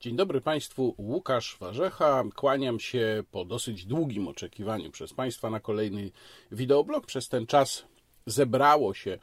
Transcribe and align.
Dzień 0.00 0.16
dobry 0.16 0.40
Państwu, 0.40 0.94
Łukasz 0.98 1.56
Warzecha. 1.60 2.24
Kłaniam 2.36 2.80
się 2.80 3.24
po 3.30 3.44
dosyć 3.44 3.86
długim 3.86 4.28
oczekiwaniu 4.28 4.90
przez 4.90 5.12
Państwa 5.12 5.50
na 5.50 5.60
kolejny 5.60 6.10
wideoblog. 6.52 7.06
Przez 7.06 7.28
ten 7.28 7.46
czas 7.46 7.84
zebrało 8.26 8.94
się 8.94 9.18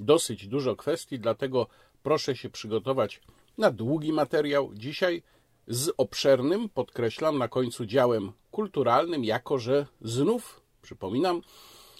dosyć 0.00 0.46
dużo 0.46 0.76
kwestii, 0.76 1.18
dlatego 1.18 1.66
proszę 2.02 2.36
się 2.36 2.50
przygotować 2.50 3.20
na 3.58 3.70
długi 3.70 4.12
materiał. 4.12 4.70
Dzisiaj 4.74 5.22
z 5.66 5.90
obszernym, 5.96 6.68
podkreślam, 6.68 7.38
na 7.38 7.48
końcu 7.48 7.86
działem 7.86 8.32
kulturalnym, 8.50 9.24
jako 9.24 9.58
że 9.58 9.86
znów, 10.00 10.60
przypominam, 10.82 11.40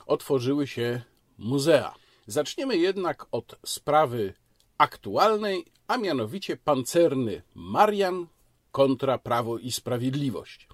otworzyły 0.07 0.67
się 0.67 1.03
muzea. 1.39 1.95
Zaczniemy 2.27 2.77
jednak 2.77 3.27
od 3.33 3.59
sprawy 3.67 4.35
aktualnej, 4.79 5.65
a 5.91 5.97
mianowicie 5.97 6.57
pancerny 6.57 7.43
Marian 7.55 8.27
kontra 8.73 9.19
Prawo 9.19 9.59
i 9.59 9.73
Sprawiedliwość. 9.73 10.69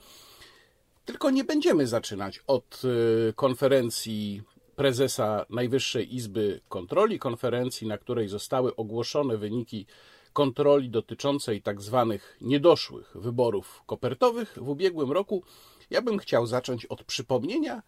Tylko 1.05 1.31
nie 1.31 1.45
będziemy 1.45 1.87
zaczynać 1.87 2.41
od 2.47 2.83
y, 3.29 3.33
konferencji 3.33 4.43
prezesa 4.75 5.47
Najwyższej 5.51 6.15
Izby 6.15 6.61
Kontroli, 6.69 7.19
konferencji, 7.19 7.87
na 7.87 7.99
której 7.99 8.29
zostały 8.29 8.77
ogłoszone 8.77 9.37
wyniki 9.37 9.87
kontroli 10.33 10.91
dotyczącej 10.91 11.63
tak 11.63 11.81
zwanych 11.81 12.37
niedoszłych 12.41 13.13
wyborów 13.15 13.83
kopertowych 13.87 14.59
w 14.61 14.69
ubiegłym 14.69 15.13
roku. 15.13 15.43
Ja 15.91 16.03
bym 16.03 16.19
chciał 16.19 16.47
zacząć 16.47 16.87
od 16.87 17.05
przypomnienia 17.05 17.83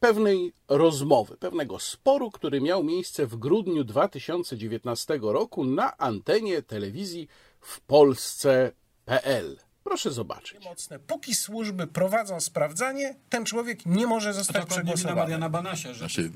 pewnej 0.00 0.52
rozmowy, 0.68 1.36
pewnego 1.36 1.78
sporu, 1.78 2.30
który 2.30 2.60
miał 2.60 2.84
miejsce 2.84 3.26
w 3.26 3.36
grudniu 3.36 3.84
2019 3.84 5.18
roku 5.22 5.64
na 5.64 5.98
antenie 5.98 6.62
telewizji 6.62 7.28
w 7.60 7.80
Polsce.pl. 7.80 9.56
Proszę 9.84 10.12
zobaczyć. 10.12 10.64
Mocne. 10.64 10.98
Póki 10.98 11.34
służby 11.34 11.86
prowadzą 11.86 12.40
sprawdzanie, 12.40 13.14
ten 13.28 13.44
człowiek 13.44 13.86
nie 13.86 14.06
może 14.06 14.34
zostać 14.34 14.66
przegłosowany. 14.66 15.20
Mariana 15.20 15.48
Banasia, 15.48 15.92
że... 15.92 15.98
Znaczy, 15.98 16.30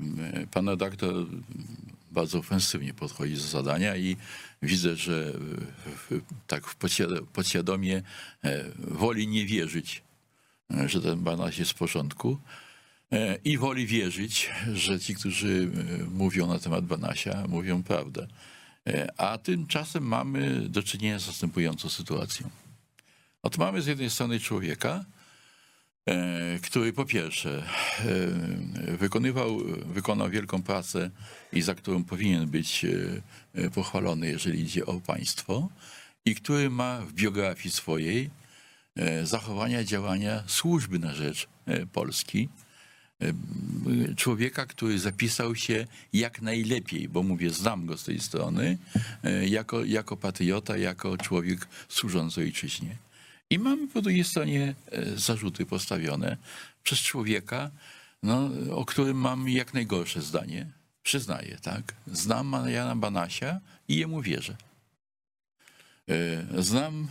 pan 0.51 0.69
redaktor 0.69 1.15
bardzo 2.11 2.39
ofensywnie 2.39 2.95
podchodzi 2.95 3.35
do 3.35 3.41
zadania 3.41 3.97
i 3.97 4.17
widzę, 4.63 4.97
że 4.97 5.33
w, 5.87 6.21
tak 6.47 6.67
w 6.67 6.77
podświadomie 7.33 8.03
e, 8.45 8.65
woli 8.79 9.29
nie 9.29 9.47
wierzyć, 9.47 10.03
e, 10.71 10.89
że 10.89 11.01
ten 11.01 11.21
Banaś 11.21 11.59
jest 11.59 11.71
w 11.71 11.75
porządku 11.75 12.39
e, 12.39 12.62
i 13.45 13.59
woli 13.59 13.87
wierzyć, 13.87 14.51
że 14.75 15.01
ci, 15.01 15.15
którzy 15.15 15.71
mówią 16.11 16.47
na 16.47 16.59
temat 16.59 16.85
Banasia, 16.85 17.45
mówią 17.49 17.83
prawdę. 17.83 18.27
A 19.17 19.39
tymczasem 19.39 20.05
mamy 20.05 20.69
do 20.69 20.83
czynienia 20.83 21.19
z 21.19 21.27
następującą 21.27 21.89
sytuacją. 21.89 22.51
Oto 23.43 23.59
mamy 23.59 23.83
z 23.83 23.87
jednej 23.87 24.11
strony 24.11 24.41
człowieka, 24.41 25.05
E, 26.07 26.59
który 26.63 26.93
po 26.93 27.05
pierwsze 27.05 27.63
e, 28.89 28.97
wykonywał, 28.97 29.59
wykonał 29.87 30.31
wielką 30.31 30.63
pracę 30.63 31.11
i 31.53 31.63
za 31.63 31.75
którą 31.75 32.05
powinien 32.05 32.47
być 32.47 32.87
e, 33.55 33.71
pochwalony, 33.71 34.29
jeżeli 34.29 34.61
idzie 34.61 34.87
o 34.87 35.01
państwo, 35.01 35.69
i 36.25 36.35
który 36.35 36.71
ma 36.71 37.01
w 37.01 37.13
biografii 37.13 37.71
swojej 37.71 38.31
zachowania, 39.23 39.85
działania 39.85 40.43
służby 40.47 40.99
na 40.99 41.15
rzecz 41.15 41.49
Polski. 41.93 42.49
Człowieka, 44.17 44.67
który 44.67 44.99
zapisał 44.99 45.55
się 45.55 45.87
jak 46.13 46.43
najlepiej, 46.43 47.09
bo 47.09 47.23
mówię, 47.23 47.51
znam 47.51 47.87
go 47.87 47.99
z 47.99 48.05
tej 48.05 48.21
strony, 48.21 48.79
jako, 49.49 49.85
jako 49.85 50.17
patriota, 50.17 50.77
jako 50.77 51.19
człowiek 51.19 51.69
służący 51.89 52.41
ojczyźnie. 52.41 52.97
I 53.53 53.59
mamy 53.59 53.89
po 53.89 54.03
drugiej 54.03 54.25
stronie 54.25 54.75
e, 54.93 55.19
zarzuty 55.19 55.67
postawione 55.67 56.37
przez 56.83 56.99
człowieka, 56.99 57.71
no, 58.23 58.51
o 58.71 58.85
którym 58.85 59.17
mam 59.17 59.49
jak 59.49 59.75
najgorsze 59.75 60.23
zdanie. 60.23 60.67
Przyznaję, 61.03 61.59
tak? 61.63 61.95
Znam 62.13 62.55
Jana 62.69 62.97
Banasia 62.97 63.61
i 63.89 63.97
jemu 63.97 64.23
wierzę. 64.23 64.57
E, 66.09 66.63
znam 66.63 67.09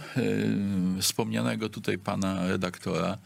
e, 0.98 1.02
wspomnianego 1.02 1.70
tutaj 1.70 1.98
pana 1.98 2.48
redaktora, 2.48 3.18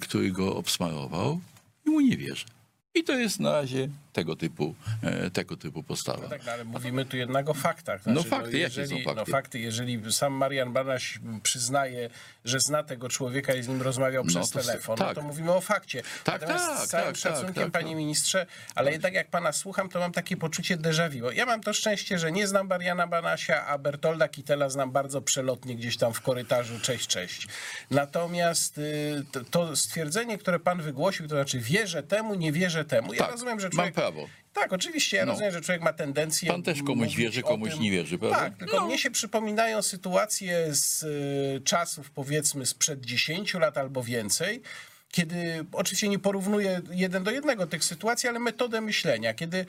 który 0.00 0.32
go 0.32 0.56
obsmarował 0.56 1.40
i 1.86 1.90
mu 1.90 2.00
nie 2.00 2.16
wierzę. 2.16 2.46
I 2.94 3.04
to 3.04 3.12
jest 3.12 3.40
na 3.40 3.52
razie 3.52 3.88
tego 4.12 4.36
typu, 4.36 4.74
e, 5.02 5.30
tego 5.30 5.56
typu 5.56 5.82
postawa. 5.82 6.22
No 6.22 6.28
tak, 6.28 6.46
no 6.46 6.52
ale 6.52 6.64
mówimy 6.64 7.04
tu 7.04 7.16
jednak 7.16 7.48
o 7.48 7.54
faktach. 7.54 8.06
No 8.06 8.12
znaczy, 8.12 8.30
no 8.30 8.36
fakty, 8.36 8.52
no 8.52 8.58
jeżeli, 8.58 8.90
jakie 8.90 9.04
są 9.04 9.14
fakty? 9.14 9.30
No 9.30 9.36
fakty, 9.36 9.58
jeżeli 9.58 10.12
sam 10.12 10.32
Marian 10.32 10.72
Banaś 10.72 11.18
przyznaje, 11.42 12.10
że 12.44 12.60
zna 12.60 12.82
tego 12.82 13.08
człowieka 13.08 13.54
i 13.54 13.62
z 13.62 13.68
nim 13.68 13.82
rozmawiał 13.82 14.24
no 14.24 14.30
przez 14.30 14.50
telefon, 14.50 14.96
tak. 14.96 15.08
no 15.08 15.14
to 15.14 15.22
mówimy 15.22 15.52
o 15.52 15.60
fakcie. 15.60 16.02
Tak, 16.24 16.40
Natomiast 16.40 16.66
tak, 16.66 16.78
z 16.78 16.88
całym 16.88 17.06
tak, 17.06 17.16
szacunkiem, 17.16 17.54
tak, 17.54 17.64
tak, 17.64 17.72
panie 17.72 17.94
ministrze, 17.96 18.46
ale 18.74 18.92
jednak 18.92 19.14
jak 19.14 19.28
pana 19.28 19.52
słucham, 19.52 19.88
to 19.88 19.98
mam 19.98 20.12
takie 20.12 20.36
poczucie 20.36 20.76
déjà 20.76 21.10
vu. 21.10 21.30
Ja 21.30 21.46
mam 21.46 21.60
to 21.60 21.72
szczęście, 21.72 22.18
że 22.18 22.32
nie 22.32 22.46
znam 22.46 22.66
Mariana 22.66 23.06
Banasia, 23.06 23.66
a 23.66 23.78
Bertolda 23.78 24.28
Kitela 24.28 24.68
znam 24.68 24.92
bardzo 24.92 25.22
przelotnie 25.22 25.76
gdzieś 25.76 25.96
tam 25.96 26.14
w 26.14 26.20
korytarzu. 26.20 26.80
Cześć, 26.80 27.06
cześć. 27.06 27.48
Natomiast 27.90 28.78
y, 28.78 29.24
to 29.50 29.76
stwierdzenie, 29.76 30.38
które 30.38 30.60
pan 30.60 30.82
wygłosił, 30.82 31.28
to 31.28 31.34
znaczy 31.34 31.60
wierzę 31.60 32.02
temu, 32.02 32.34
nie 32.34 32.52
wierzę 32.52 32.79
temu. 32.84 33.12
Ja 33.12 33.18
tak, 33.18 33.30
rozumiem, 33.30 33.60
że 33.60 33.70
człowiek 33.70 33.94
prawo. 33.94 34.28
Tak, 34.52 34.72
oczywiście. 34.72 35.16
Ja 35.16 35.26
no. 35.26 35.32
rozumiem, 35.32 35.52
że 35.52 35.60
człowiek 35.60 35.82
ma 35.82 35.92
tendencję. 35.92 36.50
Pan 36.50 36.62
też 36.62 36.82
komuś 36.82 37.16
wierzy, 37.16 37.42
komuś 37.42 37.70
tym, 37.70 37.82
nie 37.82 37.90
wierzy, 37.90 38.18
prawda? 38.18 38.38
Tak, 38.38 38.56
tylko 38.56 38.76
no. 38.76 38.86
mnie 38.86 38.98
się 38.98 39.10
przypominają 39.10 39.82
sytuacje 39.82 40.74
z 40.74 41.02
y, 41.02 41.60
czasów, 41.64 42.10
powiedzmy, 42.10 42.66
sprzed 42.66 43.00
10 43.00 43.54
lat 43.54 43.78
albo 43.78 44.02
więcej, 44.02 44.62
kiedy 45.10 45.64
oczywiście 45.72 46.08
nie 46.08 46.18
porównuję 46.18 46.80
jeden 46.90 47.24
do 47.24 47.30
jednego 47.30 47.66
tych 47.66 47.84
sytuacji, 47.84 48.28
ale 48.28 48.38
metodę 48.38 48.80
myślenia, 48.80 49.34
kiedy 49.34 49.66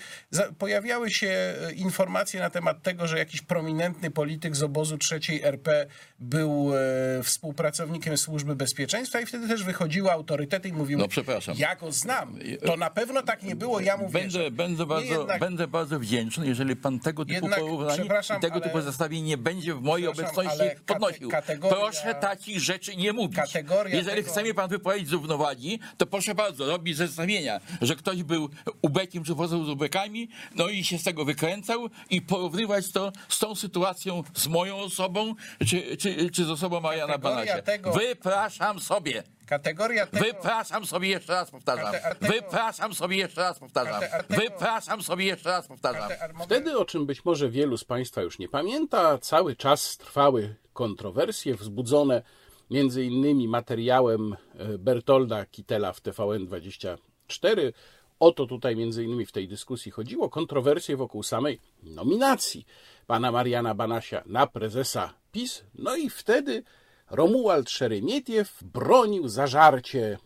pojawiały 0.58 1.12
się 1.12 1.28
e, 1.28 1.72
informacje 1.74 2.40
na 2.40 2.50
temat 2.50 2.84
tego, 2.84 3.08
że 3.08 3.18
jakiś 3.18 3.42
prominentny 3.42 4.12
polityk 4.12 4.56
z 4.56 4.64
obozu 4.64 4.98
trzeciej 4.98 5.44
RP 5.44 5.86
był 6.20 6.72
e, 6.76 7.24
współpracownikiem 7.24 8.18
służby 8.18 8.56
bezpieczeństwa 8.56 9.22
i 9.22 9.26
wtedy 9.26 9.48
też 9.48 9.64
wychodziły 9.64 10.12
autorytety 10.12 10.70
i 10.70 10.74
mówiły, 10.74 11.02
no, 11.02 11.08
przepraszam. 11.08 11.56
ja 11.58 11.76
go 11.76 11.92
znam. 11.92 12.40
To 12.66 12.78
na 12.78 12.90
pewno 12.90 13.22
tak 13.22 13.44
nie 13.44 13.56
było, 13.56 13.80
ja 13.80 13.98
mówię. 13.98 14.20
Będę, 14.20 14.52
będę, 14.52 14.86
bardzo, 14.86 15.20
jednak... 15.20 15.40
będę 15.40 15.68
bardzo 15.68 16.00
wdzięczny, 16.00 16.48
jeżeli 16.48 16.76
pan 16.76 17.00
tego 17.00 17.26
typu 17.26 17.34
jednak, 17.34 17.60
porównanie 17.60 18.04
i 18.38 18.42
tego 18.42 18.54
ale... 18.54 18.62
typu 18.62 18.82
zestawienie 18.82 19.28
nie 19.28 19.38
będzie 19.38 19.76
w 19.76 19.82
mojej 19.82 20.08
obecności 20.08 20.64
podnosił. 20.86 21.30
Kategoria... 21.30 21.78
Proszę 21.78 22.16
takich 22.16 22.60
rzeczy 22.60 22.96
nie 22.96 23.14
mówić. 23.14 23.40
Jeżeli 23.86 24.18
tego... 24.18 24.32
chce 24.32 24.42
mnie 24.42 24.54
pan 24.54 24.70
wypowiedzieć 24.70 25.10
z 25.10 25.14
równowagi, 25.32 25.80
to 25.98 26.06
proszę 26.06 26.36
bardzo, 26.36 26.66
robić 26.66 26.98
zestawienia, 26.98 27.60
że 27.82 27.96
ktoś 27.96 28.24
był 28.24 28.50
ubekiem 28.82 29.24
czy 29.24 29.36
poza 29.36 29.58
z 29.58 29.70
ubekami, 29.70 30.30
no 30.56 30.70
i 30.70 30.84
się 30.84 30.98
z 30.98 31.04
tego 31.04 31.26
wykręcał 31.26 31.90
i 32.10 32.22
porównywać 32.22 32.92
to 32.92 33.12
z 33.30 33.40
tą 33.40 33.56
sytuacją 33.56 34.24
z 34.34 34.48
moją 34.48 34.78
osobą, 34.78 35.36
czy, 35.68 35.98
czy, 35.98 36.30
czy 36.30 36.46
z 36.46 36.50
osobą 36.50 36.80
Mariana 36.82 37.18
Banasia. 37.18 37.62
Tego... 37.62 37.92
Wypraszam 37.92 38.80
sobie. 38.80 39.24
Kategoria 39.46 40.08
tego... 40.08 40.26
Wypraszam 40.26 40.86
sobie 40.86 41.10
jeszcze 41.10 41.34
raz 41.34 41.52
powtarzam. 41.52 41.94
Wypraszam 42.22 42.94
sobie 42.94 43.18
jeszcze 43.18 43.42
raz 43.42 43.60
powtarzam. 43.60 44.02
Wypraszam 44.30 45.04
sobie 45.04 45.26
jeszcze 45.26 45.50
raz 45.50 45.68
powtarzam. 45.68 46.10
Wtedy, 46.46 46.78
o 46.78 46.86
czym 46.86 47.06
być 47.06 47.26
może 47.26 47.50
wielu 47.50 47.78
z 47.78 47.84
Państwa 47.84 48.22
już 48.22 48.40
nie 48.40 48.50
pamięta, 48.50 49.18
cały 49.18 49.56
czas 49.56 49.98
trwały 49.98 50.56
kontrowersje 50.74 51.56
wzbudzone 51.56 52.22
między 52.72 53.06
innymi 53.06 53.48
materiałem 53.48 54.34
e, 54.34 54.78
Bertolda 54.78 55.46
Kitela 55.46 55.94
w 55.94 56.02
TVN24. 56.02 57.72
O 58.20 58.32
to 58.32 58.46
tutaj 58.46 58.76
między 58.76 59.04
innymi 59.04 59.26
w 59.26 59.32
tej 59.32 59.48
dyskusji 59.48 59.92
chodziło. 59.92 60.30
Kontrowersje 60.30 60.98
wokół 60.98 61.24
samej 61.24 61.60
nominacji 61.84 62.66
pana 63.08 63.32
Mariana 63.32 63.76
Banasia 63.76 64.24
na 64.26 64.48
prezesa 64.48 65.14
PiS. 65.32 65.64
No 65.76 65.96
i 65.96 66.10
wtedy 66.10 66.64
Romuald 67.10 67.70
Szeremietiew 67.70 68.64
bronił 68.64 69.28
zażarcie 69.28 70.18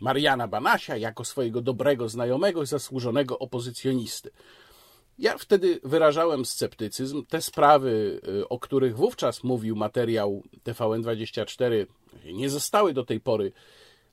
Mariana 0.00 0.48
Banasia 0.48 0.96
jako 0.96 1.24
swojego 1.24 1.60
dobrego 1.60 2.08
znajomego, 2.08 2.66
zasłużonego 2.66 3.38
opozycjonisty. 3.38 4.30
Ja 5.20 5.38
wtedy 5.38 5.80
wyrażałem 5.84 6.44
sceptycyzm. 6.44 7.26
Te 7.26 7.42
sprawy, 7.42 8.20
y, 8.28 8.48
o 8.48 8.58
których 8.58 8.96
wówczas 8.96 9.44
mówił 9.44 9.76
materiał 9.76 10.42
TVN24, 10.64 11.86
nie 12.24 12.50
zostały 12.50 12.92
do 12.92 13.04
tej 13.04 13.20
pory 13.20 13.52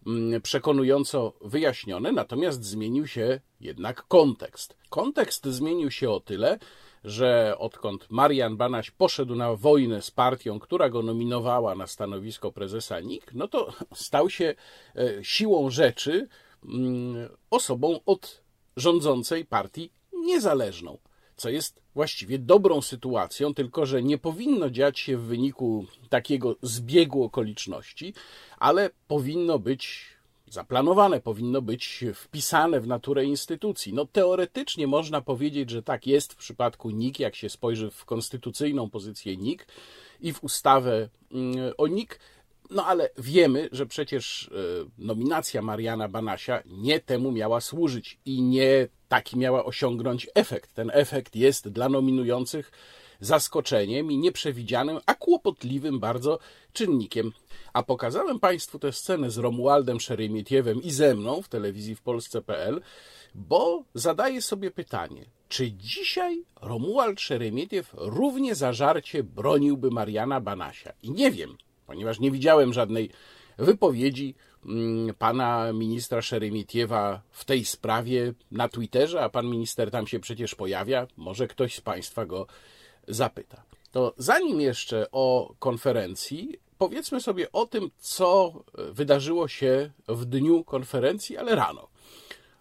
mm, 0.07 0.42
przekonująco 0.42 1.33
wyjaśnione, 1.42 2.12
natomiast 2.12 2.63
zmienił 2.63 3.07
się 3.07 3.39
jednak 3.59 4.07
kontekst. 4.07 4.77
Kontekst 4.89 5.45
zmienił 5.45 5.92
się 5.92 6.09
o 6.09 6.19
tyle, 6.19 6.59
że 7.04 7.56
odkąd 7.57 8.07
Marian 8.09 8.57
Banaś 8.57 8.92
poszedł 8.92 9.36
na 9.36 9.56
wojnę 9.56 10.01
z 10.01 10.12
partią, 10.12 10.59
która 10.59 10.89
go 10.89 11.01
nominowała 11.01 11.75
na 11.75 11.88
stanowisko 11.88 12.51
prezesa 12.51 13.00
NIK, 13.00 13.31
no 13.33 13.48
to 13.48 13.74
stał 13.94 14.30
się 14.30 14.56
e, 14.95 15.24
siłą 15.24 15.69
rzeczy 15.69 16.27
mm, 16.65 17.30
osobą 17.50 18.00
od 18.06 18.44
rządzącej 18.77 19.45
partii 19.45 19.96
niezależną. 20.27 20.97
co 21.38 21.50
jest 21.50 21.81
właściwie 21.95 22.39
dobrą 22.39 22.81
sytuacją, 22.81 23.53
tylko 23.53 23.85
że 23.85 24.03
nie 24.03 24.18
powinno 24.18 24.69
dziać 24.69 25.00
się 25.00 25.18
w 25.18 25.21
wyniku 25.21 25.85
takiego 26.09 26.56
zbiegu 26.62 27.24
okoliczności, 27.24 28.13
ale 28.57 28.89
powinno 29.07 29.59
być 29.59 30.06
zaplanowane, 30.50 31.21
powinno 31.21 31.62
być 31.62 32.06
wpisane 32.13 32.79
w 32.79 32.88
naturę 32.88 33.25
instytucji. 33.25 33.94
No 33.94 34.06
teoretycznie 34.06 34.88
można 34.88 35.21
powiedzieć, 35.21 35.69
że 35.69 35.83
tak 35.83 36.07
jest 36.07 36.33
w 36.33 36.35
przypadku 36.35 36.89
NIK, 36.89 37.19
jak 37.19 37.35
się 37.35 37.50
spojrzy 37.50 37.91
w 37.91 38.06
konstytucyjną 38.06 38.89
pozycję 38.89 39.38
NIK 39.38 39.68
i 40.21 40.33
w 40.33 40.44
ustawę 40.44 41.09
mm, 41.31 41.73
o 41.77 41.88
NIK, 41.88 42.19
no 42.69 42.86
ale 42.86 43.10
wiemy, 43.18 43.69
że 43.72 43.86
przecież 43.86 44.48
e, 44.48 44.90
nominacja 44.98 45.62
Mariana 45.62 46.08
Banasia 46.08 46.64
nie 46.66 47.00
temu 47.00 47.31
miała 47.31 47.62
służyć 47.62 48.19
i 48.25 48.42
nie 48.42 48.88
taki 49.08 49.38
miała 49.38 49.66
osiągnąć 49.66 50.28
efekt. 50.36 50.74
Ten 50.74 50.92
efekt 50.94 51.36
jest 51.36 51.69
dla 51.69 51.90
nominujących 51.90 52.72
zaskoczeniem 53.19 54.12
i 54.12 54.18
nieprzewidzianym, 54.18 55.00
a 55.06 55.16
kłopotliwym 55.16 56.00
bardzo 56.00 56.40
czynnikiem. 56.74 57.31
A 57.74 57.84
pokazałem 57.84 58.40
Państwu 58.40 58.80
tę 58.80 58.92
scenę 58.92 59.31
z 59.31 59.38
Romualdem 59.38 60.00
Szeremietiewem 60.00 60.81
i 60.84 60.92
ze 60.92 61.16
mną 61.16 61.42
w 61.42 61.50
telewizji 61.50 61.96
w 61.96 62.02
Polsce.pl, 62.02 62.81
bo 63.36 63.84
zadaję 63.94 64.42
sobie 64.42 64.72
pytanie, 64.72 65.25
czy 65.50 65.72
dzisiaj 65.72 66.44
Romuald 66.62 67.22
Szeremietiew 67.22 67.94
równie 67.98 68.56
zażarcie 68.56 69.24
broniłby 69.24 69.92
Mariana 69.92 70.42
Banasia? 70.42 70.94
I 71.04 71.12
nie 71.12 71.31
wiem, 71.31 71.58
ponieważ 71.88 72.19
nie 72.19 72.31
widziałem 72.31 72.74
żadnej 72.74 73.10
wypowiedzi 73.57 74.36
mm, 74.66 75.16
pana 75.16 75.74
ministra 75.74 76.22
Szeremitiewa 76.22 77.22
w 77.31 77.45
tej 77.45 77.66
sprawie 77.66 78.34
na 78.51 78.69
Twitterze, 78.69 79.22
a 79.22 79.30
pan 79.30 79.45
minister 79.45 79.92
tam 79.92 80.07
się 80.07 80.19
przecież 80.19 80.56
pojawia. 80.56 81.07
Może 81.18 81.48
ktoś 81.48 81.75
z 81.75 81.81
państwa 81.81 82.25
go 82.25 82.48
zapyta. 83.07 83.63
To 83.92 84.13
zanim 84.18 84.62
jeszcze 84.62 85.12
o 85.12 85.54
konferencji, 85.60 86.60
powiedzmy 86.78 87.22
sobie 87.22 87.51
o 87.51 87.66
tym, 87.66 87.92
co 87.98 88.54
wydarzyło 88.92 89.48
się 89.48 89.92
w 90.07 90.25
dniu 90.25 90.63
konferencji, 90.63 91.38
ale 91.38 91.56
rano. 91.56 91.88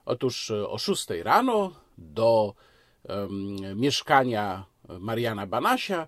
Otóż 0.04 0.50
e, 0.50 0.68
o 0.68 0.78
6 0.78 1.06
rano 1.22 1.72
do 1.98 2.54
um, 3.08 3.56
mieszkania 3.80 4.64
Mariana 4.88 5.46
Banasia 5.46 6.06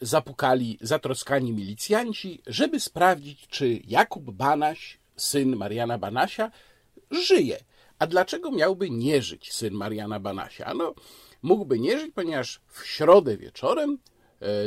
zapukali 0.00 0.78
zatroskani 0.80 1.52
milicjanci, 1.52 2.42
żeby 2.46 2.80
sprawdzić, 2.80 3.46
czy 3.48 3.80
Jakub 3.86 4.30
Banaś, 4.30 4.98
syn 5.16 5.56
Mariana 5.56 5.98
Banasia, 5.98 6.50
żyje. 7.10 7.58
A 7.98 8.06
dlaczego 8.06 8.50
miałby 8.50 8.90
nie 8.90 9.22
żyć 9.22 9.52
syn 9.52 9.74
Mariana 9.74 10.20
Banasia? 10.20 10.74
No, 10.74 10.94
mógłby 11.42 11.78
nie 11.78 11.98
żyć, 11.98 12.12
ponieważ 12.14 12.60
w 12.68 12.86
środę 12.86 13.36
wieczorem 13.36 13.98
E, 13.98 14.17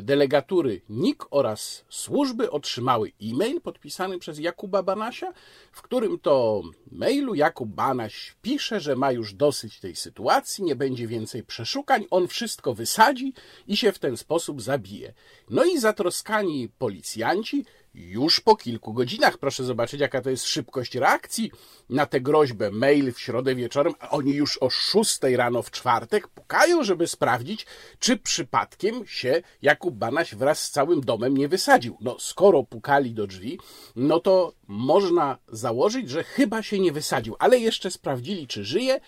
delegatury 0.02 0.82
NIK 0.90 1.26
oraz 1.32 1.86
służby 1.90 2.52
otrzymały 2.52 3.12
e-mail 3.22 3.62
podpisany 3.62 4.20
przez 4.20 4.40
Jakuba 4.40 4.84
Banasia, 4.84 5.34
w 5.72 5.82
którym 5.82 6.20
to 6.20 6.62
mailu 6.92 7.36
Jakub 7.36 7.70
Banaś 7.70 8.36
pisze, 8.42 8.80
że 8.80 8.96
ma 8.96 9.12
już 9.12 9.34
dosyć 9.34 9.80
tej 9.80 9.96
sytuacji, 9.96 10.64
nie 10.64 10.76
będzie 10.76 11.08
więcej 11.08 11.44
przeszukań, 11.44 12.06
on 12.10 12.28
wszystko 12.28 12.74
wysadzi 12.74 13.34
i 13.68 13.78
się 13.78 13.92
w 13.92 14.00
ten 14.00 14.18
sposób 14.18 14.62
zabije. 14.62 15.14
No 15.50 15.64
i 15.64 15.80
zatroskani 15.80 16.70
policjanci 16.78 17.66
już 17.94 18.40
po 18.40 18.56
kilku 18.56 18.94
godzinach, 18.94 19.38
proszę 19.38 19.64
zobaczyć, 19.64 20.02
jaka 20.02 20.22
to 20.22 20.30
jest 20.30 20.46
szybkość 20.46 20.96
reakcji 20.96 21.52
na 21.90 22.06
tę 22.06 22.22
groźbę. 22.22 22.72
Mail 22.72 23.14
w 23.14 23.20
środę 23.20 23.56
wieczorem, 23.56 23.94
a 24.00 24.10
oni 24.10 24.34
już 24.34 24.58
o 24.58 24.70
szóstej 24.70 25.36
rano 25.36 25.62
w 25.62 25.72
czwartek 25.72 26.28
pukają, 26.28 26.84
żeby 26.84 27.08
sprawdzić, 27.08 27.66
czy 28.00 28.18
przypadkiem 28.18 29.08
się 29.08 29.42
Jakub 29.62 29.96
Banaś 29.96 30.36
wraz 30.36 30.64
z 30.64 30.72
całym 30.72 31.02
domem 31.02 31.38
nie 31.38 31.48
wysadził. 31.48 31.98
No, 32.02 32.20
skoro 32.20 32.64
pukali 32.64 33.14
do 33.14 33.28
drzwi, 33.28 33.60
no 33.96 34.20
to 34.20 34.54
można 34.68 35.38
założyć, 35.48 36.10
że 36.10 36.24
chyba 36.24 36.64
się 36.64 36.80
nie 36.80 36.92
wysadził, 36.92 37.36
ale 37.40 37.60
jeszcze 37.60 37.92
sprawdzili, 37.92 38.48
czy 38.48 38.66
żyje. 38.66 39.00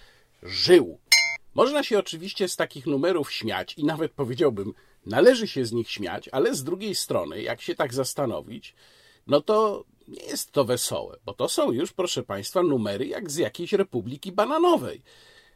Żył. 0.44 1.00
Można 1.54 1.84
się 1.84 2.00
oczywiście 2.00 2.48
z 2.48 2.56
takich 2.56 2.86
numerów 2.86 3.32
śmiać 3.32 3.74
i 3.74 3.86
nawet 3.86 4.12
powiedziałbym, 4.12 4.74
Należy 5.06 5.48
się 5.48 5.66
z 5.66 5.72
nich 5.72 5.90
śmiać, 5.90 6.30
ale 6.32 6.56
z 6.56 6.64
drugiej 6.64 6.96
strony, 6.96 7.42
jak 7.42 7.62
się 7.62 7.76
tak 7.76 7.94
zastanowić, 7.94 8.76
no 9.28 9.42
to 9.42 9.86
nie 10.08 10.24
jest 10.24 10.52
to 10.52 10.66
wesołe, 10.66 11.18
bo 11.26 11.34
to 11.34 11.50
są 11.50 11.72
już, 11.72 11.94
proszę 11.94 12.24
Państwa, 12.24 12.64
numery 12.64 13.08
jak 13.08 13.32
z 13.32 13.38
jakiejś 13.38 13.74
republiki 13.74 14.32
bananowej. 14.32 15.02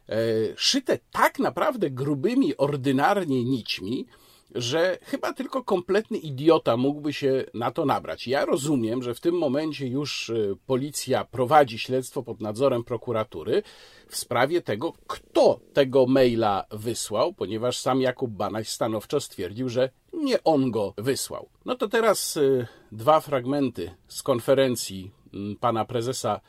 E, 0.08 0.16
szyte 0.56 0.98
tak 1.10 1.38
naprawdę 1.38 1.90
grubymi, 1.90 2.56
ordynarnie 2.56 3.44
nićmi, 3.44 4.06
że 4.54 4.98
chyba 5.02 5.32
tylko 5.32 5.64
kompletny 5.64 6.18
idiota 6.18 6.76
mógłby 6.76 7.12
się 7.12 7.44
na 7.54 7.70
to 7.70 7.84
nabrać. 7.84 8.26
Ja 8.26 8.44
rozumiem, 8.44 9.02
że 9.02 9.14
w 9.14 9.20
tym 9.20 9.34
momencie 9.34 9.86
już 9.86 10.28
y, 10.28 10.56
policja 10.66 11.24
prowadzi 11.24 11.78
śledztwo 11.78 12.22
pod 12.22 12.40
nadzorem 12.40 12.84
prokuratury 12.84 13.62
w 14.08 14.16
sprawie 14.16 14.62
tego, 14.62 14.92
kto 15.06 15.60
tego 15.72 16.06
maila 16.06 16.64
wysłał, 16.70 17.32
ponieważ 17.32 17.78
sam 17.78 18.00
Jakub 18.00 18.30
Banaś 18.30 18.68
stanowczo 18.68 19.20
stwierdził, 19.20 19.68
że 19.68 19.90
nie 20.12 20.44
on 20.44 20.70
go 20.70 20.94
wysłał. 20.96 21.48
No 21.64 21.74
to 21.74 21.88
teraz 21.88 22.36
y, 22.36 22.66
dwa 22.92 23.20
fragmenty 23.20 23.90
z 24.08 24.22
konferencji 24.22 25.10
mm, 25.34 25.56
pana 25.56 25.84
prezesa 25.84 26.40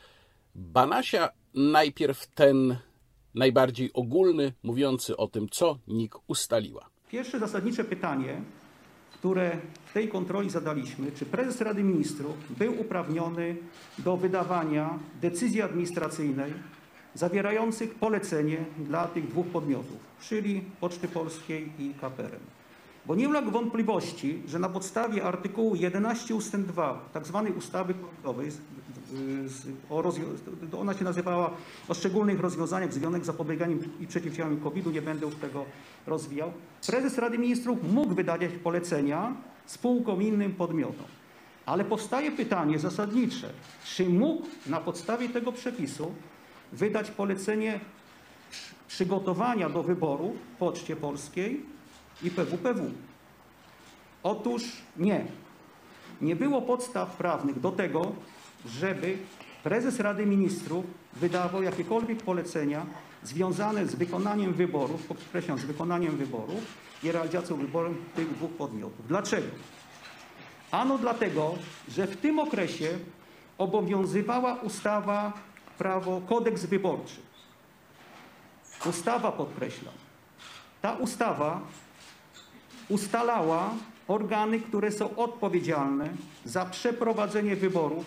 Banasia. 0.54 1.28
Najpierw 1.54 2.26
ten 2.26 2.76
najbardziej 3.34 3.92
ogólny, 3.92 4.52
mówiący 4.62 5.16
o 5.16 5.28
tym, 5.28 5.48
co 5.48 5.78
NIK 5.88 6.14
ustaliła. 6.26 6.90
Pierwsze 7.10 7.38
zasadnicze 7.38 7.84
pytanie, 7.84 8.40
które 9.12 9.56
w 9.86 9.92
tej 9.92 10.08
kontroli 10.08 10.50
zadaliśmy, 10.50 11.12
czy 11.12 11.26
prezes 11.26 11.60
Rady 11.60 11.82
Ministrów 11.82 12.58
był 12.58 12.80
uprawniony 12.80 13.56
do 13.98 14.16
wydawania 14.16 14.98
decyzji 15.20 15.62
administracyjnej 15.62 16.52
zawierających 17.14 17.94
polecenie 17.94 18.64
dla 18.78 19.08
tych 19.08 19.28
dwóch 19.28 19.46
podmiotów, 19.46 19.98
czyli 20.20 20.64
Poczty 20.80 21.08
Polskiej 21.08 21.72
i 21.78 21.94
KPRM. 22.00 22.59
Bo 23.10 23.16
nie 23.16 23.28
ulega 23.28 23.50
wątpliwości, 23.50 24.42
że 24.46 24.58
na 24.58 24.68
podstawie 24.68 25.24
artykułu 25.24 25.74
11 25.74 26.34
ust. 26.34 26.56
2 26.56 27.10
tzw. 27.14 27.42
Tak 27.46 27.58
ustawy 27.58 27.94
covidowej, 27.94 28.50
ona 30.78 30.94
się 30.94 31.04
nazywała 31.04 31.50
o 31.88 31.94
szczególnych 31.94 32.40
rozwiązaniach 32.40 32.92
związanych 32.92 33.22
z 33.22 33.26
zapobieganiem 33.26 33.80
i 34.00 34.06
przeciwdziałaniem 34.06 34.60
COVID-u, 34.60 34.90
nie 34.90 35.02
będę 35.02 35.26
już 35.26 35.34
tego 35.34 35.64
rozwijał, 36.06 36.52
prezes 36.86 37.18
Rady 37.18 37.38
Ministrów 37.38 37.92
mógł 37.92 38.14
wydawać 38.14 38.50
polecenia 38.64 39.36
spółkom 39.66 40.22
innym 40.22 40.52
podmiotom. 40.52 41.06
Ale 41.66 41.84
powstaje 41.84 42.32
pytanie 42.32 42.78
zasadnicze, 42.78 43.50
czy 43.84 44.08
mógł 44.08 44.46
na 44.66 44.80
podstawie 44.80 45.28
tego 45.28 45.52
przepisu 45.52 46.14
wydać 46.72 47.10
polecenie 47.10 47.80
przygotowania 48.88 49.68
do 49.68 49.82
wyboru 49.82 50.34
Poczcie 50.58 50.96
Polskiej 50.96 51.79
i 52.22 52.30
PWPW? 52.30 52.90
Otóż 54.22 54.62
nie. 54.96 55.24
Nie 56.20 56.36
było 56.36 56.62
podstaw 56.62 57.16
prawnych 57.16 57.60
do 57.60 57.72
tego, 57.72 58.12
żeby 58.66 59.18
prezes 59.62 60.00
Rady 60.00 60.26
Ministrów 60.26 60.84
wydawał 61.12 61.62
jakiekolwiek 61.62 62.22
polecenia 62.22 62.86
związane 63.22 63.86
z 63.86 63.94
wykonaniem 63.94 64.52
wyborów, 64.52 65.06
podkreślam, 65.06 65.58
z 65.58 65.64
wykonaniem 65.64 66.16
wyborów 66.16 66.60
i 67.02 67.12
realizacją 67.12 67.56
wyborów 67.56 67.96
tych 68.16 68.34
dwóch 68.34 68.50
podmiotów. 68.50 69.08
Dlaczego? 69.08 69.48
Ano 70.70 70.98
dlatego, 70.98 71.54
że 71.88 72.06
w 72.06 72.16
tym 72.16 72.38
okresie 72.38 72.98
obowiązywała 73.58 74.54
ustawa, 74.54 75.32
prawo, 75.78 76.20
kodeks 76.28 76.64
wyborczy. 76.64 77.20
Ustawa, 78.86 79.32
podkreślam, 79.32 79.94
ta 80.82 80.92
ustawa 80.92 81.60
ustalała 82.90 83.74
organy, 84.08 84.60
które 84.60 84.92
są 84.92 85.16
odpowiedzialne 85.16 86.10
za 86.44 86.66
przeprowadzenie 86.66 87.56
wyborów, 87.56 88.04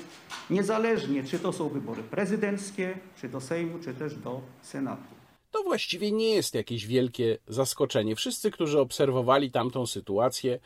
niezależnie 0.50 1.24
czy 1.24 1.40
to 1.40 1.54
są 1.54 1.70
wybory 1.70 2.04
prezydenckie, 2.04 2.98
czy 3.22 3.30
do 3.30 3.42
Sejmu, 3.42 3.80
czy 3.80 3.94
też 3.94 4.16
do 4.16 4.42
Senatu. 4.62 5.04
To 5.52 5.64
właściwie 5.64 6.12
nie 6.12 6.30
jest 6.30 6.56
jakieś 6.56 6.88
wielkie 6.88 7.38
zaskoczenie. 7.48 8.16
Wszyscy, 8.16 8.52
którzy 8.52 8.80
obserwowali 8.80 9.52
tamtą 9.52 9.88
sytuację, 9.88 10.60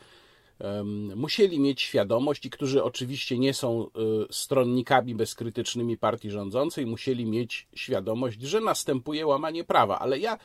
musieli 1.16 1.60
mieć 1.60 1.82
świadomość 1.82 2.46
i 2.46 2.50
którzy 2.50 2.84
oczywiście 2.84 3.38
nie 3.38 3.54
są 3.54 3.86
y, 3.86 3.88
stronnikami 4.30 5.14
bezkrytycznymi 5.14 5.96
partii 5.96 6.30
rządzącej, 6.30 6.86
musieli 6.86 7.26
mieć 7.26 7.68
świadomość, 7.74 8.42
że 8.42 8.60
następuje 8.60 9.26
łamanie 9.26 9.64
prawa. 9.64 9.98
Ale 9.98 10.18
ja 10.18 10.38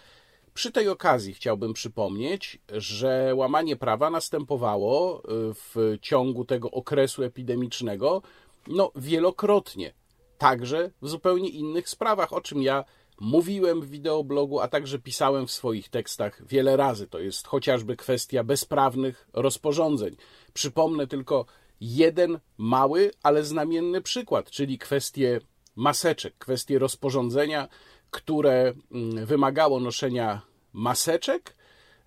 przy 0.54 0.72
tej 0.72 0.90
okazji 0.90 1.34
chciałbym 1.34 1.74
przypomnieć, 1.74 2.60
że 2.72 3.32
łamanie 3.36 3.76
prawa 3.76 4.10
następowało 4.10 5.20
y, 5.20 5.24
w 5.54 5.98
ciągu 6.02 6.46
tego 6.46 6.72
okresu 6.72 7.24
epidemicznego 7.24 8.22
no, 8.68 8.92
wielokrotnie, 8.96 9.94
także 10.38 10.92
w 11.02 11.10
zupełnie 11.10 11.50
innych 11.50 11.90
sprawach, 11.90 12.34
o 12.34 12.42
czym 12.42 12.62
ja 12.62 12.86
mówiłem 13.20 13.82
w 13.82 13.90
wideoblogu, 13.90 14.60
a 14.60 14.68
także 14.68 15.00
pisałem 15.00 15.48
w 15.48 15.52
swoich 15.52 15.90
tekstach 15.90 16.48
wiele 16.48 16.78
razy. 16.78 17.08
To 17.08 17.20
jest 17.20 17.48
chociażby 17.48 17.96
kwestia 17.96 18.44
bezprawnych 18.44 19.28
rozporządzeń. 19.34 20.16
Przypomnę 20.54 21.08
tylko 21.08 21.46
jeden 21.82 22.40
mały, 22.58 23.12
ale 23.24 23.44
znamienny 23.44 24.02
przykład, 24.02 24.50
czyli 24.50 24.78
kwestię 24.78 25.40
maseczek, 25.76 26.38
kwestię 26.38 26.80
rozporządzenia, 26.80 27.68
które 28.14 28.74
mm, 28.92 29.26
wymagało 29.26 29.80
noszenia 29.80 30.42
maseczek, 30.74 31.56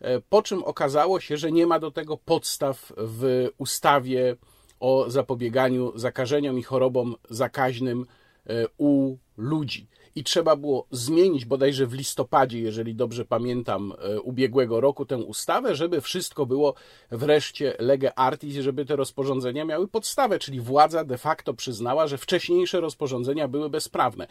e, 0.00 0.20
po 0.20 0.42
czym 0.42 0.64
okazało 0.64 1.20
się, 1.20 1.36
że 1.36 1.52
nie 1.52 1.66
ma 1.66 1.78
do 1.78 1.90
tego 1.90 2.16
podstaw 2.16 2.92
w 2.96 3.48
ustawie 3.58 4.36
o 4.80 5.10
zapobieganiu 5.10 5.92
zakażeniom 5.98 6.58
i 6.58 6.62
chorobom 6.62 7.14
zakaźnym 7.30 8.06
e, 8.46 8.66
u 8.78 9.16
ludzi. 9.36 9.88
I 10.16 10.24
trzeba 10.24 10.56
było 10.56 10.86
zmienić 10.90 11.44
bodajże 11.44 11.86
w 11.86 11.92
listopadzie, 11.92 12.60
jeżeli 12.60 12.94
dobrze 12.94 13.24
pamiętam, 13.24 13.92
e, 13.98 14.20
ubiegłego 14.20 14.80
roku 14.80 15.06
tę 15.06 15.16
ustawę, 15.16 15.74
żeby 15.74 16.00
wszystko 16.00 16.46
było 16.46 16.74
wreszcie 17.10 17.76
lege 17.78 18.18
artis, 18.18 18.56
żeby 18.56 18.84
te 18.84 18.96
rozporządzenia 18.96 19.64
miały 19.64 19.88
podstawę, 19.88 20.38
czyli 20.38 20.60
władza 20.60 21.04
de 21.04 21.18
facto 21.18 21.54
przyznała, 21.54 22.06
że 22.06 22.18
wcześniejsze 22.18 22.80
rozporządzenia 22.80 23.48
były 23.48 23.70
bezprawne. 23.70 24.26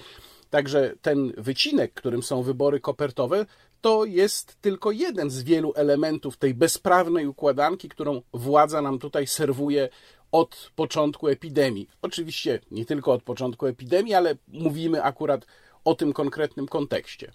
Także 0.49 0.93
ten 1.01 1.33
wycinek, 1.37 1.93
którym 1.93 2.23
są 2.23 2.43
wybory 2.43 2.79
kopertowe, 2.79 3.45
to 3.81 4.05
jest 4.05 4.61
tylko 4.61 4.91
jeden 4.91 5.29
z 5.29 5.43
wielu 5.43 5.73
elementów 5.75 6.37
tej 6.37 6.53
bezprawnej 6.53 7.27
układanki, 7.27 7.89
którą 7.89 8.21
władza 8.33 8.81
nam 8.81 8.99
tutaj 8.99 9.27
serwuje 9.27 9.89
od 10.31 10.71
początku 10.75 11.27
epidemii. 11.27 11.89
Oczywiście 12.01 12.59
nie 12.71 12.85
tylko 12.85 13.13
od 13.13 13.23
początku 13.23 13.65
epidemii, 13.65 14.13
ale 14.13 14.35
mówimy 14.47 15.03
akurat 15.03 15.45
o 15.85 15.95
tym 15.95 16.13
konkretnym 16.13 16.67
kontekście. 16.67 17.31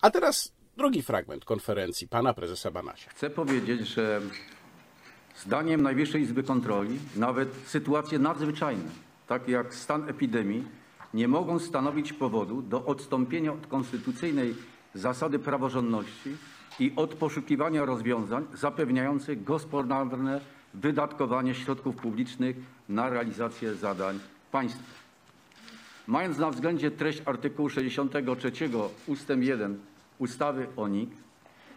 A 0.00 0.10
teraz 0.10 0.52
drugi 0.76 1.02
fragment 1.02 1.44
konferencji 1.44 2.08
pana 2.08 2.34
prezesa 2.34 2.70
Banasia. 2.70 3.10
Chcę 3.10 3.30
powiedzieć, 3.30 3.80
że 3.80 4.20
zdaniem 5.36 5.82
Najwyższej 5.82 6.22
Izby 6.22 6.42
Kontroli 6.42 6.98
nawet 7.16 7.48
sytuacje 7.66 8.18
nadzwyczajne, 8.18 8.90
takie 9.26 9.52
jak 9.52 9.74
stan 9.74 10.08
epidemii, 10.08 10.64
nie 11.14 11.28
mogą 11.28 11.58
stanowić 11.58 12.12
powodu 12.12 12.62
do 12.62 12.84
odstąpienia 12.84 13.52
od 13.52 13.66
konstytucyjnej 13.66 14.54
zasady 14.94 15.38
praworządności 15.38 16.36
i 16.78 16.92
od 16.96 17.14
poszukiwania 17.14 17.84
rozwiązań 17.84 18.46
zapewniających 18.54 19.44
gospodarne 19.44 20.40
wydatkowanie 20.74 21.54
środków 21.54 21.96
publicznych 21.96 22.56
na 22.88 23.10
realizację 23.10 23.74
zadań 23.74 24.20
państwa. 24.52 25.09
Mając 26.06 26.38
na 26.38 26.50
względzie 26.50 26.90
treść 26.90 27.22
artykułu 27.26 27.68
63 27.68 28.52
ust. 29.06 29.28
1 29.40 29.78
ustawy 30.18 30.66
o 30.76 30.88
NIK, 30.88 31.10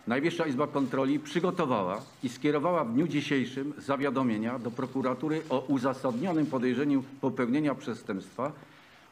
Najwyższa 0.08 0.46
Izba 0.46 0.68
Kontroli 0.68 1.20
przygotowała 1.20 2.01
i 2.24 2.30
skierowała 2.30 2.84
w 2.84 2.94
dniu 2.94 3.08
dzisiejszym 3.08 3.74
zawiadomienia 3.77 4.60
do 4.60 4.72
prokuratury 4.72 5.42
o 5.50 5.60
uzasadnionym 5.60 6.46
podejrzeniu 6.46 7.03
popełnienia 7.22 7.75
przestępstwa 7.75 8.51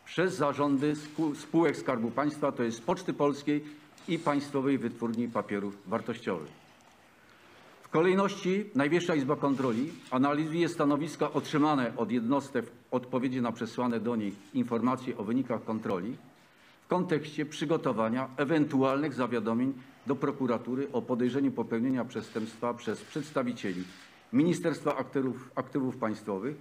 przez 0.05 0.35
zarządy 0.35 0.93
spółek 1.35 1.77
Skarbu 1.77 2.11
Państwa, 2.11 2.51
to 2.51 2.63
jest 2.63 2.83
Poczty 2.83 3.13
Polskiej 3.13 3.63
i 4.07 4.19
Państwowej 4.19 4.77
Wytwórni 4.77 5.27
Papierów 5.27 5.77
Wartościowych 5.87 6.60
kolejności 7.91 8.69
Najwyższa 8.75 9.15
Izba 9.15 9.35
Kontroli 9.35 9.91
analizuje 10.11 10.69
stanowiska 10.69 11.33
otrzymane 11.33 11.93
od 11.97 12.11
jednostek 12.11 12.65
w 12.65 12.71
odpowiedzi 12.91 13.41
na 13.41 13.51
przesłane 13.51 13.99
do 13.99 14.15
nich 14.15 14.33
informacje 14.53 15.17
o 15.17 15.23
wynikach 15.23 15.63
kontroli 15.63 16.17
w 16.85 16.87
kontekście 16.87 17.45
przygotowania 17.45 18.29
ewentualnych 18.37 19.13
zawiadomień 19.13 19.73
do 20.07 20.15
prokuratury 20.15 20.87
o 20.93 21.01
podejrzeniu 21.01 21.51
popełnienia 21.51 22.05
przestępstwa 22.05 22.73
przez 22.73 23.01
przedstawicieli 23.01 23.83
Ministerstwa 24.33 24.97
Aktywów, 24.97 25.51
Aktywów 25.55 25.97
Państwowych, 25.97 26.55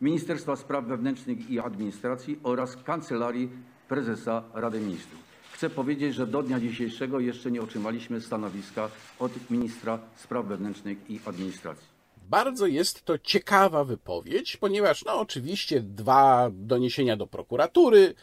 Ministerstwa 0.00 0.56
Spraw 0.56 0.84
Wewnętrznych 0.84 1.50
i 1.50 1.60
Administracji 1.60 2.40
oraz 2.42 2.76
Kancelarii 2.76 3.48
Prezesa 3.88 4.42
Rady 4.54 4.80
Ministrów. 4.80 5.31
Chcę 5.52 5.70
powiedzieć, 5.70 6.14
że 6.14 6.26
do 6.26 6.42
dnia 6.42 6.60
dzisiejszego 6.60 7.20
jeszcze 7.20 7.50
nie 7.50 7.62
otrzymaliśmy 7.62 8.20
stanowiska 8.20 8.90
od 9.18 9.50
ministra 9.50 9.98
spraw 10.16 10.46
wewnętrznych 10.46 11.10
i 11.10 11.20
administracji. 11.24 11.86
Bardzo 12.28 12.66
jest 12.66 13.04
to 13.04 13.18
ciekawa 13.18 13.84
wypowiedź, 13.84 14.56
ponieważ 14.56 15.04
no 15.04 15.20
oczywiście 15.20 15.80
dwa 15.80 16.50
doniesienia 16.52 17.16
do 17.16 17.26
prokuratury 17.26 18.14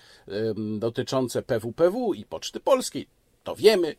dotyczące 0.79 1.41
PWPW 1.41 2.13
i 2.13 2.25
Poczty 2.25 2.59
Polskiej, 2.59 3.07
to 3.43 3.55
wiemy. 3.55 3.95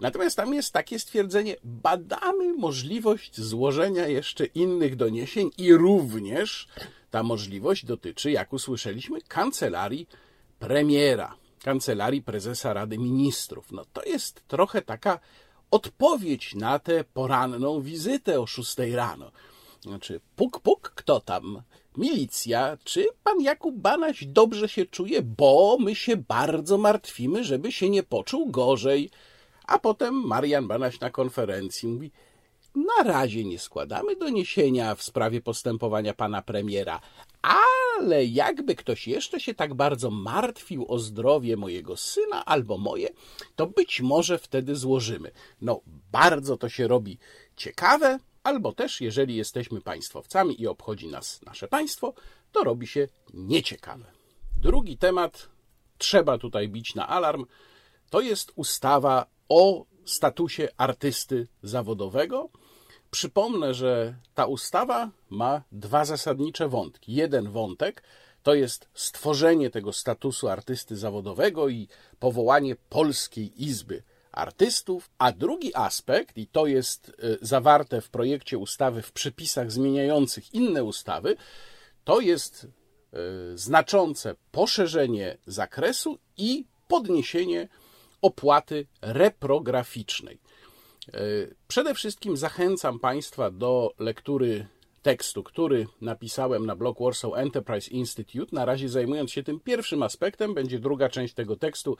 Natomiast 0.00 0.36
tam 0.36 0.54
jest 0.54 0.72
takie 0.72 0.98
stwierdzenie, 0.98 1.56
badamy 1.64 2.54
możliwość 2.54 3.40
złożenia 3.40 4.08
jeszcze 4.08 4.44
innych 4.44 4.96
doniesień 4.96 5.50
i 5.58 5.74
również 5.74 6.68
ta 7.10 7.22
możliwość 7.22 7.84
dotyczy, 7.84 8.30
jak 8.30 8.52
usłyszeliśmy, 8.52 9.22
kancelarii 9.22 10.08
premiera 10.58 11.36
kancelarii 11.64 12.22
prezesa 12.22 12.72
Rady 12.72 12.98
Ministrów. 12.98 13.72
No 13.72 13.84
to 13.92 14.02
jest 14.04 14.48
trochę 14.48 14.82
taka 14.82 15.18
odpowiedź 15.70 16.54
na 16.54 16.78
tę 16.78 17.04
poranną 17.04 17.80
wizytę 17.80 18.40
o 18.40 18.46
6 18.46 18.78
rano. 18.78 19.30
Znaczy, 19.80 20.20
puk, 20.36 20.60
puk, 20.60 20.92
kto 20.94 21.20
tam? 21.20 21.62
Milicja, 21.96 22.78
czy 22.84 23.06
pan 23.22 23.40
Jakub 23.40 23.74
Banaś 23.76 24.24
dobrze 24.24 24.68
się 24.68 24.86
czuje? 24.86 25.22
Bo 25.22 25.76
my 25.80 25.94
się 25.94 26.16
bardzo 26.16 26.78
martwimy, 26.78 27.44
żeby 27.44 27.72
się 27.72 27.90
nie 27.90 28.02
poczuł 28.02 28.50
gorzej. 28.50 29.10
A 29.66 29.78
potem 29.78 30.14
Marian 30.14 30.68
Banaś 30.68 31.00
na 31.00 31.10
konferencji 31.10 31.88
mówi, 31.88 32.10
na 32.74 33.12
razie 33.12 33.44
nie 33.44 33.58
składamy 33.58 34.16
doniesienia 34.16 34.94
w 34.94 35.02
sprawie 35.02 35.40
postępowania 35.40 36.14
pana 36.14 36.42
premiera, 36.42 37.00
ale 37.44 38.24
jakby 38.24 38.74
ktoś 38.74 39.08
jeszcze 39.08 39.40
się 39.40 39.54
tak 39.54 39.74
bardzo 39.74 40.10
martwił 40.10 40.86
o 40.88 40.98
zdrowie 40.98 41.56
mojego 41.56 41.96
syna 41.96 42.44
albo 42.44 42.78
moje, 42.78 43.08
to 43.56 43.66
być 43.66 44.00
może 44.00 44.38
wtedy 44.38 44.76
złożymy. 44.76 45.30
No, 45.60 45.80
bardzo 46.12 46.56
to 46.56 46.68
się 46.68 46.88
robi 46.88 47.18
ciekawe, 47.56 48.18
albo 48.42 48.72
też, 48.72 49.00
jeżeli 49.00 49.36
jesteśmy 49.36 49.80
państwowcami 49.80 50.62
i 50.62 50.66
obchodzi 50.66 51.08
nas 51.08 51.42
nasze 51.42 51.68
państwo, 51.68 52.14
to 52.52 52.64
robi 52.64 52.86
się 52.86 53.08
nieciekawe. 53.34 54.04
Drugi 54.56 54.98
temat, 54.98 55.48
trzeba 55.98 56.38
tutaj 56.38 56.68
bić 56.68 56.94
na 56.94 57.08
alarm, 57.08 57.46
to 58.10 58.20
jest 58.20 58.52
ustawa 58.56 59.26
o 59.48 59.86
statusie 60.04 60.68
artysty 60.76 61.46
zawodowego. 61.62 62.48
Przypomnę, 63.14 63.74
że 63.74 64.14
ta 64.34 64.46
ustawa 64.46 65.10
ma 65.30 65.62
dwa 65.72 66.04
zasadnicze 66.04 66.68
wątki. 66.68 67.12
Jeden 67.12 67.50
wątek 67.50 68.02
to 68.42 68.54
jest 68.54 68.88
stworzenie 68.94 69.70
tego 69.70 69.92
statusu 69.92 70.48
artysty 70.48 70.96
zawodowego 70.96 71.68
i 71.68 71.88
powołanie 72.18 72.76
Polskiej 72.76 73.62
Izby 73.64 74.02
Artystów, 74.32 75.10
a 75.18 75.32
drugi 75.32 75.74
aspekt, 75.74 76.38
i 76.38 76.46
to 76.46 76.66
jest 76.66 77.08
y, 77.08 77.38
zawarte 77.40 78.00
w 78.00 78.10
projekcie 78.10 78.58
ustawy 78.58 79.02
w 79.02 79.12
przepisach 79.12 79.72
zmieniających 79.72 80.54
inne 80.54 80.84
ustawy, 80.84 81.36
to 82.04 82.20
jest 82.20 82.64
y, 82.64 83.58
znaczące 83.58 84.34
poszerzenie 84.52 85.38
zakresu 85.46 86.18
i 86.36 86.64
podniesienie 86.88 87.68
opłaty 88.22 88.86
reprograficznej. 89.02 90.43
E, 91.08 91.20
przede 91.68 91.94
wszystkim 91.94 92.36
zachęcam 92.36 92.98
Państwa 92.98 93.50
do 93.50 93.94
lektury 93.98 94.66
tekstu, 95.04 95.42
który 95.42 95.86
napisałem 96.00 96.66
na 96.66 96.76
blog 96.76 97.00
Warsaw 97.00 97.32
Enterprise 97.34 97.90
Institute. 97.90 98.56
Na 98.56 98.64
razie 98.64 98.88
zajmując 98.88 99.30
się 99.30 99.42
tym 99.42 99.60
pierwszym 99.60 100.02
aspektem, 100.02 100.54
będzie 100.54 100.78
druga 100.78 101.08
część 101.08 101.34
tego 101.34 101.56
tekstu 101.56 101.96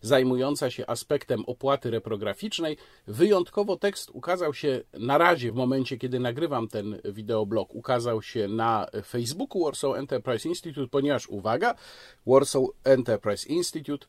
zajmująca 0.00 0.70
się 0.70 0.86
aspektem 0.86 1.44
opłaty 1.46 1.90
reprograficznej. 1.90 2.76
Wyjątkowo 3.06 3.76
tekst 3.76 4.10
ukazał 4.12 4.54
się 4.54 4.80
na 4.92 5.18
razie, 5.18 5.52
w 5.52 5.54
momencie 5.54 5.98
kiedy 5.98 6.20
nagrywam 6.20 6.68
ten 6.68 7.00
wideoblog, 7.04 7.74
ukazał 7.74 8.22
się 8.22 8.48
na 8.48 8.86
Facebooku 9.06 9.64
Warsaw 9.64 9.96
Enterprise 9.96 10.48
Institute, 10.48 10.88
ponieważ 10.88 11.28
uwaga, 11.28 11.74
Warsaw 12.26 12.62
Enterprise 12.84 13.48
Institute 13.48 14.06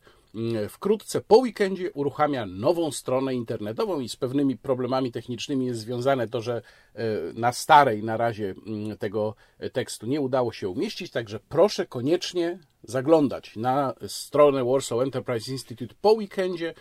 wkrótce 0.69 1.21
po 1.21 1.37
weekendzie 1.37 1.91
uruchamia 1.91 2.45
nową 2.45 2.91
stronę 2.91 3.35
internetową 3.35 3.99
i 3.99 4.09
z 4.09 4.15
pewnymi 4.15 4.57
problemami 4.57 5.11
technicznymi 5.11 5.65
jest 5.65 5.79
związane 5.79 6.27
to, 6.27 6.41
że 6.41 6.61
e, 6.93 7.03
na 7.33 7.53
starej 7.53 8.03
na 8.03 8.17
razie 8.17 8.55
mm, 8.67 8.97
tego 8.97 9.35
tekstu 9.73 10.07
nie 10.07 10.21
udało 10.21 10.51
się 10.51 10.69
umieścić, 10.69 11.11
także 11.11 11.39
proszę 11.49 11.85
koniecznie 11.85 12.59
zaglądać 12.83 13.55
na 13.55 13.93
stronę 14.07 14.65
Warsaw 14.65 14.99
Enterprise 14.99 15.51
Institute 15.51 15.95
po 16.01 16.11
weekendzie. 16.11 16.73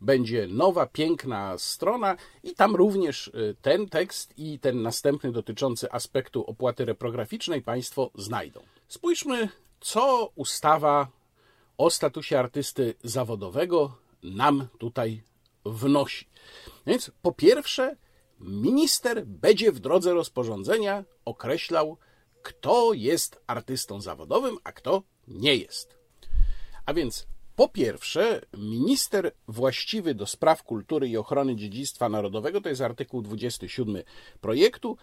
Będzie 0.00 0.46
nowa, 0.46 0.86
piękna 0.86 1.58
strona 1.58 2.16
i 2.42 2.54
tam 2.54 2.76
również 2.76 3.28
e, 3.28 3.32
ten 3.62 3.88
tekst 3.88 4.34
i 4.38 4.58
ten 4.58 4.82
następny 4.82 5.32
dotyczący 5.32 5.92
aspektu 5.92 6.44
opłaty 6.44 6.84
reprograficznej 6.84 7.62
Państwo 7.62 8.10
znajdą. 8.14 8.60
Spójrzmy, 8.88 9.48
co 9.80 10.30
ustawa 10.34 11.08
o 11.78 11.90
statusie 11.90 12.38
artysty 12.38 12.94
zawodowego 13.04 13.98
nam 14.22 14.68
tutaj 14.78 15.22
wnosi. 15.64 16.26
Więc 16.86 17.10
po 17.22 17.32
pierwsze, 17.32 17.96
minister 18.40 19.26
będzie 19.26 19.72
w 19.72 19.80
drodze 19.80 20.14
rozporządzenia 20.14 21.04
określał, 21.24 21.98
kto 22.42 22.92
jest 22.92 23.42
artystą 23.46 24.00
zawodowym, 24.00 24.58
a 24.64 24.72
kto 24.72 25.02
nie 25.28 25.56
jest. 25.56 25.98
A 26.86 26.94
więc 26.94 27.26
po 27.56 27.68
pierwsze, 27.68 28.40
minister 28.56 29.32
właściwy 29.48 30.14
do 30.14 30.26
spraw 30.26 30.62
kultury 30.62 31.08
i 31.08 31.16
ochrony 31.16 31.56
dziedzictwa 31.56 32.08
narodowego, 32.08 32.60
to 32.60 32.68
jest 32.68 32.80
artykuł 32.80 33.22
27 33.22 34.02
projektu, 34.40 34.96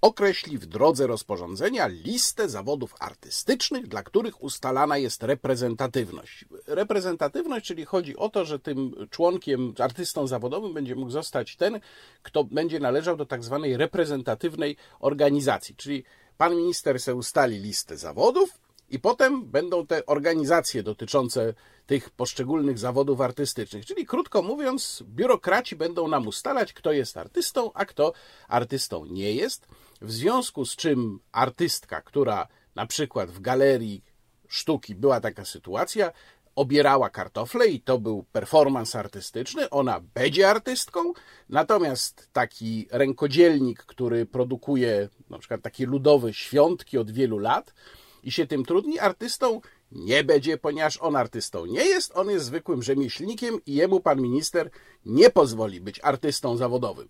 określi 0.00 0.58
w 0.58 0.66
drodze 0.66 1.06
rozporządzenia 1.06 1.86
listę 1.86 2.48
zawodów 2.48 2.94
artystycznych, 2.98 3.86
dla 3.86 4.02
których 4.02 4.42
ustalana 4.42 4.98
jest 4.98 5.22
reprezentatywność. 5.22 6.44
Reprezentatywność, 6.66 7.66
czyli 7.66 7.84
chodzi 7.84 8.16
o 8.16 8.28
to, 8.28 8.44
że 8.44 8.58
tym 8.58 9.08
członkiem, 9.10 9.74
artystą 9.78 10.26
zawodowym 10.26 10.74
będzie 10.74 10.94
mógł 10.94 11.10
zostać 11.10 11.56
ten, 11.56 11.80
kto 12.22 12.44
będzie 12.44 12.80
należał 12.80 13.16
do 13.16 13.26
tak 13.26 13.44
zwanej 13.44 13.76
reprezentatywnej 13.76 14.76
organizacji, 15.00 15.76
czyli 15.76 16.04
pan 16.38 16.56
minister 16.56 17.00
se 17.00 17.14
ustali 17.14 17.58
listę 17.58 17.96
zawodów, 17.96 18.58
i 18.90 18.98
potem 18.98 19.44
będą 19.44 19.86
te 19.86 20.06
organizacje 20.06 20.82
dotyczące 20.82 21.54
tych 21.86 22.10
poszczególnych 22.10 22.78
zawodów 22.78 23.20
artystycznych. 23.20 23.86
Czyli 23.86 24.06
krótko 24.06 24.42
mówiąc, 24.42 25.02
biurokraci 25.06 25.76
będą 25.76 26.08
nam 26.08 26.26
ustalać, 26.26 26.72
kto 26.72 26.92
jest 26.92 27.16
artystą, 27.16 27.70
a 27.74 27.84
kto 27.84 28.12
artystą 28.48 29.06
nie 29.06 29.32
jest. 29.32 29.66
W 30.00 30.12
związku 30.12 30.64
z 30.64 30.76
czym 30.76 31.20
artystka, 31.32 32.00
która 32.00 32.48
na 32.74 32.86
przykład 32.86 33.30
w 33.30 33.40
galerii 33.40 34.04
sztuki 34.48 34.94
była 34.94 35.20
taka 35.20 35.44
sytuacja, 35.44 36.12
obierała 36.56 37.10
kartofle 37.10 37.66
i 37.66 37.80
to 37.80 37.98
był 37.98 38.24
performance 38.32 38.98
artystyczny, 38.98 39.70
ona 39.70 40.00
będzie 40.14 40.50
artystką, 40.50 41.12
natomiast 41.48 42.28
taki 42.32 42.88
rękodzielnik, 42.90 43.82
który 43.82 44.26
produkuje 44.26 45.08
na 45.30 45.38
przykład 45.38 45.62
takie 45.62 45.86
ludowe 45.86 46.34
świątki 46.34 46.98
od 46.98 47.10
wielu 47.10 47.38
lat 47.38 47.74
i 48.22 48.32
się 48.32 48.46
tym 48.46 48.64
trudni, 48.64 48.98
artystą 48.98 49.60
nie 49.92 50.24
będzie, 50.24 50.58
ponieważ 50.58 50.96
on 50.96 51.16
artystą 51.16 51.66
nie 51.66 51.84
jest, 51.84 52.12
on 52.16 52.30
jest 52.30 52.46
zwykłym 52.46 52.82
rzemieślnikiem 52.82 53.60
i 53.66 53.74
jemu 53.74 54.00
pan 54.00 54.20
minister 54.20 54.70
nie 55.04 55.30
pozwoli 55.30 55.80
być 55.80 56.00
artystą 56.02 56.56
zawodowym. 56.56 57.08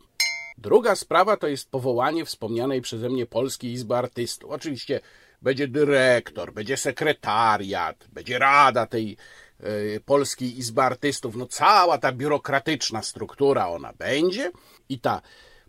Druga 0.58 0.96
sprawa 0.96 1.36
to 1.36 1.48
jest 1.48 1.70
powołanie 1.70 2.24
wspomnianej 2.24 2.80
przeze 2.80 3.08
mnie 3.08 3.26
Polskiej 3.26 3.72
Izby 3.72 3.94
Artystów. 3.94 4.50
Oczywiście 4.50 5.00
będzie 5.42 5.68
dyrektor, 5.68 6.52
będzie 6.52 6.76
sekretariat, 6.76 8.06
będzie 8.12 8.38
rada 8.38 8.86
tej 8.86 9.16
y, 9.60 10.00
Polskiej 10.04 10.58
Izby 10.58 10.82
Artystów. 10.82 11.36
No 11.36 11.46
cała 11.46 11.98
ta 11.98 12.12
biurokratyczna 12.12 13.02
struktura 13.02 13.68
ona 13.68 13.92
będzie 13.92 14.52
i 14.88 15.00
ta 15.00 15.22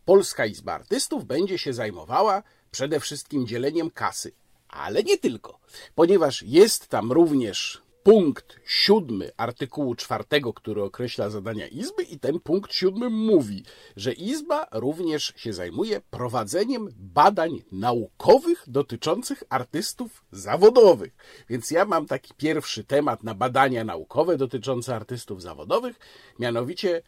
Polska 0.05 0.45
Izba 0.45 0.73
Artystów 0.73 1.25
będzie 1.25 1.57
się 1.57 1.73
zajmowała 1.73 2.43
przede 2.71 2.99
wszystkim 2.99 3.47
dzieleniem 3.47 3.91
kasy. 3.91 4.31
Ale 4.69 5.03
nie 5.03 5.17
tylko, 5.17 5.59
ponieważ 5.95 6.41
jest 6.41 6.87
tam 6.87 7.11
również 7.11 7.81
punkt 8.07 8.59
siódmy 8.65 9.31
artykułu 9.37 9.95
czwartego, 9.95 10.53
który 10.53 10.83
określa 10.83 11.29
zadania 11.29 11.67
Izby, 11.67 12.03
i 12.03 12.19
ten 12.19 12.39
punkt 12.39 12.73
siódmy 12.73 13.09
mówi, 13.09 13.63
że 13.95 14.13
Izba 14.13 14.67
również 14.71 15.33
się 15.35 15.53
zajmuje 15.53 16.01
prowadzeniem 16.01 16.89
badań 16.95 17.61
naukowych 17.71 18.63
dotyczących 18.67 19.43
artystów 19.49 20.23
zawodowych. 20.31 21.15
Więc 21.49 21.71
ja 21.71 21.85
mam 21.85 22.05
taki 22.05 22.33
pierwszy 22.33 22.83
temat 22.83 23.23
na 23.23 23.33
badania 23.33 23.83
naukowe 23.83 24.37
dotyczące 24.37 24.95
artystów 24.95 25.41
zawodowych, 25.41 25.99
mianowicie 26.39 27.01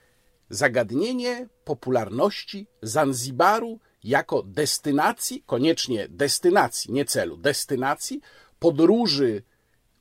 zagadnienie 0.50 1.48
popularności 1.63 2.68
Zanzibaru 2.82 3.79
jako 4.03 4.44
destynacji, 4.44 5.44
koniecznie 5.46 6.07
destynacji, 6.09 6.94
nie 6.94 7.05
celu, 7.05 7.38
destynacji 7.38 8.22
podróży 8.59 9.44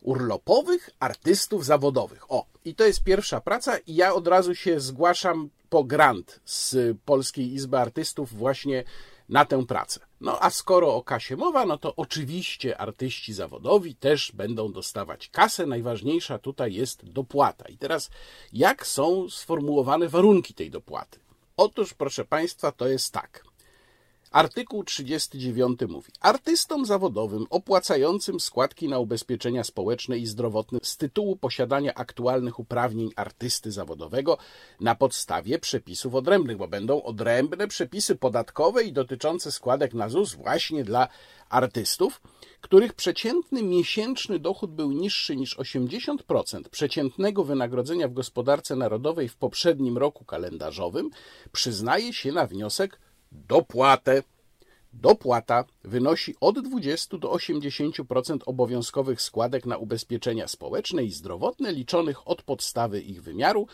urlopowych 0.01 0.91
artystów 1.01 1.65
zawodowych. 1.65 2.33
O, 2.33 2.47
i 2.65 2.75
to 2.75 2.85
jest 2.85 3.05
pierwsza 3.05 3.41
praca 3.41 3.79
i 3.79 3.95
ja 3.95 4.15
od 4.15 4.27
razu 4.27 4.55
się 4.55 4.81
zgłaszam 4.81 5.51
po 5.71 5.85
grant 5.85 6.41
z 6.45 6.97
Polskiej 7.05 7.53
Izby 7.53 7.79
Artystów 7.79 8.35
właśnie 8.35 8.85
na 9.29 9.45
tę 9.45 9.67
pracę. 9.67 10.01
No 10.21 10.39
a 10.41 10.51
skoro 10.51 10.95
o 10.95 11.03
kasie 11.03 11.37
mowa, 11.37 11.67
no 11.67 11.79
to 11.79 11.97
oczywiście 11.97 12.79
artyści 12.79 13.35
zawodowi 13.35 13.95
też 13.95 14.33
będą 14.33 14.73
dostawać 14.73 15.29
kasę. 15.29 15.67
Najważniejsza 15.67 16.39
tutaj 16.39 16.75
jest 16.75 17.05
dopłata. 17.05 17.69
I 17.69 17.79
teraz 17.79 18.11
jak 18.53 18.87
są 18.87 19.31
sformułowane 19.31 20.09
warunki 20.09 20.55
tej 20.55 20.71
dopłaty? 20.71 21.19
Otóż, 21.57 21.95
proszę 21.95 22.25
Państwa, 22.25 22.73
to 22.73 22.89
jest 22.89 23.13
tak. 23.13 23.48
Artykuł 24.31 24.85
39 24.85 25.81
mówi: 25.89 26.13
Artystom 26.21 26.87
zawodowym 26.87 27.47
opłacającym 27.51 28.41
składki 28.41 28.89
na 28.89 28.99
ubezpieczenia 28.99 29.65
społeczne 29.65 30.19
i 30.19 30.27
zdrowotne 30.27 30.79
z 30.83 30.97
tytułu 30.97 31.37
posiadania 31.37 31.95
aktualnych 31.95 32.59
uprawnień 32.59 33.11
artysty 33.17 33.73
zawodowego 33.73 34.39
na 34.81 34.95
podstawie 34.95 35.59
przepisów 35.59 36.15
odrębnych, 36.15 36.57
bo 36.57 36.69
będą 36.69 37.03
odrębne 37.03 37.69
przepisy 37.69 38.17
podatkowe 38.17 38.85
i 38.85 38.93
dotyczące 38.93 39.53
składek 39.53 39.95
na 39.95 40.09
ZUS 40.09 40.35
właśnie 40.35 40.85
dla 40.85 41.09
artystów, 41.49 42.21
których 42.61 42.95
przeciętny 42.95 43.63
miesięczny 43.63 44.39
dochód 44.39 44.71
był 44.71 44.93
niższy 44.93 45.37
niż 45.37 45.59
80% 45.59 46.69
przeciętnego 46.71 47.45
wynagrodzenia 47.45 48.09
w 48.09 48.13
gospodarce 48.13 48.77
narodowej 48.77 49.29
w 49.29 49.37
poprzednim 49.37 49.99
roku 49.99 50.25
kalendarzowym, 50.25 51.11
przyznaje 51.53 52.13
się 52.13 52.33
na 52.33 52.47
wniosek 52.47 52.99
dopłatę. 53.33 54.23
Dopłata 54.93 55.65
wynosi 55.85 56.35
od 56.41 56.61
20 56.61 57.19
do 57.19 57.29
80% 57.33 58.39
obowiązkowych 58.47 59.23
składek 59.23 59.67
na 59.67 59.77
ubezpieczenia 59.77 60.49
społeczne 60.49 61.05
i 61.05 61.11
zdrowotne 61.11 61.73
liczonych 61.73 62.29
od 62.29 62.43
podstawy 62.43 63.01
ich 63.01 63.23
wymiaru, 63.23 63.67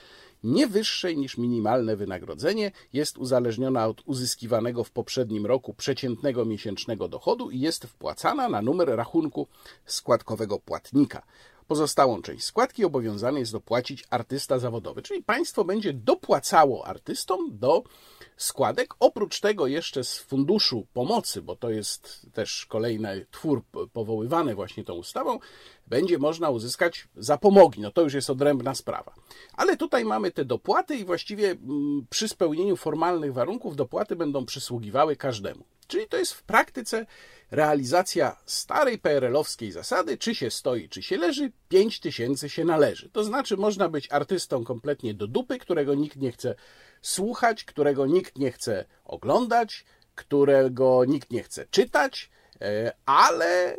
nie 0.44 0.66
wyższej 0.66 1.16
niż 1.16 1.38
minimalne 1.38 1.96
wynagrodzenie, 1.96 2.72
jest 2.92 3.18
uzależniona 3.18 3.86
od 3.86 4.02
uzyskiwanego 4.04 4.84
w 4.84 4.90
poprzednim 4.90 5.46
roku 5.46 5.74
przeciętnego 5.74 6.44
miesięcznego 6.44 7.08
dochodu 7.08 7.50
i 7.50 7.60
jest 7.60 7.84
wpłacana 7.84 8.48
na 8.48 8.62
numer 8.62 8.88
rachunku 8.88 9.48
składkowego 9.86 10.58
płatnika. 10.58 11.22
Pozostałą 11.68 12.22
część 12.22 12.44
składki 12.44 12.85
obowiązany 12.85 13.40
jest 13.40 13.53
dopłacić 13.53 14.05
artysta 14.11 14.59
zawodowy, 14.59 15.03
czyli 15.03 15.22
państwo 15.22 15.64
będzie 15.64 15.92
dopłacało 15.92 16.87
artystom 16.87 17.59
do 17.59 17.83
składek. 18.37 18.94
Oprócz 19.00 19.40
tego 19.40 19.66
jeszcze 19.66 20.05
z 20.05 20.18
funduszu 20.18 20.87
pomocy, 20.92 21.42
bo 21.42 21.57
to 21.57 21.70
jest 21.70 22.27
też 22.33 22.66
kolejny 22.66 23.27
twór 23.31 23.62
powoływany 23.92 24.55
właśnie 24.55 24.85
tą 24.85 24.94
ustawą, 24.94 25.38
będzie 25.86 26.18
można 26.18 26.50
uzyskać 26.50 27.08
zapomogi. 27.16 27.80
No 27.80 27.90
to 27.90 28.02
już 28.02 28.14
jest 28.14 28.30
odrębna 28.30 28.74
sprawa. 28.74 29.14
Ale 29.52 29.76
tutaj 29.76 30.04
mamy 30.04 30.30
te 30.30 30.44
dopłaty 30.44 30.96
i 30.96 31.04
właściwie 31.04 31.50
mm, 31.50 32.06
przy 32.10 32.28
spełnieniu 32.28 32.76
formalnych 32.76 33.32
warunków 33.32 33.76
dopłaty 33.76 34.16
będą 34.16 34.46
przysługiwały 34.46 35.16
każdemu. 35.16 35.64
Czyli 35.86 36.08
to 36.08 36.16
jest 36.16 36.32
w 36.32 36.42
praktyce 36.42 37.06
realizacja 37.50 38.36
starej 38.46 38.98
PRL-owskiej 38.98 39.72
zasady, 39.72 40.18
czy 40.18 40.34
się 40.34 40.50
stoi, 40.50 40.88
czy 40.88 41.02
się 41.02 41.16
leży, 41.16 41.52
5 41.68 42.00
tysięcy 42.00 42.48
się 42.48 42.64
należy. 42.64 43.08
To 43.08 43.24
znaczy 43.24 43.56
można 43.56 43.88
być 43.88 44.12
artystą 44.12 44.64
kompletnie 44.64 45.14
do 45.14 45.26
dupy, 45.26 45.58
którego 45.58 45.94
nikt 45.94 46.16
nie 46.16 46.32
chce 46.32 46.54
słuchać, 47.02 47.64
którego 47.64 48.06
nikt 48.06 48.38
nie 48.38 48.52
chce 48.52 48.84
oglądać, 49.04 49.84
którego 50.14 51.04
nikt 51.04 51.30
nie 51.30 51.42
chce 51.42 51.66
czytać, 51.70 52.30
e, 52.60 52.92
ale 53.06 53.76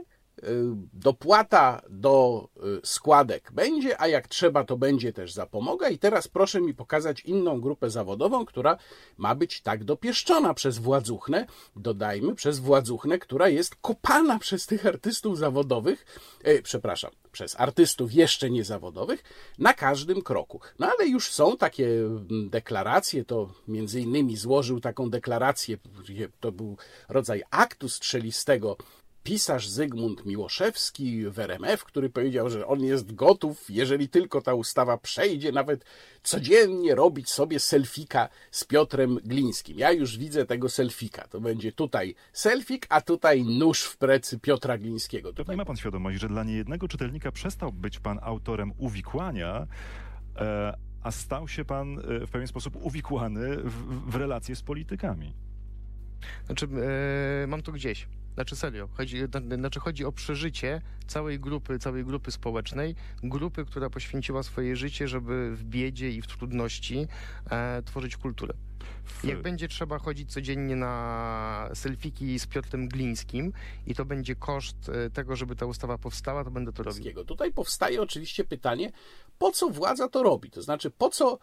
dopłata 0.93 1.81
do 1.89 2.47
y, 2.57 2.79
składek 2.83 3.51
będzie, 3.51 4.01
a 4.01 4.07
jak 4.07 4.27
trzeba, 4.27 4.63
to 4.63 4.77
będzie 4.77 5.13
też 5.13 5.33
zapomoga. 5.33 5.89
I 5.89 5.97
teraz 5.97 6.27
proszę 6.27 6.61
mi 6.61 6.73
pokazać 6.73 7.21
inną 7.21 7.61
grupę 7.61 7.89
zawodową, 7.89 8.45
która 8.45 8.77
ma 9.17 9.35
być 9.35 9.61
tak 9.61 9.83
dopieszczona 9.83 10.53
przez 10.53 10.77
władzuchnę, 10.77 11.45
dodajmy, 11.75 12.35
przez 12.35 12.59
władzuchnę, 12.59 13.19
która 13.19 13.49
jest 13.49 13.75
kopana 13.75 14.39
przez 14.39 14.65
tych 14.65 14.85
artystów 14.85 15.37
zawodowych, 15.37 16.05
e, 16.43 16.61
przepraszam, 16.61 17.11
przez 17.31 17.59
artystów 17.59 18.13
jeszcze 18.13 18.49
niezawodowych 18.49 19.23
na 19.59 19.73
każdym 19.73 20.21
kroku. 20.21 20.59
No 20.79 20.87
ale 20.87 21.07
już 21.07 21.31
są 21.31 21.57
takie 21.57 21.87
mm, 21.87 22.49
deklaracje, 22.49 23.25
to 23.25 23.49
między 23.67 24.01
innymi 24.01 24.37
złożył 24.37 24.79
taką 24.79 25.09
deklarację, 25.09 25.77
to 26.39 26.51
był 26.51 26.77
rodzaj 27.09 27.43
aktu 27.51 27.89
strzelistego 27.89 28.77
pisarz 29.25 29.69
Zygmunt 29.69 30.25
Miłoszewski 30.25 31.29
w 31.29 31.39
RMF, 31.39 31.83
który 31.83 32.09
powiedział, 32.09 32.49
że 32.49 32.67
on 32.67 32.83
jest 32.83 33.15
gotów, 33.15 33.65
jeżeli 33.69 34.09
tylko 34.09 34.41
ta 34.41 34.53
ustawa 34.53 34.97
przejdzie, 34.97 35.51
nawet 35.51 35.85
codziennie 36.23 36.95
robić 36.95 37.29
sobie 37.29 37.59
selfika 37.59 38.29
z 38.51 38.63
Piotrem 38.63 39.19
Glińskim. 39.23 39.79
Ja 39.79 39.91
już 39.91 40.17
widzę 40.17 40.45
tego 40.45 40.69
selfika. 40.69 41.27
To 41.27 41.41
będzie 41.41 41.71
tutaj 41.71 42.15
selfik, 42.33 42.85
a 42.89 43.01
tutaj 43.01 43.43
nóż 43.43 43.83
w 43.83 43.97
plecy 43.97 44.39
Piotra 44.39 44.77
Glińskiego. 44.77 45.33
Tutaj 45.33 45.57
ma 45.57 45.65
pan 45.65 45.75
świadomość, 45.75 46.19
że 46.19 46.27
dla 46.27 46.43
niejednego 46.43 46.87
czytelnika 46.87 47.31
przestał 47.31 47.71
być 47.71 47.99
pan 47.99 48.19
autorem 48.21 48.71
uwikłania, 48.77 49.67
e, 50.35 50.77
a 51.03 51.11
stał 51.11 51.47
się 51.47 51.65
pan 51.65 51.99
e, 51.99 52.27
w 52.27 52.29
pewien 52.29 52.47
sposób 52.47 52.75
uwikłany 52.85 53.57
w, 53.57 54.11
w 54.11 54.15
relacje 54.15 54.55
z 54.55 54.61
politykami. 54.61 55.33
Znaczy, 56.45 56.67
e, 57.43 57.47
mam 57.47 57.61
to 57.61 57.71
gdzieś. 57.71 58.07
Znaczy 58.35 58.55
serio, 58.55 58.87
chodzi, 58.93 59.17
na- 59.43 59.55
znaczy 59.55 59.79
chodzi 59.79 60.05
o 60.05 60.11
przeżycie 60.11 60.81
całej 61.07 61.39
grupy, 61.39 61.79
całej 61.79 62.05
grupy 62.05 62.31
społecznej, 62.31 62.95
grupy, 63.23 63.65
która 63.65 63.89
poświęciła 63.89 64.43
swoje 64.43 64.75
życie, 64.75 65.07
żeby 65.07 65.55
w 65.55 65.63
biedzie 65.63 66.09
i 66.11 66.21
w 66.21 66.27
trudności 66.27 67.07
e, 67.51 67.81
tworzyć 67.83 68.17
kulturę. 68.17 68.53
Jak 69.23 69.41
będzie 69.41 69.67
trzeba 69.67 69.99
chodzić 69.99 70.33
codziennie 70.33 70.75
na 70.75 71.69
selfiki 71.73 72.39
z 72.39 72.47
Piotrem 72.47 72.87
Glińskim 72.87 73.53
i 73.87 73.95
to 73.95 74.05
będzie 74.05 74.35
koszt 74.35 74.89
e, 74.89 75.09
tego, 75.09 75.35
żeby 75.35 75.55
ta 75.55 75.65
ustawa 75.65 75.97
powstała, 75.97 76.43
to 76.43 76.51
będę 76.51 76.73
to 76.73 76.83
robił. 76.83 77.03
Tutaj 77.25 77.51
powstaje 77.53 78.01
oczywiście 78.01 78.43
pytanie, 78.43 78.91
po 79.37 79.51
co 79.51 79.69
władza 79.69 80.07
to 80.09 80.23
robi? 80.23 80.51
To 80.51 80.61
znaczy, 80.61 80.91
po 80.91 81.09
co 81.09 81.39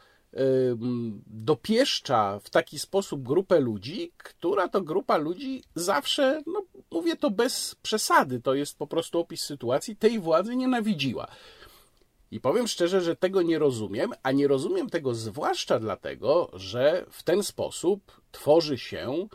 dopieszcza 1.27 2.41
w 2.45 2.51
taki 2.51 2.79
sposób 2.79 3.23
grupę 3.23 3.61
ludzi, 3.61 4.13
która 4.17 4.69
to 4.69 4.83
grupa 4.83 5.17
ludzi 5.17 5.63
zawsze, 5.75 6.43
no 6.47 6.63
mówię 6.91 7.17
to 7.17 7.31
bez 7.31 7.75
przesady, 7.75 8.41
to 8.41 8.55
jest 8.55 8.79
po 8.79 8.87
prostu 8.87 9.21
opis 9.21 9.41
sytuacji, 9.41 9.97
tej 9.97 10.19
władzy 10.19 10.57
nienawidziła. 10.57 11.29
I 12.31 12.41
powiem 12.41 12.69
szczerze, 12.69 13.01
że 13.01 13.17
tego 13.17 13.43
nie 13.43 13.59
rozumiem, 13.59 14.13
a 14.23 14.33
nie 14.33 14.49
rozumiem 14.49 14.91
tego 14.91 15.15
zwłaszcza 15.15 15.79
dlatego, 15.79 16.51
że 16.53 17.07
w 17.11 17.23
ten 17.23 17.43
sposób 17.43 18.21
tworzy 18.31 18.79
się 18.79 19.29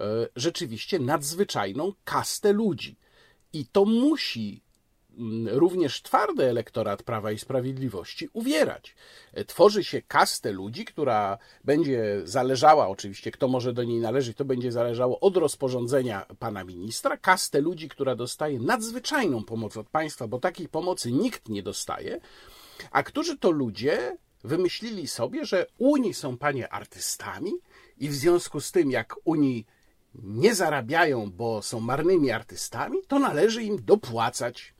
e, 0.00 0.28
rzeczywiście 0.36 0.98
nadzwyczajną 0.98 1.92
kastę 2.04 2.52
ludzi. 2.52 2.96
I 3.52 3.66
to 3.66 3.84
musi 3.84 4.62
również 5.46 6.02
twardy 6.02 6.44
elektorat 6.44 7.02
Prawa 7.02 7.32
i 7.32 7.38
Sprawiedliwości 7.38 8.28
uwierać. 8.32 8.94
E, 9.32 9.44
Tworzy 9.44 9.84
się 9.84 10.02
kastę 10.02 10.52
ludzi, 10.52 10.84
która 10.84 11.38
będzie 11.64 12.20
zależała, 12.24 12.88
oczywiście, 12.88 13.30
kto 13.30 13.48
może 13.48 13.72
do 13.72 13.84
niej 13.84 14.00
należeć, 14.00 14.36
to 14.36 14.44
będzie 14.44 14.72
zależało 14.72 15.20
od 15.20 15.36
rozporządzenia 15.36 16.26
pana 16.38 16.64
ministra, 16.64 17.16
kastę 17.16 17.60
ludzi, 17.60 17.88
która 17.88 18.14
dostaje 18.14 18.60
nadzwyczajną 18.60 19.44
pomoc 19.44 19.76
od 19.76 19.88
państwa, 19.88 20.28
bo 20.28 20.38
takiej 20.38 20.68
pomocy 20.68 21.12
nikt 21.12 21.48
nie 21.48 21.62
dostaje, 21.62 22.20
a 22.90 23.02
którzy 23.02 23.38
to 23.38 23.50
ludzie 23.50 24.16
wymyślili 24.44 25.08
sobie, 25.08 25.44
że 25.44 25.66
Unii 25.78 26.14
są 26.14 26.38
panie 26.38 26.72
artystami 26.72 27.52
i 27.98 28.08
w 28.08 28.14
związku 28.14 28.60
z 28.60 28.72
tym, 28.72 28.90
jak 28.90 29.16
Unii 29.24 29.66
nie 30.14 30.54
zarabiają, 30.54 31.30
bo 31.30 31.62
są 31.62 31.80
marnymi 31.80 32.30
artystami, 32.30 32.98
to 33.08 33.18
należy 33.18 33.62
im 33.62 33.84
dopłacać. 33.84 34.74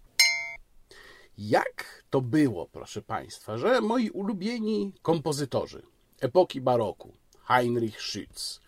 Jak 1.39 2.05
to 2.11 2.21
było, 2.21 2.67
proszę 2.67 3.03
Państwa, 3.03 3.59
że 3.59 3.81
moi 3.81 4.11
ulubieni 4.11 4.93
kompozytorzy 5.03 5.83
epoki 6.21 6.61
baroku, 6.61 7.13
Heinrich 7.45 8.01
Schütz, 8.01 8.61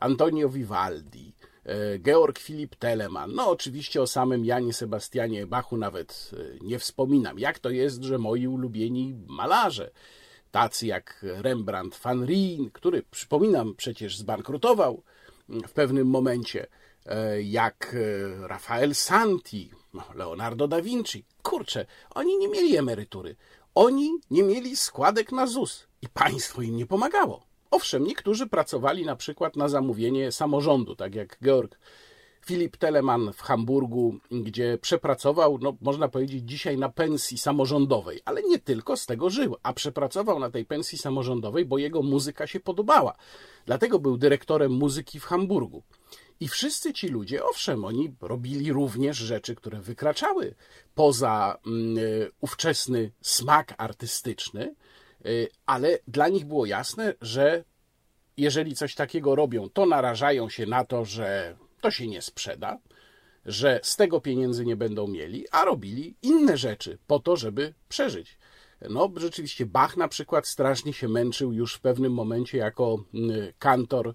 Antonio 0.00 0.48
Vivaldi, 0.48 1.32
e, 1.64 1.98
Georg 1.98 2.38
Philipp 2.38 2.76
Telemann, 2.76 3.34
no 3.34 3.50
oczywiście 3.50 4.02
o 4.02 4.06
samym 4.06 4.44
Janie 4.44 4.72
Sebastianie 4.72 5.46
Bachu 5.46 5.76
nawet 5.76 6.30
e, 6.32 6.64
nie 6.64 6.78
wspominam. 6.78 7.38
Jak 7.38 7.58
to 7.58 7.70
jest, 7.70 8.02
że 8.02 8.18
moi 8.18 8.46
ulubieni 8.46 9.14
malarze, 9.26 9.90
tacy 10.50 10.86
jak 10.86 11.18
Rembrandt 11.22 11.98
van 11.98 12.24
Rijn, 12.24 12.70
który, 12.70 13.02
przypominam, 13.10 13.74
przecież 13.74 14.16
zbankrutował 14.16 15.02
w 15.48 15.72
pewnym 15.72 16.06
momencie, 16.06 16.66
jak 17.42 17.94
e, 17.94 18.48
Rafael 18.48 18.94
Santi, 18.94 19.70
no, 19.94 20.02
Leonardo 20.14 20.68
da 20.68 20.82
Vinci. 20.82 21.24
Kurczę, 21.42 21.86
oni 22.14 22.38
nie 22.38 22.48
mieli 22.48 22.76
emerytury. 22.76 23.36
Oni 23.74 24.10
nie 24.30 24.42
mieli 24.42 24.76
składek 24.76 25.32
na 25.32 25.46
ZUS 25.46 25.86
i 26.02 26.08
państwo 26.08 26.62
im 26.62 26.76
nie 26.76 26.86
pomagało. 26.86 27.46
Owszem, 27.70 28.04
niektórzy 28.04 28.46
pracowali 28.46 29.04
na 29.04 29.16
przykład 29.16 29.56
na 29.56 29.68
zamówienie 29.68 30.32
samorządu, 30.32 30.96
tak 30.96 31.14
jak 31.14 31.38
Georg 31.44 31.78
Filip 32.46 32.76
Telemann 32.76 33.32
w 33.32 33.42
Hamburgu, 33.42 34.18
gdzie 34.30 34.78
przepracował, 34.78 35.58
no 35.58 35.76
można 35.80 36.08
powiedzieć 36.08 36.44
dzisiaj 36.44 36.78
na 36.78 36.88
pensji 36.88 37.38
samorządowej, 37.38 38.20
ale 38.24 38.42
nie 38.42 38.58
tylko 38.58 38.96
z 38.96 39.06
tego 39.06 39.30
żył, 39.30 39.56
a 39.62 39.72
przepracował 39.72 40.38
na 40.38 40.50
tej 40.50 40.64
pensji 40.64 40.98
samorządowej, 40.98 41.64
bo 41.64 41.78
jego 41.78 42.02
muzyka 42.02 42.46
się 42.46 42.60
podobała. 42.60 43.16
Dlatego 43.66 43.98
był 43.98 44.16
dyrektorem 44.16 44.72
muzyki 44.72 45.20
w 45.20 45.24
Hamburgu. 45.24 45.82
I 46.42 46.48
wszyscy 46.48 46.92
ci 46.92 47.08
ludzie, 47.08 47.44
owszem, 47.44 47.84
oni 47.84 48.14
robili 48.20 48.72
również 48.72 49.16
rzeczy, 49.16 49.54
które 49.54 49.80
wykraczały 49.80 50.54
poza 50.94 51.58
mm, 51.66 51.98
y, 51.98 52.30
ówczesny 52.40 53.10
smak 53.20 53.74
artystyczny, 53.78 54.74
y, 55.26 55.48
ale 55.66 55.98
dla 56.08 56.28
nich 56.28 56.44
było 56.44 56.66
jasne, 56.66 57.14
że 57.20 57.64
jeżeli 58.36 58.74
coś 58.74 58.94
takiego 58.94 59.34
robią, 59.34 59.68
to 59.68 59.86
narażają 59.86 60.48
się 60.48 60.66
na 60.66 60.84
to, 60.84 61.04
że 61.04 61.56
to 61.80 61.90
się 61.90 62.06
nie 62.06 62.22
sprzeda, 62.22 62.78
że 63.46 63.80
z 63.82 63.96
tego 63.96 64.20
pieniędzy 64.20 64.64
nie 64.64 64.76
będą 64.76 65.08
mieli, 65.08 65.46
a 65.50 65.64
robili 65.64 66.16
inne 66.22 66.56
rzeczy 66.56 66.98
po 67.06 67.18
to, 67.18 67.36
żeby 67.36 67.74
przeżyć. 67.88 68.38
No, 68.90 69.12
rzeczywiście 69.16 69.66
Bach 69.66 69.96
na 69.96 70.08
przykład 70.08 70.46
strasznie 70.46 70.92
się 70.92 71.08
męczył 71.08 71.52
już 71.52 71.74
w 71.74 71.80
pewnym 71.80 72.12
momencie 72.12 72.58
jako 72.58 73.04
mm, 73.14 73.52
kantor 73.58 74.08
e, 74.08 74.12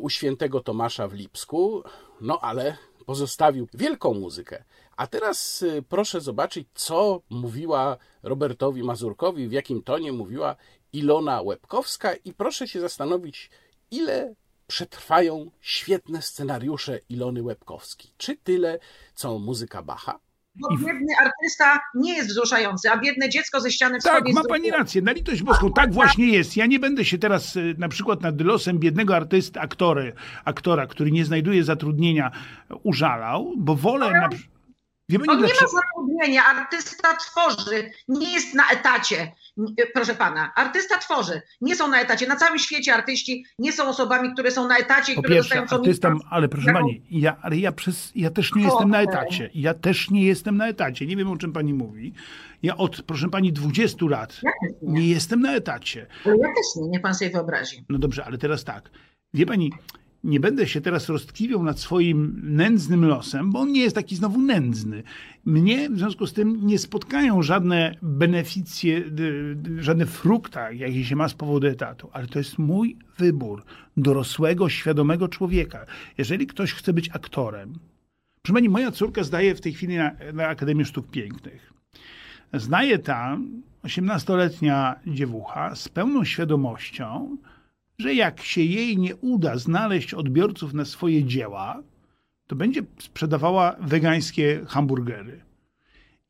u 0.00 0.10
świętego 0.10 0.60
Tomasza 0.60 1.08
w 1.08 1.14
Lipsku, 1.14 1.82
no 2.20 2.40
ale 2.40 2.76
pozostawił 3.06 3.68
wielką 3.74 4.14
muzykę. 4.14 4.64
A 4.96 5.06
teraz 5.06 5.62
y, 5.62 5.84
proszę 5.88 6.20
zobaczyć, 6.20 6.68
co 6.74 7.20
mówiła 7.30 7.96
Robertowi 8.22 8.82
Mazurkowi, 8.82 9.48
w 9.48 9.52
jakim 9.52 9.82
tonie 9.82 10.12
mówiła 10.12 10.56
Ilona 10.92 11.42
Łebkowska 11.42 12.14
i 12.14 12.32
proszę 12.32 12.68
się 12.68 12.80
zastanowić, 12.80 13.50
ile 13.90 14.34
przetrwają 14.66 15.50
świetne 15.60 16.22
scenariusze 16.22 17.00
Ilony 17.08 17.42
Łebkowskiej. 17.42 18.10
Czy 18.16 18.36
tyle, 18.36 18.78
co 19.14 19.38
muzyka 19.38 19.82
Bacha? 19.82 20.18
Bo 20.60 20.68
biedny 20.76 21.12
artysta 21.24 21.78
nie 21.94 22.16
jest 22.16 22.28
wzruszający, 22.28 22.90
a 22.90 22.96
biedne 22.96 23.28
dziecko 23.28 23.60
ze 23.60 23.70
ściany 23.70 23.92
Tak, 23.94 24.02
wschodniej 24.12 24.34
ma 24.34 24.42
z 24.42 24.46
pani 24.48 24.62
drugiej- 24.62 24.78
rację. 24.78 25.02
Na 25.02 25.12
litość 25.12 25.42
boską, 25.42 25.72
tak 25.72 25.92
właśnie 25.92 26.26
jest. 26.26 26.56
Ja 26.56 26.66
nie 26.66 26.78
będę 26.78 27.04
się 27.04 27.18
teraz 27.18 27.56
y, 27.56 27.74
na 27.78 27.88
przykład 27.88 28.20
nad 28.20 28.40
losem 28.40 28.78
biednego 28.78 29.16
artysty, 29.16 29.60
aktory, 29.60 30.12
aktora, 30.44 30.86
który 30.86 31.12
nie 31.12 31.24
znajduje 31.24 31.64
zatrudnienia, 31.64 32.30
użalał, 32.82 33.52
bo 33.56 33.74
wolę 33.76 34.10
na 34.12 34.28
przy- 35.08 35.18
Wie 35.18 35.24
pani 35.24 35.30
On 35.42 35.46
nie 35.46 35.52
ma 35.62 35.68
zatrudnienia, 35.68 36.44
artysta 36.44 37.16
tworzy, 37.16 37.90
nie 38.08 38.32
jest 38.34 38.54
na 38.54 38.68
etacie. 38.68 39.32
Proszę 39.94 40.14
pana, 40.14 40.52
artysta 40.56 40.98
tworzy, 40.98 41.42
nie 41.60 41.76
są 41.76 41.88
na 41.88 42.00
etacie. 42.00 42.26
Na 42.26 42.36
całym 42.36 42.58
świecie 42.58 42.94
artyści 42.94 43.44
nie 43.58 43.72
są 43.72 43.88
osobami, 43.88 44.32
które 44.32 44.50
są 44.50 44.68
na 44.68 44.76
etacie, 44.78 45.14
Po 45.14 45.22
które 45.22 45.34
pierwsze, 45.34 45.60
artysta, 45.70 46.14
ale 46.30 46.48
proszę 46.48 46.72
pani, 46.72 47.02
ja, 47.10 47.36
ale 47.42 47.56
ja, 47.56 47.72
przez, 47.72 48.12
ja 48.14 48.30
też 48.30 48.54
nie 48.54 48.62
jestem 48.64 48.88
na 48.90 49.02
etacie. 49.02 49.50
Ja 49.54 49.74
też 49.74 50.10
nie 50.10 50.22
jestem 50.24 50.56
na 50.56 50.68
etacie. 50.68 51.06
Nie 51.06 51.16
wiem, 51.16 51.30
o 51.30 51.36
czym 51.36 51.52
pani 51.52 51.74
mówi. 51.74 52.12
Ja 52.62 52.76
od, 52.76 53.02
proszę 53.02 53.28
pani, 53.28 53.52
20 53.52 54.06
lat 54.08 54.40
Ja 54.42 54.50
nie. 54.82 54.92
nie 55.00 55.08
jestem 55.08 55.40
na 55.40 55.52
etacie. 55.52 56.06
Ale 56.24 56.36
ja 56.36 56.46
też 56.48 56.66
nie, 56.76 56.88
niech 56.88 57.02
pan 57.02 57.14
sobie 57.14 57.30
wyobrazi. 57.30 57.84
No 57.88 57.98
dobrze, 57.98 58.24
ale 58.24 58.38
teraz 58.38 58.64
tak. 58.64 58.90
Wie 59.34 59.46
pani, 59.46 59.72
nie 60.26 60.40
będę 60.40 60.66
się 60.66 60.80
teraz 60.80 61.08
roztkliwiał 61.08 61.62
nad 61.62 61.80
swoim 61.80 62.40
nędznym 62.42 63.04
losem, 63.04 63.52
bo 63.52 63.60
on 63.60 63.72
nie 63.72 63.80
jest 63.80 63.94
taki 63.94 64.16
znowu 64.16 64.40
nędzny. 64.42 65.02
Mnie 65.44 65.90
w 65.90 65.98
związku 65.98 66.26
z 66.26 66.32
tym 66.32 66.66
nie 66.66 66.78
spotkają 66.78 67.42
żadne 67.42 67.94
beneficje, 68.02 69.00
d- 69.10 69.24
żadne 69.78 70.06
frukta, 70.06 70.72
jakie 70.72 71.04
się 71.04 71.16
ma 71.16 71.28
z 71.28 71.34
powodu 71.34 71.66
etatu, 71.66 72.08
ale 72.12 72.26
to 72.26 72.38
jest 72.38 72.58
mój 72.58 72.96
wybór 73.18 73.64
dorosłego, 73.96 74.68
świadomego 74.68 75.28
człowieka. 75.28 75.86
Jeżeli 76.18 76.46
ktoś 76.46 76.72
chce 76.72 76.92
być 76.92 77.10
aktorem, 77.12 77.72
pani, 78.52 78.68
moja 78.68 78.90
córka 78.90 79.24
zdaje 79.24 79.54
w 79.54 79.60
tej 79.60 79.72
chwili 79.72 79.96
na, 79.96 80.10
na 80.32 80.46
Akademię 80.48 80.84
Sztuk 80.84 81.10
Pięknych. 81.10 81.72
Znaje 82.52 82.98
tam 82.98 83.62
18-letnia 83.84 84.94
dziewucha 85.06 85.74
z 85.74 85.88
pełną 85.88 86.24
świadomością, 86.24 87.36
że 87.98 88.14
jak 88.14 88.40
się 88.40 88.60
jej 88.60 88.98
nie 88.98 89.16
uda 89.16 89.58
znaleźć 89.58 90.14
odbiorców 90.14 90.74
na 90.74 90.84
swoje 90.84 91.24
dzieła, 91.24 91.82
to 92.46 92.56
będzie 92.56 92.82
sprzedawała 92.98 93.76
wegańskie 93.80 94.60
hamburgery. 94.68 95.44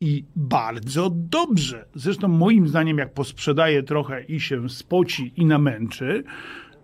I 0.01 0.25
bardzo 0.37 1.11
dobrze. 1.11 1.89
Zresztą 1.95 2.29
moim 2.29 2.69
zdaniem, 2.69 2.99
jak 2.99 3.15
posprzedaje 3.15 3.83
trochę 3.83 4.25
i 4.25 4.41
się 4.41 4.69
spoci 4.69 5.33
i 5.37 5.47
namęczy, 5.47 6.25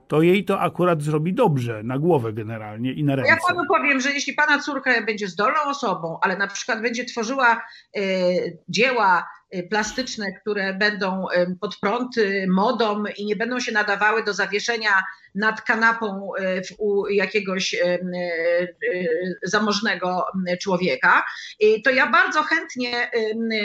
to 0.09 0.23
jej 0.23 0.45
to 0.45 0.61
akurat 0.61 1.03
zrobi 1.03 1.35
dobrze, 1.35 1.83
na 1.83 1.99
głowę 1.99 2.33
generalnie 2.33 2.93
i 2.93 3.05
na 3.05 3.17
ręce. 3.17 3.31
Ja 3.31 3.37
panu 3.49 3.63
powiem, 3.69 4.01
że 4.01 4.13
jeśli 4.13 4.33
pana 4.33 4.59
córka 4.59 5.07
będzie 5.07 5.29
zdolną 5.29 5.61
osobą, 5.67 6.19
ale 6.23 6.37
na 6.37 6.47
przykład 6.47 6.83
będzie 6.83 7.05
tworzyła 7.05 7.63
y, 7.97 8.59
dzieła 8.69 9.25
plastyczne, 9.71 10.33
które 10.41 10.75
będą 10.75 11.27
y, 11.31 11.57
pod 11.61 11.77
prąd 11.77 12.19
y, 12.19 12.47
modą 12.51 13.05
i 13.17 13.25
nie 13.25 13.37
będą 13.37 13.61
się 13.61 13.73
nadawały 13.73 14.25
do 14.25 14.33
zawieszenia 14.35 14.91
nad 15.35 15.63
kanapą 15.63 16.31
y, 16.39 16.63
w- 16.63 16.75
u 16.81 17.09
jakiegoś 17.09 17.75
y, 17.75 17.79
y, 17.85 18.77
y, 18.95 19.39
zamożnego 19.43 20.25
y, 20.53 20.57
człowieka, 20.57 21.25
y, 21.65 21.83
to 21.85 21.91
ja 21.91 22.11
bardzo 22.11 22.43
chętnie 22.43 23.11
y, 23.15 23.19
y, 23.19 23.57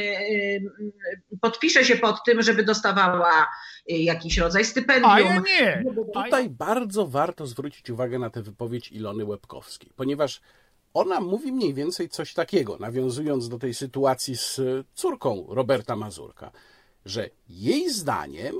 y, 1.33 1.37
podpiszę 1.41 1.85
się 1.85 1.95
pod 1.95 2.15
tym, 2.25 2.41
żeby 2.41 2.63
dostawała 2.63 3.47
y, 3.91 3.93
jakiś 3.93 4.37
rodzaj 4.37 4.65
stypendium. 4.65 5.11
A 5.11 5.19
ja 5.19 5.39
nie. 5.39 5.83
Tutaj 6.13 6.49
bardzo 6.49 7.07
warto 7.07 7.47
zwrócić 7.47 7.89
uwagę 7.89 8.19
na 8.19 8.29
tę 8.29 8.41
wypowiedź 8.41 8.91
Ilony 8.91 9.25
Łebkowskiej, 9.25 9.91
ponieważ 9.95 10.41
ona 10.97 11.19
mówi 11.19 11.51
mniej 11.51 11.73
więcej 11.73 12.09
coś 12.09 12.33
takiego, 12.33 12.77
nawiązując 12.79 13.49
do 13.49 13.59
tej 13.59 13.73
sytuacji 13.73 14.37
z 14.37 14.61
córką 14.93 15.45
Roberta 15.49 15.95
Mazurka, 15.95 16.51
że 17.05 17.29
jej 17.49 17.89
zdaniem 17.89 18.55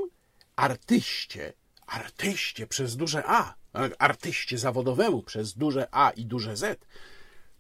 artyście, 0.56 1.54
artyście 1.88 2.68
przez 2.68 2.96
duże 2.96 3.24
A, 3.26 3.54
artyście 4.00 4.58
zawodowemu 4.58 5.24
przez 5.24 5.54
duże 5.54 5.88
A 5.92 6.10
i 6.10 6.26
duże 6.26 6.58
Z, 6.58 6.86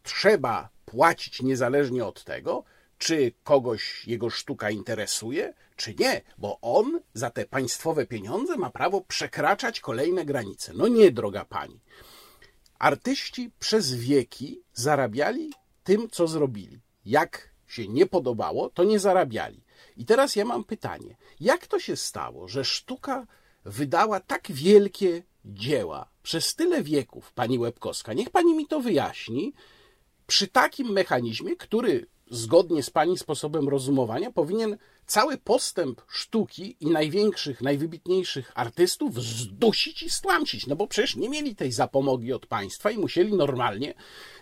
trzeba 0.04 0.70
płacić 0.86 1.42
niezależnie 1.42 2.06
od 2.06 2.24
tego, 2.24 2.64
czy 2.98 3.32
kogoś 3.44 4.08
jego 4.08 4.30
sztuka 4.30 4.70
interesuje, 4.70 5.54
czy 5.76 5.96
nie, 6.00 6.22
bo 6.38 6.60
on 6.62 7.00
za 7.14 7.30
te 7.30 7.46
państwowe 7.46 8.06
pieniądze 8.06 8.58
ma 8.58 8.70
prawo 8.70 9.02
przekraczać 9.02 9.80
kolejne 9.80 10.26
granice. 10.26 10.74
No 10.76 10.88
nie, 10.88 11.12
droga 11.12 11.46
pani. 11.46 11.80
Artyści 12.80 13.52
przez 13.60 13.94
wieki 13.94 14.62
zarabiali 14.74 15.52
tym, 15.84 16.10
co 16.10 16.28
zrobili. 16.28 16.80
Jak 17.06 17.50
się 17.68 17.88
nie 17.88 18.06
podobało, 18.06 18.70
to 18.70 18.84
nie 18.84 19.00
zarabiali. 19.00 19.64
I 19.98 20.06
teraz 20.06 20.36
ja 20.36 20.46
mam 20.46 20.64
pytanie: 20.64 21.18
jak 21.40 21.68
to 21.68 21.80
się 21.80 21.96
stało, 21.96 22.48
że 22.48 22.66
sztuka 22.66 23.28
wydała 23.66 24.20
tak 24.20 24.52
wielkie 24.52 25.24
dzieła 25.46 26.10
przez 26.24 26.56
tyle 26.56 26.84
wieków, 26.84 27.34
pani 27.34 27.60
Łebkowska? 27.60 28.14
Niech 28.14 28.30
pani 28.30 28.56
mi 28.56 28.68
to 28.68 28.80
wyjaśni 28.80 29.54
przy 30.28 30.48
takim 30.48 30.92
mechanizmie, 30.92 31.56
który 31.56 32.08
zgodnie 32.32 32.84
z 32.84 32.90
pani 32.90 33.18
sposobem 33.18 33.70
rozumowania 33.70 34.32
powinien 34.32 34.78
cały 35.08 35.38
postęp 35.38 36.02
sztuki 36.08 36.78
i 36.80 36.88
największych, 36.88 37.62
najwybitniejszych 37.62 38.52
artystów 38.56 39.24
zdusić 39.24 40.04
i 40.04 40.10
stłamsić, 40.10 40.68
no 40.68 40.76
bo 40.76 40.88
przecież 40.88 41.16
nie 41.16 41.30
mieli 41.30 41.56
tej 41.56 41.72
zapomogi 41.72 42.34
od 42.34 42.46
państwa 42.46 42.92
i 42.92 42.98
musieli 42.98 43.34
normalnie 43.34 43.94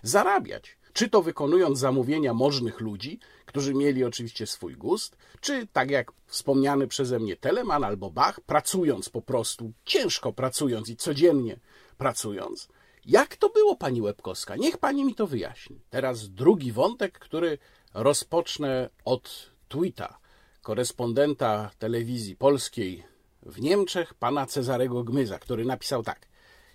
zarabiać. 0.04 0.78
Czy 0.94 1.10
to 1.10 1.22
wykonując 1.22 1.80
zamówienia 1.80 2.34
możnych 2.34 2.82
ludzi, 2.82 3.20
którzy 3.46 3.74
mieli 3.74 4.04
oczywiście 4.04 4.48
swój 4.48 4.76
gust, 4.76 5.18
czy 5.42 5.68
tak 5.68 5.92
jak 5.92 6.12
wspomniany 6.28 6.88
przeze 6.88 7.20
mnie 7.20 7.36
Telemann 7.36 7.84
albo 7.84 8.12
Bach, 8.12 8.40
pracując 8.42 9.10
po 9.10 9.22
prostu, 9.22 9.74
ciężko 9.86 10.34
pracując 10.34 10.90
i 10.90 10.96
codziennie 10.96 11.60
pracując, 11.98 12.68
jak 13.06 13.36
to 13.36 13.50
było, 13.50 13.76
pani 13.76 14.02
Łebkowska? 14.02 14.56
Niech 14.56 14.78
pani 14.78 15.06
mi 15.06 15.16
to 15.16 15.28
wyjaśni. 15.28 15.82
Teraz 15.90 16.30
drugi 16.30 16.72
wątek, 16.72 17.20
który 17.20 17.58
rozpocznę 17.94 18.90
od 19.06 19.52
tweeta 19.68 20.25
korespondenta 20.66 21.72
telewizji 21.80 22.36
polskiej 22.36 23.04
w 23.44 23.62
Niemczech, 23.62 24.14
pana 24.14 24.46
Cezarego 24.46 25.04
Gmyza, 25.04 25.40
który 25.40 25.66
napisał 25.66 26.04
tak. 26.04 26.28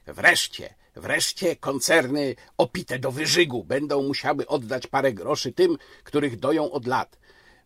Wreszcie, 0.06 0.74
wreszcie 0.96 1.56
koncerny 1.56 2.34
opite 2.56 2.98
do 2.98 3.10
wyżygu 3.10 3.64
będą 3.64 4.02
musiały 4.02 4.46
oddać 4.46 4.86
parę 4.86 5.12
groszy 5.12 5.52
tym, 5.52 5.78
których 6.04 6.38
doją 6.38 6.70
od 6.70 6.86
lat. 6.86 7.18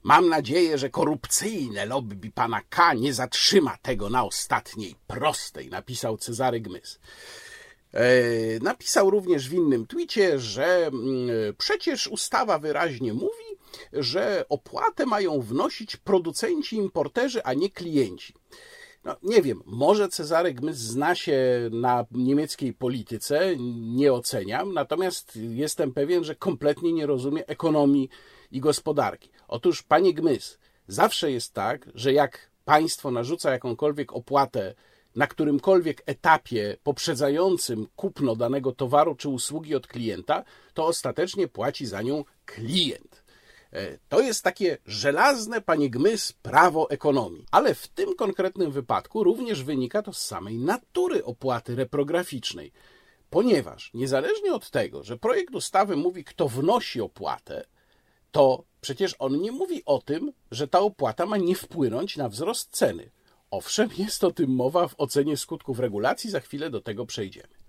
Mam 0.03 0.29
nadzieję, 0.29 0.79
że 0.79 0.91
korupcyjne 0.91 1.87
lobby 1.87 2.31
pana 2.31 2.61
K 2.69 2.95
nie 2.95 3.15
zatrzyma 3.15 3.77
tego 3.83 4.11
na 4.11 4.25
ostatniej 4.25 4.95
prostej, 5.07 5.69
napisał 5.69 6.17
Cezary 6.17 6.61
Gmyz. 6.61 6.99
E, 7.93 8.05
Napisał 8.61 9.11
również 9.11 9.49
w 9.49 9.53
innym 9.53 9.87
twicie, 9.87 10.39
że 10.41 10.87
mm, 10.87 11.29
przecież 11.59 12.07
ustawa 12.09 12.59
wyraźnie 12.59 13.13
mówi, 13.13 13.54
że 13.93 14.45
opłatę 14.49 15.07
mają 15.07 15.41
wnosić 15.41 15.97
producenci, 15.97 16.77
importerzy, 16.77 17.45
a 17.45 17.55
nie 17.55 17.71
klienci. 17.71 18.35
No, 19.05 19.17
nie 19.23 19.43
wiem, 19.43 19.63
może 19.67 20.09
Cezary 20.09 20.55
Gmys 20.55 20.77
zna 20.77 21.15
się 21.15 21.39
na 21.73 22.05
niemieckiej 22.11 22.73
polityce, 22.73 23.57
nie 23.81 24.13
oceniam, 24.13 24.73
natomiast 24.73 25.37
jestem 25.37 25.93
pewien, 25.93 26.25
że 26.25 26.35
kompletnie 26.35 26.93
nie 26.93 27.07
rozumie 27.07 27.47
ekonomii 27.47 28.09
i 28.51 28.61
gospodarki. 28.61 29.31
Otóż, 29.49 29.83
panie 29.83 30.15
Gmys, 30.15 30.59
zawsze 30.89 31.33
jest 31.33 31.53
tak, 31.53 31.91
że 31.95 32.13
jak 32.13 32.51
państwo 32.65 33.11
narzuca 33.11 33.51
jakąkolwiek 33.53 34.13
opłatę 34.13 34.75
na 35.17 35.27
którymkolwiek 35.27 36.03
etapie 36.07 36.77
poprzedzającym 36.83 37.87
kupno 37.97 38.37
danego 38.37 38.73
towaru 38.73 39.15
czy 39.15 39.29
usługi 39.29 39.75
od 39.75 39.87
klienta, 39.87 40.45
to 40.75 40.87
ostatecznie 40.87 41.49
płaci 41.49 41.87
za 41.87 42.03
nią 42.03 42.25
klient. 42.45 43.24
E, 43.75 43.99
To 44.09 44.21
jest 44.21 44.45
takie 44.45 44.79
żelazne, 44.87 45.61
panie 45.61 45.91
Gmys, 45.91 46.33
prawo 46.33 46.91
ekonomii. 46.91 47.47
Ale 47.51 47.75
w 47.75 47.89
tym 47.89 48.15
konkretnym 48.15 48.73
wypadku 48.73 49.25
również 49.25 49.63
wynika 49.63 50.03
to 50.03 50.13
z 50.13 50.27
samej 50.27 50.59
natury 50.59 51.25
opłaty 51.25 51.75
reprograficznej. 51.75 52.73
Ponieważ 53.31 53.91
niezależnie 53.95 54.55
od 54.55 54.71
tego, 54.71 55.05
że 55.05 55.17
projekt 55.17 55.55
ustawy 55.55 55.97
mówi, 55.97 56.25
kto 56.25 56.49
wnosi 56.49 57.01
opłatę, 57.01 57.65
to 58.33 58.65
przecież 58.81 59.17
on 59.19 59.41
nie 59.41 59.53
mówi 59.53 59.83
o 59.85 59.99
tym, 59.99 60.33
że 60.51 60.69
ta 60.69 60.81
opłata 60.81 61.27
ma 61.27 61.37
nie 61.37 61.55
wpłynąć 61.55 62.17
na 62.17 62.29
wzrost 62.29 62.71
ceny. 62.71 63.11
Owszem, 63.51 63.89
jest 63.99 64.25
o 64.25 64.31
tym 64.31 64.51
mowa 64.51 64.89
w 64.89 64.95
ocenie 64.99 65.37
skutków 65.37 65.79
regulacji, 65.79 66.31
za 66.31 66.41
chwilę 66.41 66.71
do 66.71 66.81
tego 66.81 67.07
przejdziemy. 67.07 67.64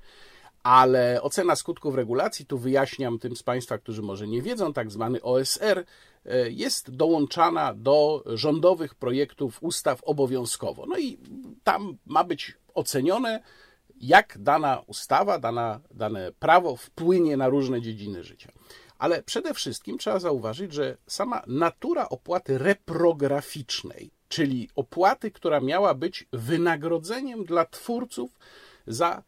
Ale 0.65 1.21
ocena 1.21 1.55
skutków 1.55 1.95
regulacji, 1.95 2.45
tu 2.45 2.57
wyjaśniam 2.57 3.19
tym 3.19 3.35
z 3.35 3.43
Państwa, 3.43 3.77
którzy 3.77 4.01
może 4.01 4.27
nie 4.27 4.41
wiedzą, 4.41 4.73
tak 4.73 4.91
zwany 4.91 5.21
OSR, 5.21 5.85
e, 6.25 6.51
jest 6.51 6.91
dołączana 6.91 7.73
do 7.73 8.23
rządowych 8.25 8.95
projektów 8.95 9.57
ustaw 9.61 10.03
obowiązkowo. 10.03 10.85
No 10.85 10.97
i 10.97 11.17
tam 11.63 11.97
ma 12.05 12.23
być 12.23 12.57
ocenione, 12.73 13.43
jak 14.01 14.37
dana 14.39 14.81
ustawa, 14.87 15.39
dana, 15.39 15.79
dane 15.91 16.31
prawo 16.39 16.75
wpłynie 16.75 17.37
na 17.37 17.47
różne 17.49 17.81
dziedziny 17.81 18.23
życia. 18.23 18.51
Ale 18.97 19.23
przede 19.23 19.53
wszystkim 19.53 19.97
trzeba 19.97 20.19
zauważyć, 20.19 20.73
że 20.73 20.97
sama 21.07 21.41
natura 21.47 22.09
opłaty 22.09 22.57
reprograficznej, 22.57 24.11
czyli 24.27 24.69
opłaty, 24.75 25.31
która 25.31 25.59
miała 25.59 25.93
być 25.93 26.27
wynagrodzeniem 26.33 27.45
dla 27.45 27.65
twórców 27.65 28.39
za 28.87 29.23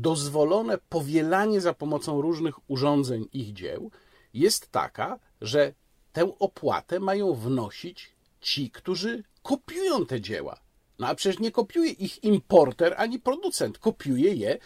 dozwolone 0.00 0.78
powielanie 0.88 1.60
za 1.60 1.74
pomocą 1.74 2.20
różnych 2.20 2.70
urządzeń 2.70 3.28
ich 3.32 3.52
dzieł, 3.52 3.90
jest 4.34 4.70
taka, 4.70 5.18
że 5.40 5.72
tę 6.12 6.38
opłatę 6.38 7.00
mają 7.00 7.34
wnosić 7.34 8.10
ci, 8.40 8.70
którzy 8.70 9.24
kopiują 9.42 10.06
te 10.06 10.20
dzieła. 10.20 10.60
No 10.98 11.06
a 11.06 11.14
przecież 11.14 11.38
nie 11.38 11.52
kopiuje 11.52 11.90
ich 11.90 12.24
importer 12.24 12.94
ani 12.96 13.18
producent, 13.18 13.78
kopiuje 13.78 14.34
je 14.34 14.58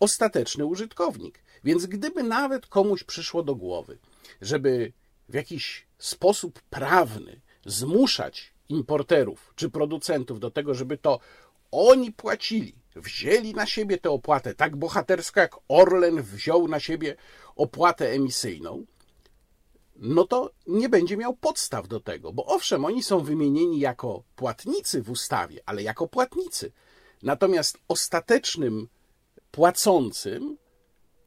ostateczny 0.00 0.66
użytkownik. 0.66 1.44
Więc 1.64 1.86
gdyby 1.86 2.22
nawet 2.22 2.66
komuś 2.66 3.04
przyszło 3.04 3.42
do 3.42 3.54
głowy, 3.54 3.98
żeby 4.40 4.92
w 5.28 5.34
jakiś 5.34 5.86
sposób 5.98 6.60
prawny 6.62 7.40
zmuszać 7.66 8.54
importerów 8.68 9.52
czy 9.56 9.70
producentów 9.70 10.40
do 10.40 10.50
tego, 10.50 10.74
żeby 10.74 10.98
to 10.98 11.20
oni 11.70 12.12
płacili, 12.12 12.74
wzięli 12.96 13.54
na 13.54 13.66
siebie 13.66 13.98
tę 13.98 14.10
opłatę, 14.10 14.54
tak 14.54 14.76
bohatersko 14.76 15.40
jak 15.40 15.56
Orlen 15.68 16.22
wziął 16.22 16.68
na 16.68 16.80
siebie 16.80 17.16
opłatę 17.56 18.10
emisyjną, 18.10 18.84
no 19.96 20.26
to 20.26 20.50
nie 20.66 20.88
będzie 20.88 21.16
miał 21.16 21.36
podstaw 21.36 21.88
do 21.88 22.00
tego, 22.00 22.32
bo 22.32 22.46
owszem, 22.46 22.84
oni 22.84 23.02
są 23.02 23.20
wymienieni 23.20 23.80
jako 23.80 24.22
płatnicy 24.36 25.02
w 25.02 25.10
ustawie, 25.10 25.60
ale 25.66 25.82
jako 25.82 26.08
płatnicy. 26.08 26.72
Natomiast 27.22 27.78
ostatecznym 27.88 28.88
płacącym 29.50 30.56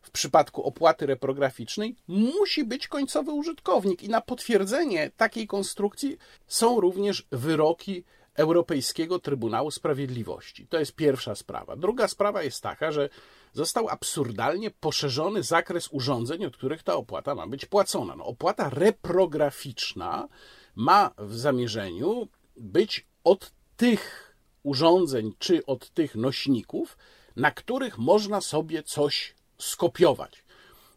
w 0.02 0.12
przypadku 0.12 0.64
opłaty 0.64 1.06
reprograficznej 1.06 1.96
musi 2.08 2.64
być 2.64 2.88
końcowy 2.88 3.32
użytkownik 3.32 4.04
i 4.04 4.10
na 4.10 4.22
potwierdzenie 4.22 5.12
takiej 5.18 5.48
konstrukcji 5.48 6.18
są 6.48 6.80
również 6.82 7.28
wyroki 7.32 8.04
Europejskiego 8.38 9.20
Trybunału 9.20 9.72
Sprawiedliwości. 9.72 10.68
To 10.68 10.80
jest 10.80 10.96
pierwsza 10.96 11.36
sprawa. 11.36 11.76
Druga 11.76 12.08
sprawa 12.08 12.44
jest 12.44 12.64
taka, 12.64 12.92
że 12.92 13.10
został 13.54 13.90
absurdalnie 13.90 14.72
poszerzony 14.72 15.44
zakres 15.44 15.88
urządzeń, 15.92 16.46
od 16.46 16.58
których 16.58 16.84
ta 16.84 16.96
opłata 16.96 17.36
ma 17.36 17.48
być 17.48 17.66
płacona. 17.66 18.16
No, 18.16 18.26
opłata 18.26 18.70
reprograficzna 18.70 20.28
ma 20.76 21.12
w 21.18 21.38
zamierzeniu 21.38 22.28
być 22.58 23.08
od 23.24 23.52
tych 23.78 24.36
urządzeń 24.64 25.34
czy 25.40 25.66
od 25.66 25.90
tych 25.90 26.16
nośników, 26.16 26.98
na 27.36 27.52
których 27.52 27.98
można 27.98 28.42
sobie 28.42 28.84
coś 28.84 29.36
skopiować. 29.58 30.44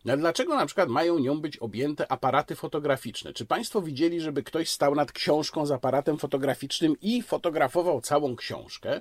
Dlaczego 0.04 0.56
na 0.56 0.66
przykład 0.66 0.88
mają 0.88 1.18
nią 1.18 1.40
być 1.40 1.56
objęte 1.56 2.12
aparaty 2.12 2.56
fotograficzne? 2.56 3.32
Czy 3.32 3.46
Państwo 3.46 3.82
widzieli, 3.82 4.20
żeby 4.20 4.42
ktoś 4.42 4.70
stał 4.70 4.94
nad 4.94 5.12
książką 5.12 5.66
z 5.66 5.70
aparatem 5.70 6.18
fotograficznym 6.18 6.96
i 7.02 7.22
fotografował 7.22 8.00
całą 8.00 8.36
książkę? 8.36 9.00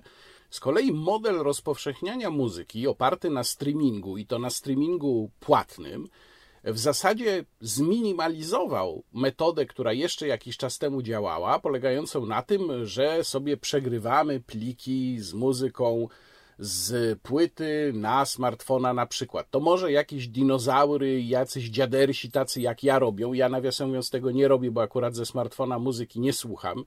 Z 0.50 0.60
kolei 0.60 0.92
model 0.92 1.36
rozpowszechniania 1.36 2.30
muzyki 2.30 2.88
oparty 2.88 3.30
na 3.30 3.44
streamingu 3.44 4.18
i 4.18 4.26
to 4.26 4.40
na 4.40 4.50
streamingu 4.50 5.32
płatnym 5.40 6.10
w 6.64 6.80
zasadzie 6.80 7.46
zminimalizował 7.62 9.04
metodę, 9.14 9.66
która 9.66 9.94
jeszcze 9.94 10.28
jakiś 10.28 10.58
czas 10.58 10.78
temu 10.78 11.02
działała, 11.02 11.60
polegającą 11.60 12.26
na 12.26 12.42
tym, 12.42 12.86
że 12.86 13.24
sobie 13.24 13.58
przegrywamy 13.58 14.40
pliki 14.40 15.20
z 15.20 15.34
muzyką 15.34 16.08
z 16.60 17.20
płyty 17.20 17.92
na 17.96 18.26
smartfona 18.26 18.94
na 18.94 19.06
przykład. 19.06 19.48
To 19.52 19.60
może 19.60 19.92
jakieś 19.92 20.28
dinozaury, 20.28 21.22
jacyś 21.22 21.70
dziadersi 21.70 22.32
tacy 22.32 22.62
jak 22.62 22.84
ja 22.84 23.00
robią. 23.00 23.34
Ja 23.34 23.50
nawiasem 23.50 23.88
mówiąc 23.88 24.10
tego 24.10 24.32
nie 24.32 24.48
robię, 24.48 24.72
bo 24.72 24.82
akurat 24.82 25.16
ze 25.16 25.26
smartfona 25.26 25.80
muzyki 25.80 26.20
nie 26.20 26.34
słucham 26.34 26.84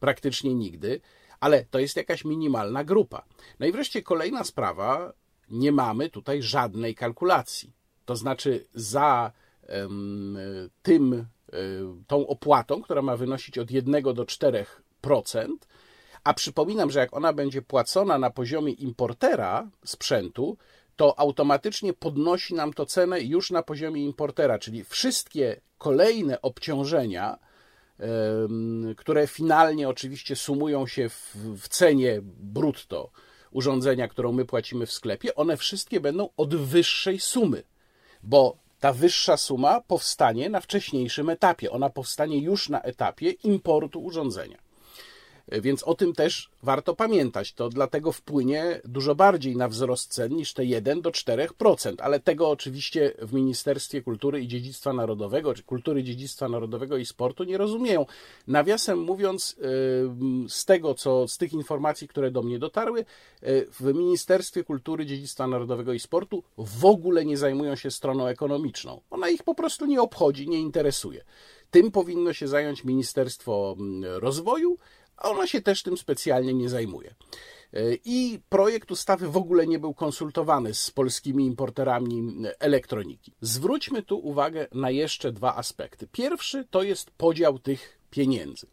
praktycznie 0.00 0.54
nigdy, 0.54 1.00
ale 1.40 1.64
to 1.64 1.78
jest 1.78 1.96
jakaś 1.96 2.24
minimalna 2.24 2.84
grupa. 2.84 3.24
No 3.60 3.66
i 3.66 3.72
wreszcie 3.72 4.02
kolejna 4.02 4.44
sprawa, 4.44 5.12
nie 5.50 5.72
mamy 5.72 6.10
tutaj 6.10 6.42
żadnej 6.42 6.94
kalkulacji. 6.94 7.72
To 8.04 8.16
znaczy 8.16 8.66
za 8.74 9.32
um, 9.68 10.38
tym, 10.82 11.12
um, 11.12 12.04
tą 12.06 12.26
opłatą, 12.26 12.82
która 12.82 13.02
ma 13.02 13.16
wynosić 13.16 13.58
od 13.58 13.70
1 13.70 14.02
do 14.02 14.24
4%, 14.24 14.64
a 16.24 16.34
przypominam, 16.34 16.90
że 16.90 16.98
jak 16.98 17.16
ona 17.16 17.32
będzie 17.32 17.62
płacona 17.62 18.18
na 18.18 18.30
poziomie 18.30 18.72
importera 18.72 19.70
sprzętu, 19.84 20.56
to 20.96 21.18
automatycznie 21.18 21.92
podnosi 21.92 22.54
nam 22.54 22.72
to 22.72 22.86
cenę 22.86 23.20
już 23.20 23.50
na 23.50 23.62
poziomie 23.62 24.04
importera, 24.04 24.58
czyli 24.58 24.84
wszystkie 24.84 25.60
kolejne 25.78 26.42
obciążenia, 26.42 27.38
które 28.96 29.26
finalnie 29.26 29.88
oczywiście 29.88 30.36
sumują 30.36 30.86
się 30.86 31.08
w, 31.08 31.36
w 31.56 31.68
cenie 31.68 32.20
brutto 32.22 33.10
urządzenia, 33.50 34.08
którą 34.08 34.32
my 34.32 34.44
płacimy 34.44 34.86
w 34.86 34.92
sklepie, 34.92 35.34
one 35.34 35.56
wszystkie 35.56 36.00
będą 36.00 36.28
od 36.36 36.54
wyższej 36.54 37.20
sumy, 37.20 37.62
bo 38.22 38.56
ta 38.80 38.92
wyższa 38.92 39.36
suma 39.36 39.80
powstanie 39.80 40.50
na 40.50 40.60
wcześniejszym 40.60 41.30
etapie. 41.30 41.70
Ona 41.70 41.90
powstanie 41.90 42.38
już 42.38 42.68
na 42.68 42.82
etapie 42.82 43.30
importu 43.30 44.04
urządzenia. 44.04 44.63
Więc 45.48 45.82
o 45.82 45.94
tym 45.94 46.12
też 46.12 46.50
warto 46.62 46.94
pamiętać. 46.94 47.52
To 47.52 47.68
dlatego 47.68 48.12
wpłynie 48.12 48.80
dużo 48.84 49.14
bardziej 49.14 49.56
na 49.56 49.68
wzrost 49.68 50.12
cen 50.12 50.36
niż 50.36 50.52
te 50.52 50.64
1 50.64 51.02
do 51.02 51.10
4%, 51.10 51.94
ale 51.98 52.20
tego 52.20 52.50
oczywiście 52.50 53.12
w 53.18 53.32
Ministerstwie 53.32 54.02
Kultury 54.02 54.40
i 54.40 54.48
Dziedzictwa 54.48 54.92
Narodowego, 54.92 55.54
czy 55.54 55.62
Kultury, 55.62 56.02
Dziedzictwa 56.02 56.48
Narodowego 56.48 56.96
i 56.96 57.06
Sportu 57.06 57.44
nie 57.44 57.58
rozumieją. 57.58 58.06
Nawiasem 58.46 58.98
mówiąc, 58.98 59.56
z 60.48 60.64
tego, 60.64 60.94
co 60.94 61.28
z 61.28 61.38
tych 61.38 61.52
informacji, 61.52 62.08
które 62.08 62.30
do 62.30 62.42
mnie 62.42 62.58
dotarły, 62.58 63.04
w 63.80 63.92
Ministerstwie 63.94 64.64
Kultury, 64.64 65.06
Dziedzictwa 65.06 65.46
Narodowego 65.46 65.92
i 65.92 66.00
Sportu 66.00 66.42
w 66.58 66.84
ogóle 66.84 67.24
nie 67.24 67.36
zajmują 67.36 67.76
się 67.76 67.90
stroną 67.90 68.26
ekonomiczną. 68.26 69.00
Ona 69.10 69.28
ich 69.28 69.42
po 69.42 69.54
prostu 69.54 69.86
nie 69.86 70.02
obchodzi, 70.02 70.48
nie 70.48 70.58
interesuje. 70.58 71.24
Tym 71.70 71.90
powinno 71.90 72.32
się 72.32 72.48
zająć 72.48 72.84
Ministerstwo 72.84 73.76
Rozwoju, 74.02 74.78
a 75.16 75.30
ona 75.30 75.46
się 75.46 75.62
też 75.62 75.82
tym 75.82 75.96
specjalnie 75.96 76.54
nie 76.54 76.68
zajmuje. 76.68 77.14
E, 77.72 77.94
I 78.04 78.40
projekt 78.48 78.90
ustawy 78.90 79.28
w 79.28 79.36
ogóle 79.36 79.66
nie 79.66 79.78
był 79.78 79.94
konsultowany 79.94 80.74
z 80.74 80.90
polskimi 80.90 81.46
importerami 81.46 82.34
elektroniki. 82.58 83.32
Zwróćmy 83.40 84.02
tu 84.02 84.18
uwagę 84.18 84.66
na 84.72 84.90
jeszcze 84.90 85.32
dwa 85.32 85.56
aspekty. 85.56 86.06
Pierwszy 86.12 86.64
to 86.70 86.82
jest 86.82 87.10
podział 87.10 87.58
tych 87.58 87.98
pieniędzy. 88.10 88.66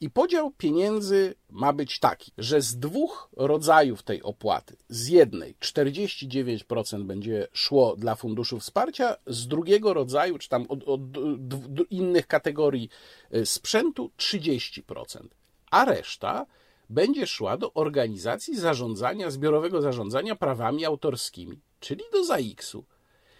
I 0.00 0.10
podział 0.10 0.50
pieniędzy 0.50 1.34
ma 1.48 1.72
być 1.72 1.98
taki, 1.98 2.32
że 2.38 2.62
z 2.62 2.78
dwóch 2.78 3.30
rodzajów 3.36 4.02
tej 4.02 4.22
opłaty, 4.22 4.76
z 4.88 5.08
jednej 5.08 5.54
49% 5.54 7.02
będzie 7.02 7.48
szło 7.52 7.96
dla 7.96 8.14
funduszu 8.14 8.60
wsparcia, 8.60 9.16
z 9.26 9.46
drugiego 9.46 9.94
rodzaju, 9.94 10.38
czy 10.38 10.48
tam 10.48 10.66
od, 10.68 10.84
od, 10.84 11.00
od 11.18 11.90
innych 11.90 12.26
kategorii 12.26 12.88
e, 13.30 13.46
sprzętu 13.46 14.10
30% 14.18 15.26
a 15.70 15.84
reszta 15.84 16.46
będzie 16.90 17.26
szła 17.26 17.56
do 17.56 17.72
organizacji 17.72 18.56
zarządzania, 18.56 19.30
zbiorowego 19.30 19.82
zarządzania 19.82 20.36
prawami 20.36 20.84
autorskimi, 20.84 21.60
czyli 21.80 22.04
do 22.12 22.24
ZAX-u. 22.24 22.84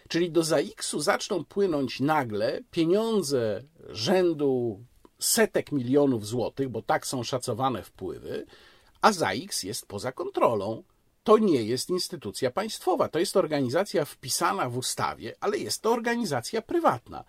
Czyli 0.09 0.31
do 0.31 0.43
ZAX-u 0.43 1.01
zaczną 1.01 1.45
płynąć 1.45 2.01
nagle 2.01 2.61
pieniądze 2.71 3.62
rzędu 3.88 4.81
setek 5.19 5.73
milionów 5.73 6.27
złotych, 6.27 6.69
bo 6.69 6.83
tak 6.83 7.07
są 7.07 7.23
szacowane 7.23 7.83
wpływy, 7.83 8.47
a 9.01 9.12
ZAX 9.12 9.62
jest 9.62 9.87
poza 9.87 10.12
kontrolą. 10.12 10.83
To 11.25 11.38
nie 11.38 11.62
jest 11.62 11.90
instytucja 11.90 12.51
państwowa, 12.51 13.09
to 13.09 13.19
jest 13.19 13.37
organizacja 13.37 14.05
wpisana 14.05 14.69
w 14.69 14.77
ustawie, 14.77 15.35
ale 15.40 15.59
jest 15.59 15.83
to 15.83 15.93
organizacja 15.93 16.62
prywatna. 16.62 17.25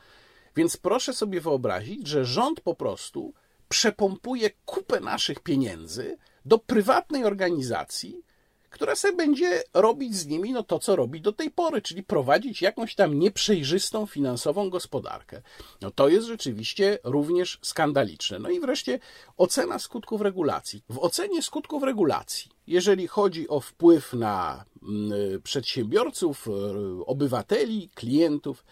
Więc 0.55 0.77
proszę 0.77 1.13
sobie 1.13 1.41
wyobrazić, 1.41 2.07
że 2.07 2.25
rząd 2.25 2.61
po 2.61 2.75
prostu 2.75 3.33
przepompuje 3.71 4.49
kupę 4.65 4.99
naszych 4.99 5.39
pieniędzy 5.39 6.17
do 6.45 6.57
prywatnej 6.59 7.25
organizacji, 7.25 8.23
która 8.69 8.95
sobie 8.95 9.15
będzie 9.15 9.63
robić 9.73 10.15
z 10.15 10.27
nimi 10.27 10.51
no 10.51 10.63
to, 10.63 10.79
co 10.79 10.95
robi 10.95 11.21
do 11.21 11.31
tej 11.31 11.51
pory, 11.51 11.81
czyli 11.81 12.03
prowadzić 12.03 12.61
jakąś 12.61 12.95
tam 12.95 13.19
nieprzejrzystą 13.19 14.05
finansową 14.05 14.69
gospodarkę. 14.69 15.41
No 15.81 15.91
to 15.91 16.09
jest 16.09 16.27
rzeczywiście 16.27 16.99
również 17.03 17.59
skandaliczne. 17.61 18.39
No 18.39 18.49
i 18.49 18.59
wreszcie 18.59 18.99
ocena 19.37 19.79
skutków 19.79 20.21
regulacji. 20.21 20.83
W 20.89 20.97
ocenie 20.99 21.41
skutków 21.41 21.83
regulacji, 21.83 22.51
jeżeli 22.67 23.07
chodzi 23.07 23.47
o 23.47 23.59
wpływ 23.59 24.13
na 24.13 24.65
mm, 24.83 25.41
przedsiębiorców, 25.41 26.47
e, 26.47 26.51
obywateli, 27.05 27.89
klientów, 27.95 28.65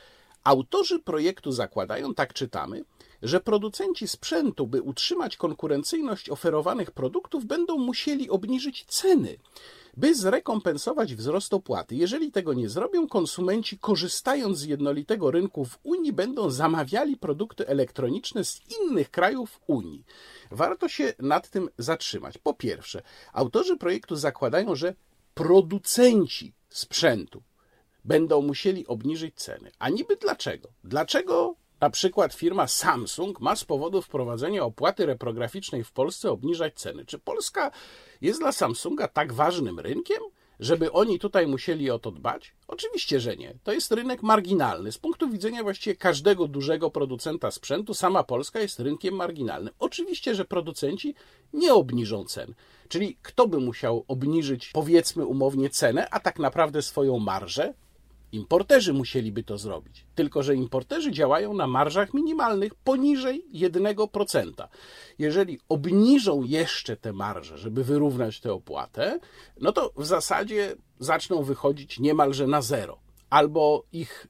autorzy 0.44 1.00
projektu 1.00 1.52
zakładają, 1.52 2.14
tak 2.14 2.34
czytamy, 2.34 2.84
że 3.22 3.40
producenci 3.40 4.08
sprzętu, 4.08 4.68
by 4.68 4.82
utrzymać 4.82 5.38
konkurencyjność 5.38 6.30
oferowanych 6.30 6.92
produktów, 6.92 7.46
będą 7.46 7.78
musieli 7.78 8.30
obniżyć 8.30 8.86
ceny, 8.86 9.38
by 9.98 10.16
zrekompensować 10.16 11.16
wzrost 11.16 11.54
opłaty. 11.54 11.96
Jeżeli 11.96 12.32
tego 12.32 12.54
nie 12.54 12.70
zrobią, 12.70 13.08
konsumenci, 13.08 13.80
korzystając 13.80 14.58
z 14.58 14.64
jednolitego 14.64 15.32
rynku 15.32 15.66
w 15.66 15.80
Unii, 15.84 16.14
będą 16.14 16.50
zamawiali 16.50 17.18
produkty 17.18 17.68
elektroniczne 17.68 18.44
z 18.44 18.62
innych 18.82 19.12
krajów 19.12 19.62
Unii. 19.68 20.04
Warto 20.52 20.88
się 20.88 21.14
nad 21.20 21.50
tym 21.50 21.70
zatrzymać. 21.78 22.38
Po 22.38 22.54
pierwsze, 22.54 23.02
autorzy 23.34 23.78
projektu 23.78 24.16
zakładają, 24.16 24.76
że 24.76 24.96
producenci 25.34 26.54
sprzętu 26.70 27.44
będą 28.06 28.42
musieli 28.42 28.88
obniżyć 28.88 29.36
ceny. 29.36 29.72
A 29.80 29.90
niby 29.90 30.16
dlaczego? 30.16 30.70
Dlaczego 30.84 31.56
na 31.82 31.90
przykład 31.90 32.34
firma 32.34 32.68
Samsung 32.68 33.40
ma 33.40 33.56
z 33.56 33.66
powodu 33.66 34.02
wprowadzenia 34.02 34.64
opłaty 34.64 35.06
reprograficznej 35.06 35.84
w 35.84 35.92
Polsce 35.92 36.32
obniżać 36.32 36.74
ceny. 36.76 37.06
Czy 37.06 37.20
Polska 37.20 37.72
jest 38.22 38.40
dla 38.40 38.52
Samsunga 38.52 39.08
tak 39.08 39.34
ważnym 39.34 39.80
rynkiem, 39.80 40.20
żeby 40.60 40.92
oni 40.92 41.20
tutaj 41.20 41.48
musieli 41.48 41.92
o 41.92 42.00
to 42.00 42.12
dbać? 42.12 42.54
Oczywiście, 42.68 43.20
że 43.20 43.38
nie. 43.38 43.56
To 43.64 43.72
jest 43.72 43.92
rynek 43.92 44.24
marginalny. 44.24 44.92
Z 44.92 44.98
punktu 44.98 45.30
widzenia 45.30 45.64
właściwie 45.64 45.96
każdego 45.96 46.48
dużego 46.48 46.92
producenta 46.92 47.52
sprzętu, 47.52 47.94
sama 47.94 48.24
Polska 48.24 48.60
jest 48.60 48.80
rynkiem 48.80 49.16
marginalnym. 49.16 49.74
Oczywiście, 49.80 50.36
że 50.36 50.46
producenci 50.46 51.16
nie 51.54 51.74
obniżą 51.74 52.26
cen. 52.26 52.54
Czyli 52.90 53.18
kto 53.22 53.48
by 53.48 53.60
musiał 53.60 54.06
obniżyć, 54.08 54.70
powiedzmy 54.74 55.26
umownie, 55.26 55.70
cenę, 55.70 56.08
a 56.12 56.20
tak 56.20 56.40
naprawdę 56.40 56.82
swoją 56.82 57.20
marżę? 57.20 57.74
Importerzy 58.32 58.94
musieliby 58.94 59.44
to 59.44 59.58
zrobić. 59.58 60.06
Tylko, 60.16 60.44
że 60.44 60.56
importerzy 60.56 61.12
działają 61.12 61.54
na 61.54 61.68
marżach 61.68 62.14
minimalnych 62.14 62.76
poniżej 62.76 63.46
1%. 63.54 64.68
Jeżeli 65.20 65.60
obniżą 65.70 66.44
jeszcze 66.44 66.98
te 66.98 67.14
marże, 67.14 67.58
żeby 67.58 67.84
wyrównać 67.84 68.40
tę 68.40 68.54
opłatę, 68.54 69.20
no 69.62 69.72
to 69.72 69.94
w 69.98 70.06
zasadzie 70.06 70.76
zaczną 71.00 71.44
wychodzić 71.44 72.00
niemalże 72.00 72.48
na 72.48 72.62
zero 72.62 73.09
albo 73.30 73.84
ich 73.92 74.28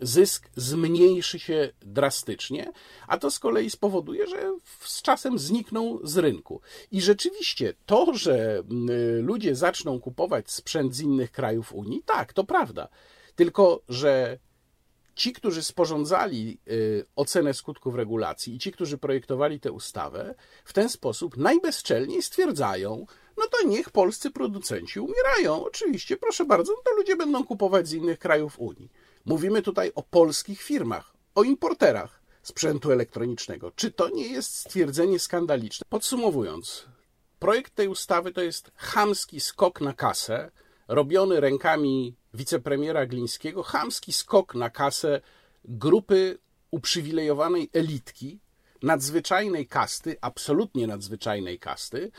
zysk 0.00 0.50
zmniejszy 0.56 1.38
się 1.38 1.72
drastycznie, 1.82 2.72
a 3.06 3.18
to 3.18 3.30
z 3.30 3.38
kolei 3.38 3.70
spowoduje, 3.70 4.26
że 4.26 4.52
z 4.80 5.02
czasem 5.02 5.38
znikną 5.38 5.98
z 6.02 6.16
rynku. 6.16 6.60
I 6.92 7.00
rzeczywiście 7.00 7.74
to, 7.86 8.14
że 8.14 8.62
ludzie 9.20 9.56
zaczną 9.56 10.00
kupować 10.00 10.50
sprzęt 10.50 10.94
z 10.94 11.00
innych 11.00 11.32
krajów 11.32 11.72
Unii, 11.72 12.02
tak, 12.06 12.32
to 12.32 12.44
prawda. 12.44 12.88
Tylko, 13.34 13.82
że 13.88 14.38
ci, 15.14 15.32
którzy 15.32 15.62
sporządzali 15.62 16.58
y, 16.68 17.04
ocenę 17.16 17.54
skutków 17.54 17.94
regulacji 17.94 18.54
i 18.54 18.58
ci, 18.58 18.72
którzy 18.72 18.98
projektowali 18.98 19.60
tę 19.60 19.72
ustawę, 19.72 20.34
w 20.64 20.72
ten 20.72 20.88
sposób 20.88 21.36
najbezczelniej 21.36 22.22
stwierdzają, 22.22 23.06
no 23.36 23.44
to 23.46 23.68
niech 23.68 23.90
polscy 23.90 24.30
producenci 24.30 25.00
umierają. 25.00 25.64
Oczywiście, 25.64 26.16
proszę 26.16 26.44
bardzo, 26.44 26.72
no 26.72 26.82
to 26.84 26.96
ludzie 26.96 27.16
będą 27.16 27.44
kupować 27.44 27.88
z 27.88 27.92
innych 27.92 28.18
krajów 28.18 28.58
Unii. 28.58 28.92
Mówimy 29.24 29.62
tutaj 29.62 29.92
o 29.94 30.02
polskich 30.02 30.62
firmach, 30.62 31.12
o 31.34 31.42
importerach 31.42 32.20
sprzętu 32.42 32.92
elektronicznego. 32.92 33.70
Czy 33.70 33.90
to 33.90 34.08
nie 34.08 34.28
jest 34.28 34.56
stwierdzenie 34.56 35.18
skandaliczne? 35.18 35.86
Podsumowując, 35.88 36.86
projekt 37.38 37.74
tej 37.74 37.88
ustawy 37.88 38.32
to 38.32 38.40
jest 38.40 38.70
chamski 38.76 39.40
skok 39.40 39.80
na 39.80 39.92
kasę, 39.92 40.50
robiony 40.88 41.40
rękami 41.40 42.16
wicepremiera 42.34 43.06
Glińskiego, 43.06 43.62
chamski 43.62 44.12
skok 44.12 44.54
na 44.54 44.70
kasę 44.70 45.20
grupy 45.64 46.38
uprzywilejowanej 46.70 47.70
elitki, 47.72 48.38
nadzwyczajnej 48.82 49.66
kasty, 49.66 50.16
absolutnie 50.20 50.86
nadzwyczajnej 50.86 51.58
kasty, 51.58 52.10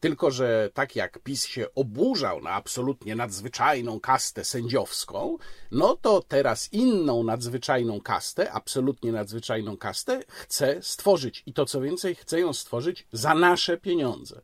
tylko, 0.00 0.30
że 0.30 0.70
tak 0.74 0.96
jak 0.96 1.18
PiS 1.18 1.46
się 1.46 1.66
oburzał 1.74 2.40
na 2.42 2.50
absolutnie 2.50 3.14
nadzwyczajną 3.14 4.00
kastę 4.00 4.44
sędziowską, 4.44 5.38
no 5.70 5.96
to 5.96 6.22
teraz 6.28 6.72
inną 6.72 7.22
nadzwyczajną 7.22 8.00
kastę, 8.00 8.52
absolutnie 8.52 9.12
nadzwyczajną 9.12 9.76
kastę 9.76 10.22
chce 10.28 10.82
stworzyć. 10.82 11.42
I 11.46 11.52
to 11.52 11.66
co 11.66 11.80
więcej, 11.80 12.14
chce 12.14 12.40
ją 12.40 12.52
stworzyć 12.52 13.06
za 13.12 13.34
nasze 13.34 13.76
pieniądze. 13.76 14.40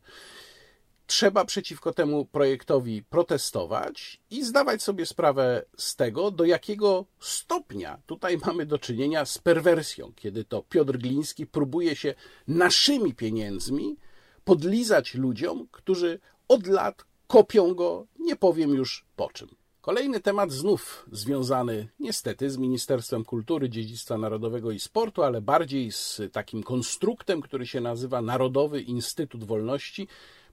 Trzeba 1.07 1.45
przeciwko 1.45 1.93
temu 1.93 2.25
projektowi 2.25 3.03
protestować 3.03 4.19
i 4.29 4.43
zdawać 4.43 4.83
sobie 4.83 5.05
sprawę 5.05 5.65
z 5.77 5.95
tego, 5.95 6.31
do 6.31 6.45
jakiego 6.45 7.05
stopnia 7.19 7.99
tutaj 8.05 8.37
mamy 8.45 8.65
do 8.65 8.79
czynienia 8.79 9.25
z 9.25 9.37
perwersją, 9.37 10.13
kiedy 10.15 10.43
to 10.43 10.63
Piotr 10.69 10.97
Gliński 10.97 11.47
próbuje 11.47 11.95
się 11.95 12.15
naszymi 12.47 13.13
pieniędzmi 13.13 13.97
podlizać 14.43 15.13
ludziom, 15.13 15.67
którzy 15.71 16.19
od 16.47 16.67
lat 16.67 17.05
kopią 17.27 17.73
go, 17.73 18.07
nie 18.19 18.35
powiem 18.35 18.73
już 18.73 19.05
po 19.15 19.29
czym. 19.29 19.47
Kolejny 19.81 20.19
temat 20.19 20.51
znów 20.51 21.05
związany 21.11 21.87
niestety 21.99 22.49
z 22.49 22.57
Ministerstwem 22.57 23.25
Kultury, 23.25 23.69
Dziedzictwa 23.69 24.17
Narodowego 24.17 24.71
i 24.71 24.79
Sportu, 24.79 25.23
ale 25.23 25.41
bardziej 25.41 25.91
z 25.91 26.21
takim 26.31 26.63
konstruktem, 26.63 27.41
który 27.41 27.67
się 27.67 27.81
nazywa 27.81 28.21
Narodowy 28.21 28.81
Instytut 28.81 29.43
Wolności. 29.43 30.07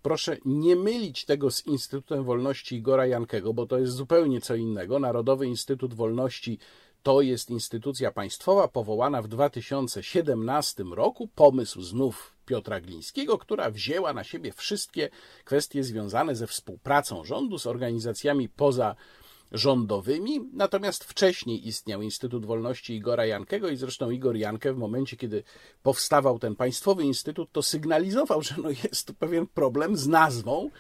Proszę 0.05 0.37
nie 0.45 0.77
mylić 0.77 1.25
tego 1.25 1.51
z 1.51 1.67
Instytutem 1.67 2.25
Wolności 2.25 2.77
Igora 2.77 3.07
Jankego, 3.07 3.55
bo 3.55 3.67
to 3.67 3.79
jest 3.79 3.93
zupełnie 3.93 4.41
co 4.41 4.55
innego. 4.55 4.99
Narodowy 4.99 5.47
Instytut 5.47 5.95
Wolności 5.95 6.59
to 7.03 7.21
jest 7.21 7.51
instytucja 7.51 8.13
państwowa 8.13 8.69
powołana 8.69 9.23
w 9.23 9.29
2017 9.29 10.85
roku. 10.85 11.29
Pomysł 11.35 11.83
znów 11.83 12.37
Piotra 12.47 12.81
Glińskiego, 12.81 13.39
która 13.39 13.71
wzięła 13.71 14.13
na 14.13 14.25
siebie 14.25 14.53
wszystkie 14.53 15.11
kwestie 15.45 15.85
związane 15.85 16.35
ze 16.35 16.47
współpracą 16.47 17.25
rządu 17.25 17.59
z 17.59 17.67
organizacjami 17.67 18.49
pozarządowymi. 19.55 20.51
Natomiast 20.53 21.05
wcześniej 21.05 21.69
istniał 21.69 22.03
Instytut 22.03 22.47
Wolności 22.47 22.95
Igora 22.95 23.27
Jankego 23.27 23.69
i 23.69 23.77
zresztą 23.77 24.11
Igor 24.11 24.37
Jankę 24.37 24.73
w 24.73 24.77
momencie, 24.77 25.17
kiedy 25.17 25.43
powstawał 25.83 26.39
ten 26.39 26.57
państwowy 26.57 27.05
instytut, 27.05 27.53
to 27.53 27.63
sygnalizował, 27.63 28.43
że 28.43 28.55
no 28.63 28.71
jest 28.71 29.13
pewien 29.13 29.47
problem 29.47 29.97
z 29.97 30.07
nazwą, 30.07 30.71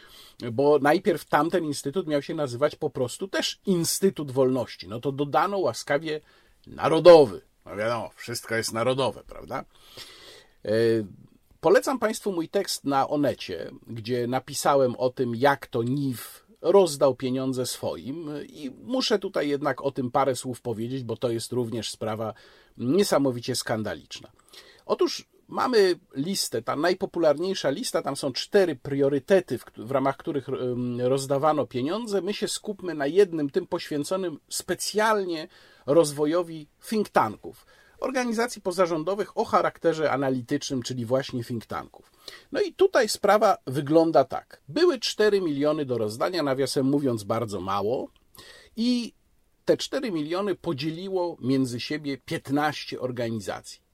bo 0.53 0.79
najpierw 0.79 1.25
tamten 1.25 1.64
instytut 1.64 2.07
miał 2.07 2.22
się 2.22 2.35
nazywać 2.35 2.77
po 2.77 2.91
prostu 2.91 3.29
też 3.29 3.61
Instytut 3.66 4.31
Wolności. 4.31 4.89
No 4.89 5.01
to 5.01 5.12
dodano 5.12 5.59
łaskawie 5.59 6.20
narodowy. 6.66 7.41
No 7.66 7.77
wiadomo, 7.77 8.11
wszystko 8.16 8.55
jest 8.55 8.72
narodowe, 8.72 9.22
prawda? 9.27 9.64
E, 10.64 10.70
Polecam 11.64 11.99
Państwu 11.99 12.33
mój 12.33 12.49
tekst 12.49 12.85
na 12.85 13.09
Onecie, 13.09 13.70
gdzie 13.87 14.27
napisałem 14.27 14.97
o 14.97 15.11
tym, 15.11 15.35
jak 15.35 15.66
to 15.66 15.83
NIW 15.83 16.43
rozdał 16.65 17.15
pieniądze 17.15 17.67
swoim 17.67 18.31
i 18.47 18.71
muszę 18.83 19.19
tutaj 19.19 19.49
jednak 19.49 19.83
o 19.83 19.91
tym 19.91 20.11
parę 20.11 20.37
słów 20.37 20.61
powiedzieć, 20.61 21.05
bo 21.05 21.17
to 21.17 21.31
jest 21.31 21.53
również 21.53 21.91
sprawa 21.91 22.35
niesamowicie 22.77 23.57
skandaliczna. 23.57 24.31
Otóż 24.87 25.29
mamy 25.49 25.99
listę, 26.15 26.62
ta 26.62 26.77
najpopularniejsza 26.77 27.71
lista, 27.71 28.03
tam 28.03 28.17
są 28.17 28.33
cztery 28.33 28.77
priorytety, 28.77 29.59
w, 29.77 29.91
ramach 29.91 30.17
których 30.17 30.49
rozdawano 30.99 31.67
pieniądze. 31.67 32.23
My 32.23 32.35
się 32.35 32.49
skupmy 32.49 32.95
na 32.95 33.07
jednym, 33.07 33.51
tym 33.51 33.67
poświęconym 33.67 34.39
specjalnie 34.49 35.49
rozwojowi 35.87 36.67
think 36.89 37.09
tanków 37.09 37.67
organizacji 38.01 38.62
pozarządowych 38.62 39.38
o 39.38 39.45
charakterze 39.45 40.12
analitycznym, 40.12 40.82
czyli 40.82 41.07
właśnie 41.07 41.45
think 41.45 41.66
tanków. 41.66 42.12
No 42.53 42.61
i 42.61 42.72
tutaj 42.72 43.09
sprawa 43.09 43.57
wygląda 43.66 44.24
tak. 44.24 44.61
Były 44.68 44.99
4 44.99 45.40
miliony 45.40 45.84
do 45.84 45.99
rozdania, 45.99 46.42
nawiasem 46.42 46.86
mówiąc 46.86 47.24
bardzo 47.24 47.61
mało, 47.61 48.09
i 48.76 49.12
te 49.64 49.76
4 49.76 50.12
miliony 50.12 50.55
podzieliło 50.55 51.36
między 51.40 51.80
siebie 51.80 52.18
15 52.18 53.01
organizacji. 53.01 53.84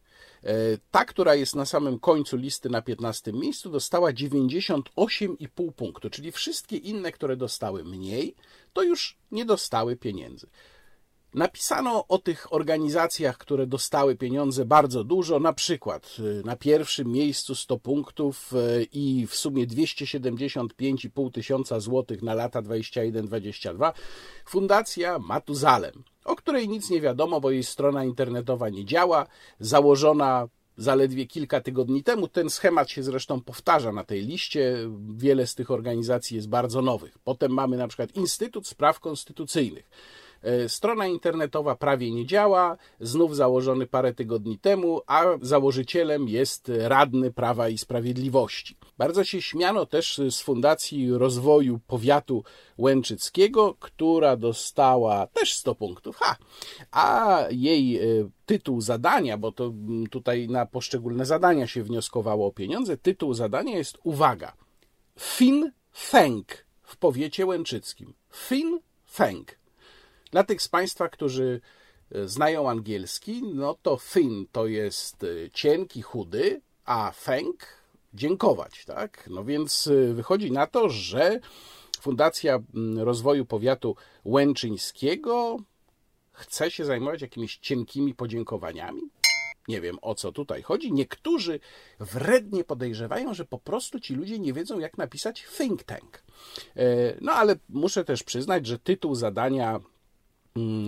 E, 0.45 0.53
ta, 0.91 1.05
która 1.05 1.35
jest 1.35 1.55
na 1.55 1.67
samym 1.67 1.99
końcu 1.99 2.37
listy 2.37 2.71
na 2.71 2.83
15 2.83 3.33
miejscu, 3.33 3.71
dostała 3.71 4.13
98,5 4.13 5.73
punktu, 5.73 6.11
czyli 6.11 6.33
wszystkie 6.33 6.77
inne, 6.77 7.13
które 7.13 7.37
dostały 7.37 7.85
mniej, 7.85 8.35
to 8.73 8.83
już 8.83 9.19
nie 9.31 9.45
dostały 9.45 9.97
pieniędzy. 9.97 10.47
Napisano 11.35 12.07
o 12.09 12.19
tych 12.19 12.53
organizacjach, 12.53 13.39
które 13.39 13.67
dostały 13.67 14.17
pieniądze 14.17 14.65
bardzo 14.65 15.05
dużo, 15.05 15.41
na 15.41 15.53
przykład 15.53 16.17
y, 16.19 16.43
na 16.45 16.57
pierwszym 16.57 17.09
miejscu 17.09 17.55
100 17.55 17.79
punktów 17.79 18.53
y, 18.53 18.87
i 18.93 19.27
w 19.27 19.35
sumie 19.35 19.67
275,5 19.67 21.33
tysiąca 21.33 21.81
złotych 21.81 22.23
na 22.23 22.35
lata 22.35 22.63
21-22 22.63 23.93
Fundacja 24.47 25.19
Matuzalem, 25.19 26.05
o 26.25 26.37
której 26.37 26.69
nic 26.69 26.91
nie 26.91 27.01
wiadomo, 27.01 27.41
bo 27.41 27.51
jej 27.51 27.65
strona 27.65 28.05
internetowa 28.05 28.69
nie 28.69 28.85
działa, 28.85 29.27
założona 29.61 30.49
zaledwie 30.77 31.27
kilka 31.27 31.61
tygodni 31.61 32.03
temu. 32.03 32.29
Ten 32.29 32.51
schemat 32.51 32.91
się 32.91 33.03
zresztą 33.03 33.41
powtarza 33.41 33.93
na 33.93 34.05
tej 34.05 34.23
liście. 34.23 34.77
Wiele 35.17 35.47
z 35.47 35.55
tych 35.55 35.71
organizacji 35.71 36.37
jest 36.37 36.49
bardzo 36.49 36.83
nowych. 36.83 37.19
Potem 37.25 37.53
mamy 37.53 37.77
na 37.77 37.89
przykład 37.89 38.17
Instytut 38.17 38.67
Spraw 38.67 39.01
Konstytucyjnych 39.01 39.91
strona 40.69 41.07
internetowa 41.07 41.77
prawie 41.77 42.11
nie 42.11 42.27
działa, 42.27 42.77
znów 43.01 43.37
założony 43.37 43.87
parę 43.87 44.15
tygodni 44.15 44.59
temu, 44.59 45.01
a 45.07 45.25
założycielem 45.43 46.29
jest 46.29 46.73
radny 46.79 47.33
Prawa 47.33 47.69
i 47.69 47.79
Sprawiedliwości. 47.79 48.77
Bardzo 48.99 49.25
się 49.25 49.43
śmiano 49.43 49.87
też 49.87 50.21
z 50.31 50.41
Fundacji 50.41 51.13
Rozwoju 51.13 51.81
Powiatu 51.87 52.45
Łęczyckiego, 52.79 53.75
która 53.81 54.37
dostała 54.37 55.27
też 55.27 55.55
100 55.55 55.75
punktów, 55.75 56.17
ha, 56.17 56.37
a 56.91 57.39
jej 57.51 57.97
e, 57.97 58.01
tytuł 58.47 58.81
zadania, 58.81 59.39
bo 59.39 59.53
to 59.53 59.65
mm, 59.65 60.07
tutaj 60.07 60.49
na 60.49 60.67
poszczególne 60.67 61.27
zadania 61.27 61.67
się 61.67 61.83
wnioskowało 61.83 62.47
o 62.47 62.53
pieniądze, 62.53 62.97
tytuł 62.97 63.35
zadania 63.35 63.77
jest, 63.77 63.99
uwaga, 64.03 64.53
Fin 65.19 65.73
Feng 65.93 66.65
w 66.83 66.97
powiecie 66.97 67.47
łęczyckim. 67.47 68.15
Fin 68.33 68.81
Feng. 69.11 69.60
Dla 70.31 70.45
tych 70.45 70.63
z 70.63 70.69
Państwa, 70.69 71.09
którzy 71.09 71.61
e, 72.13 72.29
znają 72.29 72.71
angielski, 72.71 73.43
no 73.43 73.77
to 73.83 73.99
thin 74.13 74.47
to 74.53 74.67
jest 74.67 75.25
e, 75.25 75.51
cienki, 75.51 76.03
chudy, 76.03 76.61
a 76.85 77.13
feng 77.13 77.67
dziękować, 78.15 78.85
tak? 78.85 79.29
No 79.31 79.45
więc 79.45 79.87
e, 79.87 80.15
wychodzi 80.15 80.53
na 80.53 80.67
to, 80.67 80.89
że 80.89 81.41
Fundacja 82.01 82.59
Rozwoju 82.97 83.47
Powiatu 83.47 83.97
Łęczyńskiego 84.25 85.57
chce 86.33 86.71
się 86.71 86.85
zajmować 86.85 87.23
jakimiś 87.23 87.57
cienkimi 87.57 88.15
podziękowaniami. 88.15 89.01
Nie 89.69 89.81
wiem 89.81 89.99
o 90.03 90.15
co 90.15 90.33
tutaj 90.33 90.63
chodzi. 90.63 90.93
Niektórzy 90.93 91.61
wrednie 92.01 92.65
podejrzewają, 92.65 93.35
że 93.35 93.45
po 93.45 93.59
prostu 93.59 94.01
ci 94.01 94.15
ludzie 94.15 94.39
nie 94.39 94.53
wiedzą, 94.53 94.79
jak 94.79 94.99
napisać 94.99 95.45
think 95.57 95.83
tank. 95.83 96.23
No 97.21 97.33
ale 97.33 97.57
muszę 97.69 98.05
też 98.05 98.23
przyznać, 98.23 98.67
że 98.67 98.79
tytuł 98.79 99.15
zadania 99.15 99.81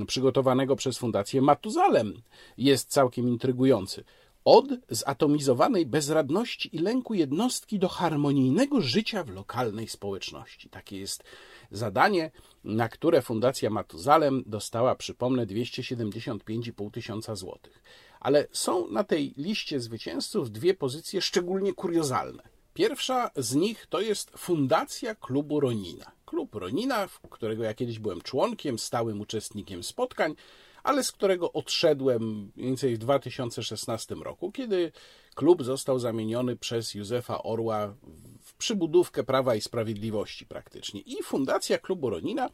przygotowanego 0.07 0.77
przez 0.77 0.99
Fundację 0.99 1.43
Matuzalem 1.43 2.23
jest 2.59 2.89
całkiem 2.89 3.29
intrygujący. 3.29 4.05
Od 4.45 4.67
zatomizowanej 4.89 5.87
bezradności 5.87 6.77
i 6.77 6.79
lęku 6.79 7.15
jednostki 7.15 7.79
do 7.79 7.89
harmonijnego 7.89 8.81
życia 8.81 9.25
w 9.25 9.31
lokalnej 9.31 9.89
społeczności. 9.89 10.69
Takie 10.69 10.99
jest 10.99 11.25
zadanie, 11.71 12.31
na 12.65 12.89
które 12.89 13.23
Fundacja 13.23 13.71
Matuzalem 13.71 14.43
dostała, 14.47 14.95
przypomnę, 14.95 15.47
275,5 15.47 16.91
tysiąca 16.91 17.35
złotych. 17.35 17.83
Ale 18.21 18.47
są 18.53 18.89
na 18.89 19.05
tej 19.05 19.35
liście 19.37 19.81
zwycięzców 19.81 20.51
dwie 20.51 20.75
pozycje 20.75 21.23
szczególnie 21.23 21.73
kuriozalne. 21.73 22.43
Pierwsza 22.75 23.31
z 23.37 23.55
nich 23.55 23.87
to 23.87 24.01
jest 24.01 24.31
Fundacja 24.37 25.15
Klubu 25.15 25.61
Ronina 25.61 26.22
klub 26.33 26.55
Ronina, 26.55 27.09
którego 27.31 27.65
ja 27.65 27.75
kiedyś 27.75 27.99
byłem 27.99 28.21
członkiem, 28.21 28.79
stałym 28.79 29.21
uczestnikiem 29.21 29.83
spotkań, 29.83 30.35
ale 30.83 31.05
z 31.05 31.13
którego 31.13 31.53
odszedłem 31.53 32.53
mniej 32.57 32.69
więcej 32.69 32.95
w 32.95 32.99
2016 32.99 34.15
roku, 34.15 34.53
kiedy 34.53 34.93
klub 35.35 35.63
został 35.63 35.99
zamieniony 35.99 36.57
przez 36.57 36.95
Józefa 36.95 37.43
Orła 37.43 37.95
w 38.41 38.55
przybudówkę 38.55 39.25
Prawa 39.25 39.55
i 39.55 39.61
Sprawiedliwości 39.61 40.47
praktycznie. 40.47 41.01
I 41.01 41.23
Fundacja 41.23 41.79
Klubu 41.79 42.11
Ronina 42.11 42.51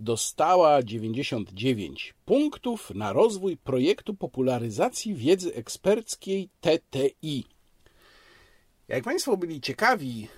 dostała 0.00 0.82
99 0.82 2.14
punktów 2.24 2.90
na 2.94 3.12
rozwój 3.12 3.56
projektu 3.56 4.14
popularyzacji 4.14 5.14
wiedzy 5.14 5.54
eksperckiej 5.54 6.48
TTI. 6.60 7.44
Jak 8.88 9.04
Państwo 9.04 9.36
byli 9.36 9.60
ciekawi, 9.60 10.28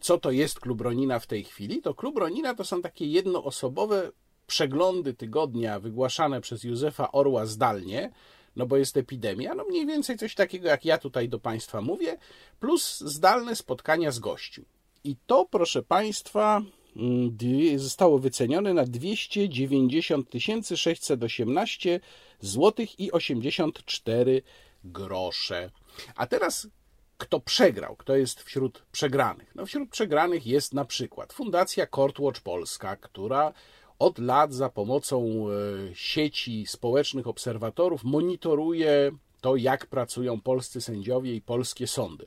co 0.00 0.18
to 0.18 0.30
jest 0.30 0.60
Klub 0.60 0.80
Ronina 0.80 1.18
w 1.18 1.26
tej 1.26 1.44
chwili, 1.44 1.82
to 1.82 1.94
Klub 1.94 2.18
Ronina 2.18 2.54
to 2.54 2.64
są 2.64 2.82
takie 2.82 3.06
jednoosobowe 3.06 4.12
przeglądy 4.46 5.14
tygodnia 5.14 5.80
wygłaszane 5.80 6.40
przez 6.40 6.64
Józefa 6.64 7.12
Orła 7.12 7.46
zdalnie, 7.46 8.10
no 8.56 8.66
bo 8.66 8.76
jest 8.76 8.96
epidemia, 8.96 9.54
no 9.54 9.64
mniej 9.64 9.86
więcej 9.86 10.18
coś 10.18 10.34
takiego 10.34 10.68
jak 10.68 10.84
ja 10.84 10.98
tutaj 10.98 11.28
do 11.28 11.38
Państwa 11.38 11.80
mówię, 11.80 12.16
plus 12.60 13.00
zdalne 13.00 13.56
spotkania 13.56 14.10
z 14.10 14.18
gościem. 14.18 14.64
I 15.04 15.16
to, 15.26 15.46
proszę 15.50 15.82
Państwa, 15.82 16.62
mm, 16.96 17.36
zostało 17.76 18.18
wycenione 18.18 18.74
na 18.74 18.84
290 18.84 20.28
618 20.76 22.00
zł 22.40 22.86
i 22.98 23.12
84 23.12 24.42
grosze. 24.84 25.70
A 26.16 26.26
teraz 26.26 26.68
kto 27.20 27.40
przegrał, 27.40 27.96
kto 27.96 28.16
jest 28.16 28.42
wśród 28.42 28.82
przegranych? 28.92 29.54
No 29.54 29.66
wśród 29.66 29.90
przegranych 29.90 30.46
jest 30.46 30.74
na 30.74 30.84
przykład 30.84 31.32
Fundacja 31.32 31.86
Courtwatch 31.86 32.40
Polska, 32.40 32.96
która 32.96 33.52
od 33.98 34.18
lat 34.18 34.54
za 34.54 34.68
pomocą 34.68 35.24
e, 35.24 35.94
sieci 35.94 36.66
społecznych 36.66 37.26
obserwatorów 37.26 38.04
monitoruje 38.04 39.10
to, 39.40 39.56
jak 39.56 39.86
pracują 39.86 40.40
polscy 40.40 40.80
sędziowie 40.80 41.34
i 41.34 41.40
polskie 41.40 41.86
sądy. 41.86 42.26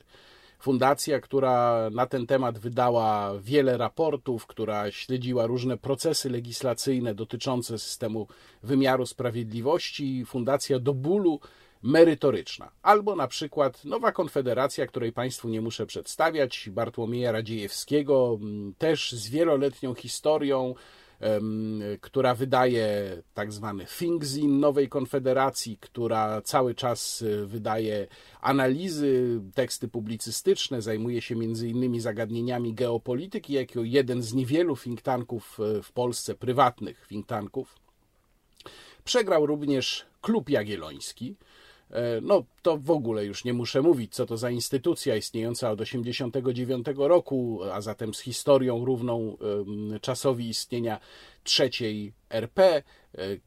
Fundacja, 0.58 1.20
która 1.20 1.88
na 1.92 2.06
ten 2.06 2.26
temat 2.26 2.58
wydała 2.58 3.38
wiele 3.38 3.76
raportów, 3.76 4.46
która 4.46 4.90
śledziła 4.90 5.46
różne 5.46 5.76
procesy 5.76 6.30
legislacyjne 6.30 7.14
dotyczące 7.14 7.78
systemu 7.78 8.26
wymiaru 8.62 9.06
sprawiedliwości, 9.06 10.24
fundacja 10.26 10.78
do 10.78 10.94
bólu 10.94 11.40
merytoryczna. 11.84 12.70
Albo 12.82 13.16
na 13.16 13.28
przykład 13.28 13.84
Nowa 13.84 14.12
Konfederacja, 14.12 14.86
której 14.86 15.12
Państwu 15.12 15.48
nie 15.48 15.60
muszę 15.60 15.86
przedstawiać, 15.86 16.68
Bartłomieja 16.72 17.32
Radziejewskiego, 17.32 18.38
też 18.78 19.12
z 19.12 19.28
wieloletnią 19.28 19.94
historią, 19.94 20.74
która 22.00 22.34
wydaje 22.34 23.16
tak 23.34 23.52
zwany 23.52 23.86
Thingzin 23.98 24.60
Nowej 24.60 24.88
Konfederacji, 24.88 25.78
która 25.80 26.42
cały 26.42 26.74
czas 26.74 27.22
y, 27.22 27.46
wydaje 27.46 28.06
analizy, 28.40 29.40
teksty 29.54 29.88
publicystyczne, 29.88 30.82
zajmuje 30.82 31.22
się 31.22 31.36
między 31.36 31.68
innymi 31.68 32.00
zagadnieniami 32.00 32.74
geopolityki, 32.74 33.52
jako 33.52 33.80
jeden 33.82 34.22
z 34.22 34.34
niewielu 34.34 34.76
think 34.76 35.02
tanków 35.02 35.60
y, 35.60 35.82
w 35.82 35.92
Polsce, 35.92 36.34
prywatnych 36.34 37.06
think 37.08 37.26
tanków. 37.26 37.74
Przegrał 39.04 39.46
również 39.46 40.06
Klub 40.20 40.50
Jagielloński, 40.50 41.36
no 42.22 42.44
to 42.62 42.78
w 42.78 42.90
ogóle 42.90 43.24
już 43.24 43.44
nie 43.44 43.52
muszę 43.52 43.82
mówić, 43.82 44.14
co 44.14 44.26
to 44.26 44.36
za 44.36 44.50
instytucja 44.50 45.16
istniejąca 45.16 45.70
od 45.70 45.78
1989 45.78 46.86
roku, 47.08 47.60
a 47.72 47.80
zatem 47.80 48.14
z 48.14 48.20
historią 48.20 48.84
równą 48.84 49.36
czasowi 50.00 50.48
istnienia 50.48 51.00
trzeciej 51.44 52.12
RP, 52.30 52.82
E, 52.82 52.82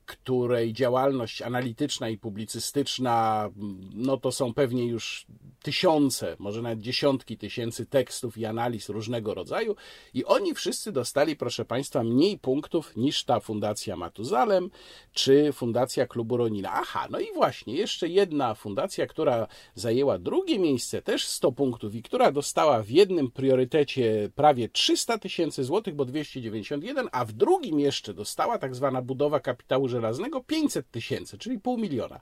której 0.05 0.73
działalność 0.73 1.41
analityczna 1.41 2.09
i 2.09 2.17
publicystyczna, 2.17 3.49
no 3.93 4.17
to 4.17 4.31
są 4.31 4.53
pewnie 4.53 4.85
już 4.85 5.25
tysiące, 5.61 6.35
może 6.39 6.61
nawet 6.61 6.79
dziesiątki 6.79 7.37
tysięcy 7.37 7.85
tekstów 7.85 8.37
i 8.37 8.45
analiz 8.45 8.89
różnego 8.89 9.33
rodzaju, 9.33 9.75
i 10.13 10.25
oni 10.25 10.53
wszyscy 10.53 10.91
dostali, 10.91 11.35
proszę 11.35 11.65
Państwa, 11.65 12.03
mniej 12.03 12.39
punktów 12.39 12.95
niż 12.95 13.23
ta 13.23 13.39
Fundacja 13.39 13.95
Matuzalem 13.95 14.69
czy 15.13 15.53
Fundacja 15.53 16.07
Klubu 16.07 16.37
Ronina. 16.37 16.69
Aha, 16.73 17.07
no 17.09 17.19
i 17.19 17.33
właśnie, 17.33 17.75
jeszcze 17.75 18.07
jedna 18.07 18.53
fundacja, 18.53 19.07
która 19.07 19.47
zajęła 19.75 20.19
drugie 20.19 20.59
miejsce, 20.59 21.01
też 21.01 21.27
100 21.27 21.51
punktów 21.51 21.95
i 21.95 22.03
która 22.03 22.31
dostała 22.31 22.83
w 22.83 22.89
jednym 22.89 23.31
priorytecie 23.31 24.29
prawie 24.35 24.69
300 24.69 25.17
tysięcy 25.17 25.63
złotych, 25.63 25.95
bo 25.95 26.05
291, 26.05 27.09
a 27.11 27.25
w 27.25 27.33
drugim 27.33 27.79
jeszcze 27.79 28.13
dostała 28.13 28.57
tak 28.57 28.75
zwana 28.75 29.01
budowa 29.01 29.39
kapitału 29.39 29.56
kapitału 29.57 29.87
żelaznego 29.87 30.43
500 30.43 30.91
tysięcy, 30.91 31.37
czyli 31.37 31.59
pół 31.59 31.77
miliona. 31.77 32.19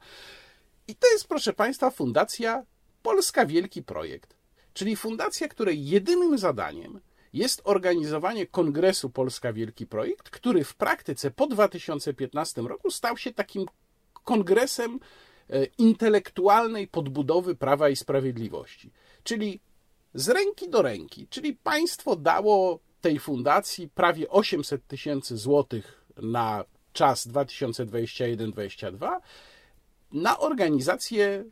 I 0.88 0.96
to 0.96 1.08
jest, 1.12 1.28
proszę 1.28 1.54
Państwa, 1.54 1.92
fundacja 1.92 2.64
Polska 3.02 3.46
Wielki 3.46 3.84
Projekt, 3.84 4.36
czyli 4.74 4.96
fundacja, 4.96 5.48
której 5.48 5.86
jedynym 5.86 6.38
zadaniem 6.38 7.00
jest 7.34 7.62
organizowanie 7.64 8.48
kongresu 8.48 9.10
Polska 9.10 9.54
Wielki 9.54 9.88
Projekt, 9.88 10.30
który 10.30 10.64
w 10.64 10.76
praktyce 10.76 11.32
po 11.32 11.48
2015 11.48 12.62
roku 12.62 12.92
stał 12.92 13.18
się 13.18 13.34
takim 13.34 13.66
kongresem 14.24 15.00
e, 15.50 15.66
intelektualnej 15.78 16.88
podbudowy 16.88 17.56
prawa 17.56 17.90
i 17.90 17.96
sprawiedliwości. 17.96 18.92
Czyli 19.24 19.60
z 20.14 20.30
ręki 20.30 20.70
do 20.70 20.82
ręki, 20.82 21.28
czyli 21.28 21.54
państwo 21.54 22.16
dało 22.16 22.80
tej 23.02 23.20
fundacji 23.20 23.90
prawie 23.90 24.30
800 24.30 24.88
tysięcy 24.88 25.38
złotych 25.38 26.06
na 26.18 26.66
czas 26.96 27.28
2021-2022 27.28 29.20
na 30.12 30.40
organizację 30.40 31.46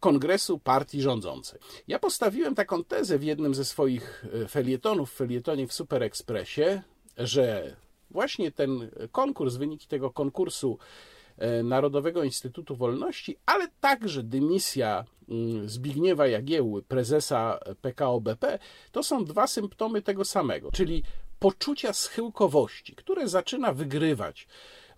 kongresu 0.00 0.58
partii 0.58 1.02
rządzącej. 1.02 1.60
Ja 1.88 1.98
postawiłem 1.98 2.54
taką 2.54 2.84
tezę 2.84 3.18
w 3.18 3.22
jednym 3.22 3.54
ze 3.54 3.64
swoich 3.64 4.24
e, 4.44 4.48
felietonów, 4.48 5.10
w 5.10 5.14
felietonie 5.14 5.66
w 5.66 5.72
Super 5.72 6.02
Expressie, 6.02 6.80
że 7.16 7.76
właśnie 8.10 8.52
ten 8.52 8.90
konkurs, 9.12 9.56
wyniki 9.56 9.86
tego 9.86 10.10
konkursu 10.10 10.78
e, 11.38 11.62
Narodowego 11.62 12.22
Instytutu 12.22 12.76
Wolności, 12.76 13.36
ale 13.46 13.68
także 13.80 14.22
dymisja 14.22 15.04
mm, 15.28 15.68
Zbigniewa 15.68 16.26
Jagiełły, 16.26 16.82
prezesa 16.82 17.60
PKO 17.82 18.20
BP, 18.20 18.58
to 18.92 19.02
są 19.02 19.24
dwa 19.24 19.46
symptomy 19.46 20.02
tego 20.02 20.24
samego, 20.24 20.72
czyli 20.72 21.02
poczucia 21.38 21.92
schyłkowości, 21.92 22.94
które 22.94 23.28
zaczyna 23.28 23.72
wygrywać 23.72 24.46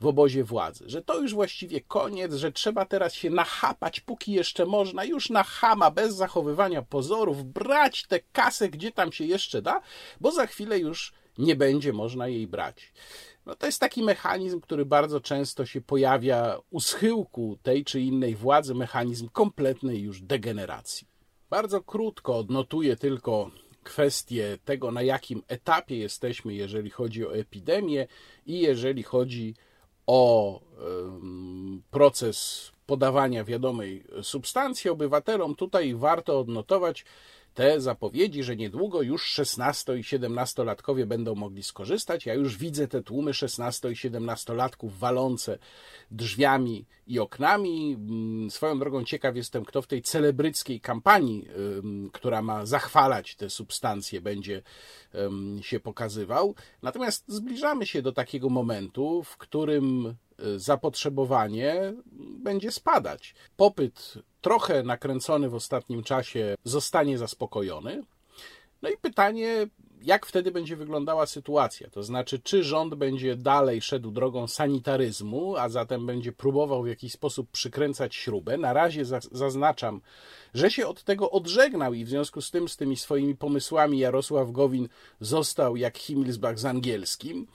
w 0.02 0.06
obozie 0.06 0.44
władzy, 0.44 0.84
że 0.86 1.02
to 1.02 1.20
już 1.20 1.34
właściwie 1.34 1.80
koniec, 1.80 2.34
że 2.34 2.52
trzeba 2.52 2.84
teraz 2.84 3.14
się 3.14 3.30
nachapać, 3.30 4.00
póki 4.00 4.32
jeszcze 4.32 4.66
można, 4.66 5.04
już 5.04 5.30
na 5.30 5.42
chama, 5.42 5.90
bez 5.90 6.14
zachowywania 6.14 6.82
pozorów, 6.82 7.44
brać 7.44 8.06
tę 8.06 8.20
kasę, 8.32 8.68
gdzie 8.68 8.92
tam 8.92 9.12
się 9.12 9.24
jeszcze 9.24 9.62
da, 9.62 9.80
bo 10.20 10.32
za 10.32 10.46
chwilę 10.46 10.78
już 10.78 11.12
nie 11.38 11.56
będzie 11.56 11.92
można 11.92 12.28
jej 12.28 12.46
brać. 12.46 12.92
No 13.46 13.54
to 13.56 13.66
jest 13.66 13.80
taki 13.80 14.02
mechanizm, 14.02 14.60
który 14.60 14.84
bardzo 14.84 15.20
często 15.20 15.66
się 15.66 15.80
pojawia 15.80 16.58
u 16.70 16.80
schyłku 16.80 17.58
tej 17.62 17.84
czy 17.84 18.00
innej 18.00 18.34
władzy, 18.34 18.74
mechanizm 18.74 19.28
kompletnej 19.28 20.00
już 20.00 20.22
degeneracji. 20.22 21.06
Bardzo 21.50 21.82
krótko 21.82 22.36
odnotuję 22.36 22.96
tylko 22.96 23.50
kwestię 23.82 24.58
tego, 24.64 24.92
na 24.92 25.02
jakim 25.02 25.42
etapie 25.48 25.96
jesteśmy, 25.96 26.54
jeżeli 26.54 26.90
chodzi 26.90 27.26
o 27.26 27.36
epidemię 27.36 28.06
i 28.46 28.60
jeżeli 28.60 29.02
chodzi 29.02 29.54
o 29.58 29.71
o 30.06 30.60
proces 31.90 32.72
podawania 32.86 33.44
wiadomej 33.44 34.04
substancji 34.22 34.90
obywatelom, 34.90 35.54
tutaj 35.54 35.94
warto 35.94 36.40
odnotować, 36.40 37.04
te 37.54 37.80
zapowiedzi, 37.80 38.42
że 38.42 38.56
niedługo 38.56 39.02
już 39.02 39.24
16 39.24 39.98
i 39.98 40.02
17-latkowie 40.02 41.06
będą 41.06 41.34
mogli 41.34 41.62
skorzystać. 41.62 42.26
Ja 42.26 42.34
już 42.34 42.56
widzę 42.56 42.88
te 42.88 43.02
tłumy 43.02 43.34
16 43.34 43.90
i 43.90 43.94
17-latków 43.94 44.90
walące 44.90 45.58
drzwiami 46.10 46.86
i 47.06 47.18
oknami. 47.18 47.92
Mm, 47.94 48.50
swoją 48.50 48.78
drogą 48.78 49.04
ciekaw 49.04 49.36
jestem, 49.36 49.64
kto 49.64 49.82
w 49.82 49.86
tej 49.86 50.02
celebryckiej 50.02 50.80
kampanii, 50.80 51.48
która 52.12 52.42
ma 52.42 52.66
zachwalać 52.66 53.36
te 53.36 53.50
substancje, 53.50 54.20
będzie 54.20 54.62
się 55.60 55.80
pokazywał. 55.80 56.54
Natomiast 56.82 57.24
zbliżamy 57.28 57.86
się 57.86 58.02
do 58.02 58.12
takiego 58.12 58.48
momentu, 58.48 59.22
w 59.22 59.36
którym 59.36 60.14
zapotrzebowanie 60.56 61.94
będzie 62.38 62.72
spadać. 62.72 63.34
Popyt 63.56 64.14
trochę 64.42 64.82
nakręcony 64.82 65.48
w 65.48 65.54
ostatnim 65.54 66.02
czasie 66.02 66.54
zostanie 66.64 67.18
zaspokojony. 67.18 68.02
No 68.82 68.88
i 68.88 68.96
pytanie, 68.96 69.66
jak 70.02 70.26
wtedy 70.26 70.50
będzie 70.50 70.76
wyglądała 70.76 71.26
sytuacja? 71.26 71.90
To 71.90 72.02
znaczy, 72.02 72.38
czy 72.38 72.64
rząd 72.64 72.94
będzie 72.94 73.36
dalej 73.36 73.82
szedł 73.82 74.10
drogą 74.10 74.46
sanitaryzmu, 74.46 75.56
a 75.56 75.68
zatem 75.68 76.06
będzie 76.06 76.32
próbował 76.32 76.82
w 76.82 76.88
jakiś 76.88 77.12
sposób 77.12 77.50
przykręcać 77.50 78.14
śrubę? 78.14 78.58
Na 78.58 78.72
razie 78.72 79.04
zaznaczam, 79.32 80.00
że 80.54 80.70
się 80.70 80.86
od 80.86 81.04
tego 81.04 81.30
odżegnał 81.30 81.94
i 81.94 82.04
w 82.04 82.08
związku 82.08 82.40
z 82.40 82.50
tym, 82.50 82.68
z 82.68 82.76
tymi 82.76 82.96
swoimi 82.96 83.36
pomysłami 83.36 83.98
Jarosław 83.98 84.52
Gowin 84.52 84.88
został 85.20 85.76
jak 85.76 85.98
Himmelsbach 85.98 86.58
z 86.58 86.64
angielskim. 86.64 87.46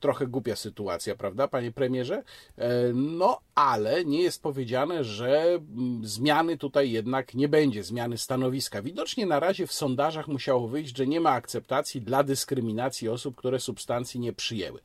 Trochę 0.00 0.26
głupia 0.26 0.56
sytuacja, 0.56 1.16
prawda, 1.16 1.48
panie 1.48 1.72
premierze? 1.72 2.22
E, 2.58 2.68
no, 2.94 3.40
ale 3.54 4.04
nie 4.04 4.22
jest 4.22 4.42
powiedziane, 4.42 5.04
że 5.04 5.44
mm, 5.44 6.06
zmiany 6.06 6.56
tutaj 6.56 6.90
jednak 6.90 7.34
nie 7.34 7.48
będzie, 7.48 7.82
zmiany 7.82 8.18
stanowiska. 8.18 8.82
Widocznie 8.82 9.26
na 9.26 9.40
razie 9.40 9.66
w 9.66 9.72
sondażach 9.72 10.28
musiało 10.28 10.68
wyjść, 10.68 10.96
że 10.96 11.06
nie 11.06 11.20
ma 11.20 11.30
akceptacji 11.30 12.00
dla 12.00 12.22
dyskryminacji 12.22 13.08
osób, 13.08 13.36
które 13.36 13.60
substancji 13.60 14.20
nie 14.20 14.32
przyjęły. 14.32 14.80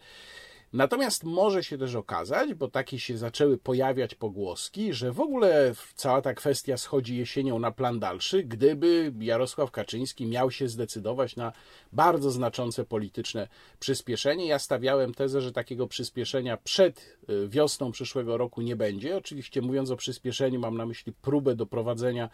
Natomiast 0.73 1.23
może 1.23 1.63
się 1.63 1.77
też 1.77 1.95
okazać, 1.95 2.53
bo 2.53 2.67
takie 2.67 2.99
się 2.99 3.17
zaczęły 3.17 3.57
pojawiać 3.57 4.15
pogłoski, 4.15 4.93
że 4.93 5.11
w 5.11 5.19
ogóle 5.19 5.73
cała 5.95 6.21
ta 6.21 6.33
kwestia 6.33 6.77
schodzi 6.77 7.17
jesienią 7.17 7.59
na 7.59 7.71
plan 7.71 7.99
dalszy, 7.99 8.43
gdyby 8.43 9.13
Jarosław 9.19 9.71
Kaczyński 9.71 10.25
miał 10.25 10.51
się 10.51 10.67
zdecydować 10.67 11.35
na 11.35 11.51
bardzo 11.91 12.31
znaczące 12.31 12.85
polityczne 12.85 13.47
przyspieszenie. 13.79 14.47
Ja 14.47 14.59
stawiałem 14.59 15.13
tezę, 15.13 15.41
że 15.41 15.51
takiego 15.51 15.87
przyspieszenia 15.87 16.57
przed 16.57 17.17
y, 17.29 17.47
wiosną 17.49 17.91
przyszłego 17.91 18.37
roku 18.37 18.61
nie 18.61 18.75
będzie. 18.75 19.17
Oczywiście 19.17 19.61
mówiąc 19.61 19.91
o 19.91 19.95
przyspieszeniu 19.95 20.59
mam 20.59 20.77
na 20.77 20.85
myśli 20.85 21.13
próbę 21.21 21.55
doprowadzenia 21.55 22.29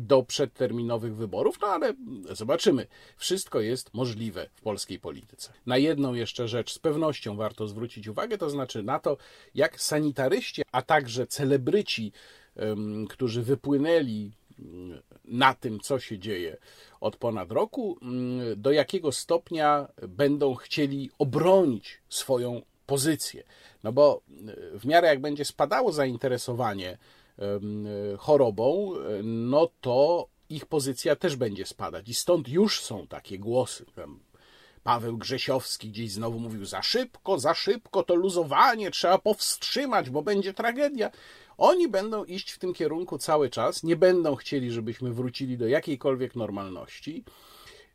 do 0.00 0.22
przedterminowych 0.22 1.16
wyborów, 1.16 1.58
no 1.60 1.66
ale 1.66 1.94
zobaczymy. 2.30 2.86
Wszystko 3.16 3.60
jest 3.60 3.94
możliwe 3.94 4.48
w 4.54 4.60
polskiej 4.60 4.98
polityce. 4.98 5.52
Na 5.66 5.76
jedną 5.76 6.14
jeszcze 6.14 6.48
rzecz 6.48 6.72
z 6.72 6.78
pewnością 6.78 7.36
warto 7.36 7.68
zwrócić 7.68 8.08
uwagę, 8.08 8.38
to 8.38 8.50
znaczy 8.50 8.82
na 8.82 8.98
to, 8.98 9.16
jak 9.54 9.80
sanitaryści, 9.80 10.62
a 10.72 10.82
także 10.82 11.26
celebryci, 11.26 12.12
którzy 13.08 13.42
wypłynęli 13.42 14.30
na 15.24 15.54
tym, 15.54 15.80
co 15.80 15.98
się 15.98 16.18
dzieje 16.18 16.56
od 17.00 17.16
ponad 17.16 17.52
roku, 17.52 17.98
do 18.56 18.72
jakiego 18.72 19.12
stopnia 19.12 19.88
będą 20.08 20.54
chcieli 20.54 21.10
obronić 21.18 21.98
swoją 22.08 22.62
pozycję. 22.86 23.42
No 23.84 23.92
bo 23.92 24.22
w 24.72 24.84
miarę 24.84 25.08
jak 25.08 25.20
będzie 25.20 25.44
spadało 25.44 25.92
zainteresowanie 25.92 26.98
chorobą, 28.18 28.92
no 29.22 29.70
to 29.80 30.28
ich 30.48 30.66
pozycja 30.66 31.16
też 31.16 31.36
będzie 31.36 31.66
spadać. 31.66 32.08
I 32.08 32.14
stąd 32.14 32.48
już 32.48 32.80
są 32.80 33.06
takie 33.06 33.38
głosy. 33.38 33.84
Paweł 34.82 35.18
Grzesiowski 35.18 35.90
gdzieś 35.90 36.12
znowu 36.12 36.38
mówił: 36.38 36.64
za 36.64 36.82
szybko, 36.82 37.38
za 37.38 37.54
szybko, 37.54 38.02
to 38.02 38.14
luzowanie 38.14 38.90
trzeba 38.90 39.18
powstrzymać, 39.18 40.10
bo 40.10 40.22
będzie 40.22 40.54
tragedia. 40.54 41.10
Oni 41.58 41.88
będą 41.88 42.24
iść 42.24 42.50
w 42.50 42.58
tym 42.58 42.74
kierunku 42.74 43.18
cały 43.18 43.50
czas, 43.50 43.82
nie 43.82 43.96
będą 43.96 44.36
chcieli, 44.36 44.70
żebyśmy 44.70 45.12
wrócili 45.12 45.58
do 45.58 45.68
jakiejkolwiek 45.68 46.36
normalności. 46.36 47.24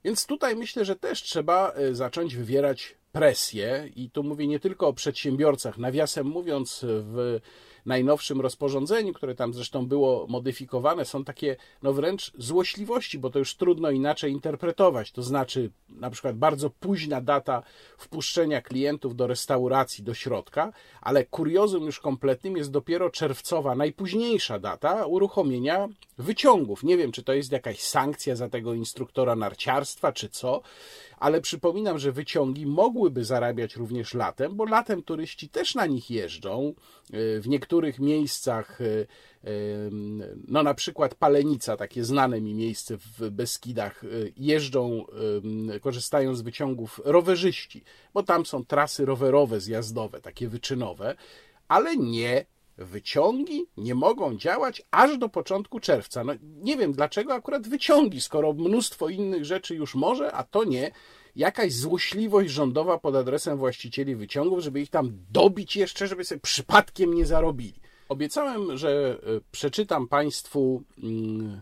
Więc 0.03 0.25
tutaj 0.25 0.55
myślę, 0.55 0.85
że 0.85 0.95
też 0.95 1.23
trzeba 1.23 1.71
e, 1.71 1.95
zacząć 1.95 2.35
wywierać 2.35 2.95
presję, 3.11 3.89
i 3.95 4.09
tu 4.09 4.23
mówię 4.23 4.47
nie 4.47 4.59
tylko 4.59 4.87
o 4.87 4.93
przedsiębiorcach. 4.93 5.77
Nawiasem 5.77 6.27
mówiąc, 6.27 6.79
w 6.83 7.39
najnowszym 7.85 8.41
rozporządzeniu, 8.41 9.13
które 9.13 9.35
tam 9.35 9.53
zresztą 9.53 9.85
było 9.85 10.27
modyfikowane, 10.29 11.05
są 11.05 11.23
takie 11.23 11.55
no 11.83 11.93
wręcz 11.93 12.31
złośliwości, 12.37 13.19
bo 13.19 13.29
to 13.29 13.39
już 13.39 13.55
trudno 13.55 13.91
inaczej 13.91 14.31
interpretować. 14.31 15.11
To 15.11 15.23
znaczy, 15.23 15.71
na 15.89 16.09
przykład 16.09 16.37
bardzo 16.37 16.69
późna 16.69 17.21
data 17.21 17.63
wpuszczenia 17.97 18.61
klientów 18.61 19.15
do 19.15 19.27
restauracji, 19.27 20.03
do 20.03 20.13
środka, 20.13 20.73
ale 21.01 21.25
kuriozum 21.25 21.85
już 21.85 21.99
kompletnym 21.99 22.57
jest 22.57 22.71
dopiero 22.71 23.09
czerwcowa, 23.09 23.75
najpóźniejsza 23.75 24.59
data 24.59 25.05
uruchomienia 25.05 25.87
wyciągów. 26.17 26.83
Nie 26.83 26.97
wiem, 26.97 27.11
czy 27.11 27.23
to 27.23 27.33
jest 27.33 27.51
jakaś 27.51 27.81
sankcja 27.81 28.35
za 28.35 28.49
tego 28.49 28.73
instruktora 28.73 29.35
narciarstwa, 29.35 30.11
czy 30.11 30.29
co, 30.29 30.61
ale 31.21 31.41
przypominam, 31.41 31.99
że 31.99 32.11
wyciągi 32.11 32.65
mogłyby 32.65 33.25
zarabiać 33.25 33.75
również 33.75 34.13
latem, 34.13 34.55
bo 34.55 34.65
latem 34.65 35.03
turyści 35.03 35.49
też 35.49 35.75
na 35.75 35.85
nich 35.85 36.11
jeżdżą. 36.11 36.73
W 37.13 37.43
niektórych 37.47 37.99
miejscach, 37.99 38.81
e, 38.81 38.85
no 40.47 40.63
na 40.63 40.73
przykład 40.73 41.15
Palenica, 41.15 41.77
takie 41.77 42.03
znane 42.03 42.41
mi 42.41 42.53
miejsce 42.53 42.97
w 42.97 43.29
Beskidach, 43.29 44.03
jeżdżą, 44.37 45.05
korzystają 45.81 46.35
z 46.35 46.41
wyciągów 46.41 47.01
rowerzyści, 47.05 47.83
bo 48.13 48.23
tam 48.23 48.45
są 48.45 48.65
trasy 48.65 49.05
rowerowe, 49.05 49.59
zjazdowe, 49.59 50.21
takie 50.21 50.47
wyczynowe, 50.47 51.15
ale 51.67 51.97
nie 51.97 52.45
wyciągi 52.77 53.65
nie 53.77 53.95
mogą 53.95 54.37
działać 54.37 54.81
aż 54.91 55.17
do 55.17 55.29
początku 55.29 55.79
czerwca. 55.79 56.23
No, 56.23 56.33
nie 56.41 56.77
wiem 56.77 56.91
dlaczego 56.91 57.33
akurat 57.33 57.67
wyciągi, 57.67 58.21
skoro 58.21 58.53
mnóstwo 58.53 59.09
innych 59.09 59.45
rzeczy 59.45 59.75
już 59.75 59.95
może, 59.95 60.31
a 60.31 60.43
to 60.43 60.63
nie. 60.63 60.91
Jakaś 61.35 61.73
złośliwość 61.73 62.49
rządowa 62.49 62.97
pod 62.97 63.15
adresem 63.15 63.57
właścicieli 63.57 64.15
wyciągów, 64.15 64.59
żeby 64.59 64.81
ich 64.81 64.89
tam 64.89 65.11
dobić 65.31 65.75
jeszcze, 65.75 66.07
żeby 66.07 66.23
sobie 66.23 66.41
przypadkiem 66.41 67.13
nie 67.13 67.25
zarobili. 67.25 67.79
Obiecałem, 68.09 68.77
że 68.77 69.19
e, 69.23 69.41
przeczytam 69.51 70.07
Państwu 70.07 70.83
mm, 71.03 71.61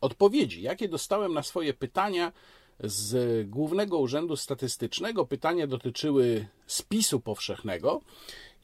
odpowiedzi, 0.00 0.62
jakie 0.62 0.88
dostałem 0.88 1.34
na 1.34 1.42
swoje 1.42 1.74
pytania 1.74 2.32
z 2.80 3.48
Głównego 3.48 3.98
Urzędu 3.98 4.36
Statystycznego. 4.36 5.26
Pytania 5.26 5.66
dotyczyły 5.66 6.46
spisu 6.66 7.20
powszechnego. 7.20 8.00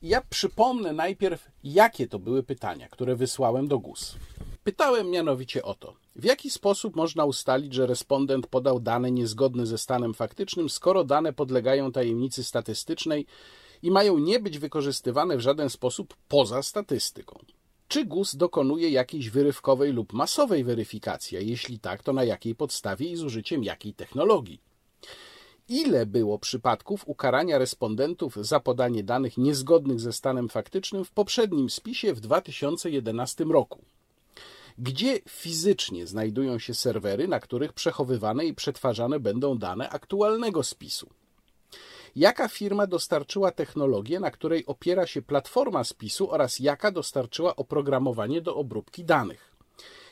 Ja 0.04 0.22
przypomnę 0.30 0.92
najpierw, 0.92 1.50
jakie 1.62 2.06
to 2.08 2.18
były 2.18 2.42
pytania, 2.42 2.88
które 2.88 3.16
wysłałem 3.16 3.68
do 3.68 3.78
GUS. 3.78 4.16
Pytałem 4.64 5.10
mianowicie 5.10 5.62
o 5.62 5.74
to, 5.74 5.94
w 6.16 6.24
jaki 6.24 6.50
sposób 6.50 6.96
można 6.96 7.24
ustalić, 7.24 7.74
że 7.74 7.86
respondent 7.86 8.46
podał 8.46 8.80
dane 8.80 9.10
niezgodne 9.10 9.66
ze 9.66 9.78
stanem 9.78 10.14
faktycznym, 10.14 10.68
skoro 10.68 11.04
dane 11.04 11.32
podlegają 11.32 11.92
tajemnicy 11.92 12.44
statystycznej 12.44 13.26
i 13.82 13.90
mają 13.90 14.18
nie 14.18 14.40
być 14.40 14.58
wykorzystywane 14.58 15.36
w 15.36 15.40
żaden 15.40 15.70
sposób 15.70 16.14
poza 16.28 16.62
statystyką? 16.62 17.38
Czy 17.88 18.04
GUS 18.04 18.36
dokonuje 18.36 18.90
jakiejś 18.90 19.30
wyrywkowej 19.30 19.92
lub 19.92 20.12
masowej 20.12 20.64
weryfikacji, 20.64 21.38
a 21.38 21.40
jeśli 21.40 21.78
tak, 21.78 22.02
to 22.02 22.12
na 22.12 22.24
jakiej 22.24 22.54
podstawie 22.54 23.10
i 23.10 23.16
z 23.16 23.22
użyciem 23.22 23.64
jakiej 23.64 23.94
technologii? 23.94 24.60
Ile 25.68 26.06
było 26.06 26.38
przypadków 26.38 27.08
ukarania 27.08 27.58
respondentów 27.58 28.36
za 28.36 28.60
podanie 28.60 29.04
danych 29.04 29.38
niezgodnych 29.38 30.00
ze 30.00 30.12
stanem 30.12 30.48
faktycznym 30.48 31.04
w 31.04 31.10
poprzednim 31.10 31.70
spisie 31.70 32.14
w 32.14 32.20
2011 32.20 33.44
roku. 33.44 33.84
Gdzie 34.78 35.20
fizycznie 35.28 36.06
znajdują 36.06 36.58
się 36.58 36.74
serwery, 36.74 37.28
na 37.28 37.40
których 37.40 37.72
przechowywane 37.72 38.46
i 38.46 38.54
przetwarzane 38.54 39.20
będą 39.20 39.58
dane 39.58 39.90
aktualnego 39.90 40.62
spisu? 40.62 41.10
Jaka 42.16 42.48
firma 42.48 42.86
dostarczyła 42.86 43.50
technologię, 43.50 44.20
na 44.20 44.30
której 44.30 44.66
opiera 44.66 45.06
się 45.06 45.22
platforma 45.22 45.84
spisu 45.84 46.30
oraz 46.30 46.58
jaka 46.58 46.90
dostarczyła 46.90 47.56
oprogramowanie 47.56 48.40
do 48.40 48.56
obróbki 48.56 49.04
danych? 49.04 49.53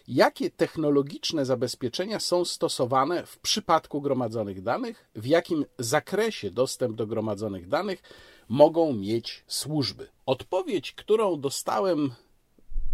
Jakie 0.09 0.51
technologiczne 0.51 1.47
zabezpieczenia 1.47 2.21
są 2.21 2.45
stosowane 2.45 3.27
w 3.27 3.39
przypadku 3.39 4.01
gromadzonych 4.01 4.63
danych? 4.63 5.11
W 5.15 5.27
jakim 5.27 5.65
zakresie 5.79 6.51
dostęp 6.51 6.97
do 6.97 7.07
gromadzonych 7.07 7.69
danych 7.69 8.03
mogą 8.49 8.93
mieć 8.93 9.45
służby? 9.47 10.09
Odpowiedź, 10.27 10.93
którą 10.93 11.41
dostałem 11.41 12.13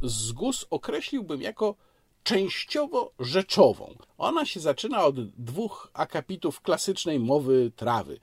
z 0.03 0.33
GUS, 0.33 0.67
określiłbym 0.71 1.43
jako 1.43 1.75
częściowo 2.23 3.13
rzeczową. 3.19 3.95
Ona 4.19 4.47
się 4.47 4.61
zaczyna 4.61 5.05
od 5.05 5.31
dwóch 5.31 5.91
akapitów 5.93 6.61
klasycznej 6.61 7.21
mowy 7.21 7.73
trawy. 7.77 8.21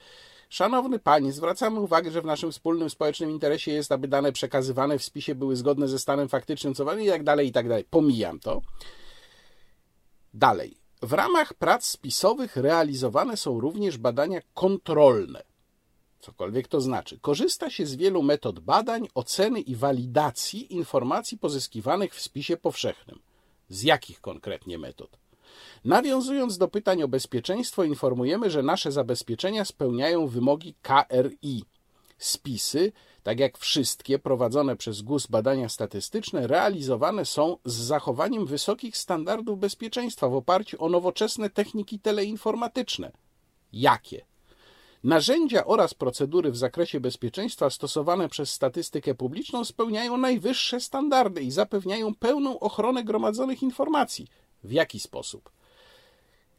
Szanowny 0.56 0.99
Panie, 0.99 1.34
zwracamy 1.34 1.80
uwagę, 1.80 2.12
że 2.12 2.22
w 2.22 2.26
naszym 2.26 2.51
wspólnym 2.51 2.89
społecznym 2.89 3.32
interesie 3.32 3.72
jest, 3.72 3.91
aby 3.91 4.08
dane 4.08 4.32
przekazywane 4.32 4.99
w 4.99 5.03
spisie 5.03 5.36
były 5.36 5.56
zgodne 5.56 5.88
ze 5.88 5.99
stanem 5.99 6.30
faktycznym, 6.30 6.74
co 6.74 6.97
i 6.97 7.08
tak 7.08 7.24
dalej, 7.24 7.47
i 7.47 7.51
tak 7.51 7.68
dalej. 7.68 7.84
Pomijam 7.89 8.39
to. 8.39 8.62
Dalej. 10.34 10.78
W 11.01 11.14
ramach 11.14 11.53
prac 11.53 11.86
spisowych 11.86 12.56
realizowane 12.56 13.38
są 13.38 13.60
również 13.60 13.97
badania 13.97 14.39
kontrolne. 14.53 15.43
Cokolwiek 16.20 16.68
to 16.68 16.82
znaczy. 16.82 17.20
Korzysta 17.20 17.70
się 17.70 17.86
z 17.86 17.95
wielu 17.95 18.24
metod 18.24 18.60
badań, 18.60 19.08
oceny 19.14 19.60
i 19.60 19.76
walidacji 19.76 20.74
informacji 20.74 21.38
pozyskiwanych 21.38 22.16
w 22.16 22.22
spisie 22.22 22.58
powszechnym. 22.58 23.20
Z 23.70 23.84
jakich 23.84 24.22
konkretnie 24.22 24.78
metod? 24.78 25.18
Nawiązując 25.86 26.58
do 26.58 26.68
pytań 26.68 27.03
o 27.03 27.08
bezpieczeństwo, 27.08 27.84
informujemy, 27.84 28.49
że 28.49 28.64
nasze 28.64 28.91
zabezpieczenia 28.91 29.66
spełniają 29.66 30.28
wymogi 30.28 30.76
KRI. 30.82 31.64
Spisy, 32.18 32.91
tak 33.24 33.39
jak 33.39 33.58
wszystkie 33.58 34.20
prowadzone 34.20 34.76
przez 34.76 35.01
GUS 35.01 35.28
badania 35.28 35.70
statystyczne, 35.70 36.47
realizowane 36.47 37.26
są 37.26 37.58
z 37.66 37.74
zachowaniem 37.74 38.45
wysokich 38.45 38.97
standardów 38.97 39.60
bezpieczeństwa 39.60 40.30
w 40.30 40.36
oparciu 40.36 40.84
o 40.84 40.89
nowoczesne 40.89 41.49
techniki 41.49 41.99
teleinformatyczne. 41.99 43.12
Jakie? 43.74 44.26
Narzędzia 45.03 45.66
oraz 45.66 45.93
procedury 45.93 46.51
w 46.51 46.58
zakresie 46.58 46.99
bezpieczeństwa 46.99 47.70
stosowane 47.70 48.30
przez 48.30 48.53
statystykę 48.53 49.16
publiczną 49.16 49.66
spełniają 49.66 50.18
najwyższe 50.18 50.80
standardy 50.80 51.41
i 51.41 51.51
zapewniają 51.51 52.16
pełną 52.16 52.60
ochronę 52.60 53.03
gromadzonych 53.03 53.64
informacji. 53.64 54.28
W 54.66 54.72
jaki 54.72 54.99
sposób? 54.99 55.49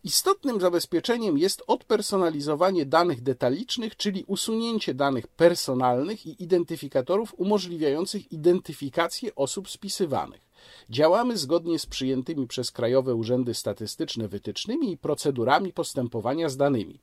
Istotnym 0.05 0.61
zabezpieczeniem 0.61 1.39
jest 1.39 1.63
odpersonalizowanie 1.67 2.87
danych 2.87 3.23
detalicznych, 3.23 3.97
czyli 3.97 4.25
usunięcie 4.27 4.95
danych 4.95 5.27
personalnych 5.27 6.27
i 6.27 6.43
identyfikatorów 6.43 7.35
umożliwiających 7.37 8.33
identyfikację 8.33 9.35
osób 9.35 9.71
spisywanych. 9.71 10.46
Działamy 10.91 11.37
zgodnie 11.37 11.79
z 11.79 11.87
przyjętymi 11.87 12.47
przez 12.47 12.73
krajowe 12.73 13.15
urzędy 13.15 13.55
statystyczne 13.55 14.29
wytycznymi 14.29 14.93
i 14.93 14.97
procedurami 14.97 15.73
postępowania 15.73 16.49
z 16.49 16.57
danymi. 16.57 17.01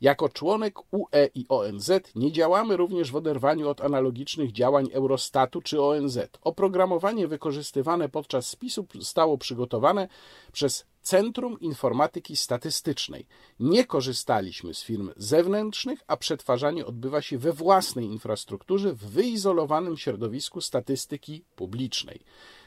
Jako 0.00 0.28
członek 0.28 0.78
UE 0.78 1.28
i 1.34 1.46
ONZ 1.48 1.90
nie 2.14 2.32
działamy 2.32 2.76
również 2.76 3.10
w 3.10 3.16
oderwaniu 3.16 3.68
od 3.68 3.80
analogicznych 3.80 4.52
działań 4.52 4.88
Eurostatu 4.92 5.62
czy 5.62 5.82
ONZ. 5.82 6.18
Oprogramowanie 6.42 7.28
wykorzystywane 7.28 8.08
podczas 8.08 8.48
spisu 8.48 8.86
zostało 8.94 9.38
przygotowane 9.38 10.08
przez 10.52 10.86
Centrum 11.02 11.60
Informatyki 11.60 12.36
Statystycznej. 12.36 13.26
Nie 13.60 13.84
korzystaliśmy 13.84 14.74
z 14.74 14.82
firm 14.82 15.10
zewnętrznych, 15.16 16.00
a 16.06 16.16
przetwarzanie 16.16 16.86
odbywa 16.86 17.22
się 17.22 17.38
we 17.38 17.52
własnej 17.52 18.04
infrastrukturze 18.04 18.92
w 18.92 18.98
wyizolowanym 18.98 19.96
środowisku 19.96 20.60
statystyki 20.60 21.44
publicznej. 21.56 22.20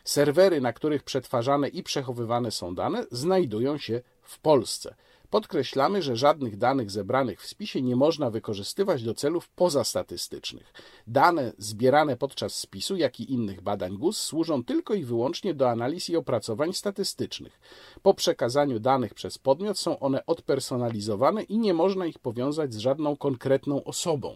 Serwery, 0.03 0.61
na 0.61 0.73
których 0.73 1.03
przetwarzane 1.03 1.67
i 1.67 1.83
przechowywane 1.83 2.51
są 2.51 2.75
dane, 2.75 3.05
znajdują 3.11 3.77
się 3.77 4.01
w 4.21 4.39
Polsce. 4.39 4.95
Podkreślamy, 5.31 6.01
że 6.01 6.15
żadnych 6.15 6.57
danych 6.57 6.91
zebranych 6.91 7.41
w 7.41 7.47
spisie 7.47 7.81
nie 7.81 7.95
można 7.95 8.29
wykorzystywać 8.29 9.03
do 9.03 9.13
celów 9.13 9.49
pozastatystycznych. 9.49 10.73
Dane 11.07 11.53
zbierane 11.57 12.17
podczas 12.17 12.55
spisu, 12.55 12.95
jak 12.95 13.19
i 13.19 13.33
innych 13.33 13.61
badań 13.61 13.97
GUS 13.97 14.17
służą 14.17 14.63
tylko 14.63 14.93
i 14.93 15.03
wyłącznie 15.03 15.53
do 15.53 15.69
analiz 15.69 16.09
i 16.09 16.15
opracowań 16.15 16.73
statystycznych. 16.73 17.59
Po 18.01 18.13
przekazaniu 18.13 18.79
danych 18.79 19.13
przez 19.13 19.37
podmiot 19.37 19.79
są 19.79 19.99
one 19.99 20.25
odpersonalizowane 20.25 21.43
i 21.43 21.57
nie 21.57 21.73
można 21.73 22.05
ich 22.05 22.19
powiązać 22.19 22.73
z 22.73 22.77
żadną 22.77 23.17
konkretną 23.17 23.83
osobą. 23.83 24.35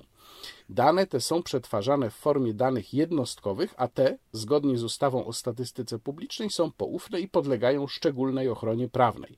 Dane 0.70 1.07
te 1.07 1.22
są 1.22 1.43
przetwarzane 1.43 2.09
w 2.09 2.16
formie 2.16 2.53
danych 2.53 2.93
jednostkowych, 2.93 3.74
a 3.78 3.88
te, 3.88 4.18
zgodnie 4.32 4.78
z 4.78 4.84
ustawą 4.84 5.26
o 5.26 5.34
statystyce 5.34 5.99
publicznej, 5.99 6.49
są 6.49 6.72
poufne 6.72 7.22
i 7.22 7.28
podlegają 7.28 7.88
szczególnej 7.88 8.49
ochronie 8.49 8.89
prawnej. 8.89 9.38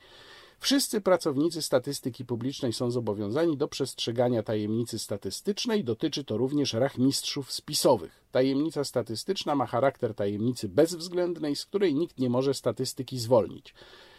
Wszyscy 0.59 1.01
pracownicy 1.01 1.61
statystyki 1.61 2.25
publicznej 2.25 2.73
są 2.73 2.91
zobowiązani 2.91 3.57
do 3.57 3.67
przestrzegania 3.67 4.43
tajemnicy 4.43 4.99
statystycznej, 4.99 5.83
dotyczy 5.83 6.23
to 6.23 6.37
również 6.37 6.73
rachmistrzów 6.73 7.51
spisowych. 7.51 8.23
Tajemnica 8.31 8.83
statystyczna 8.83 9.55
ma 9.55 9.65
charakter 9.65 10.13
tajemnicy 10.15 10.69
bezwzględnej, 10.69 11.55
z 11.55 11.65
której 11.65 11.95
nikt 11.95 12.19
nie 12.19 12.29
może 12.29 12.53
statystyki 12.53 13.19
zwolnić. 13.19 13.73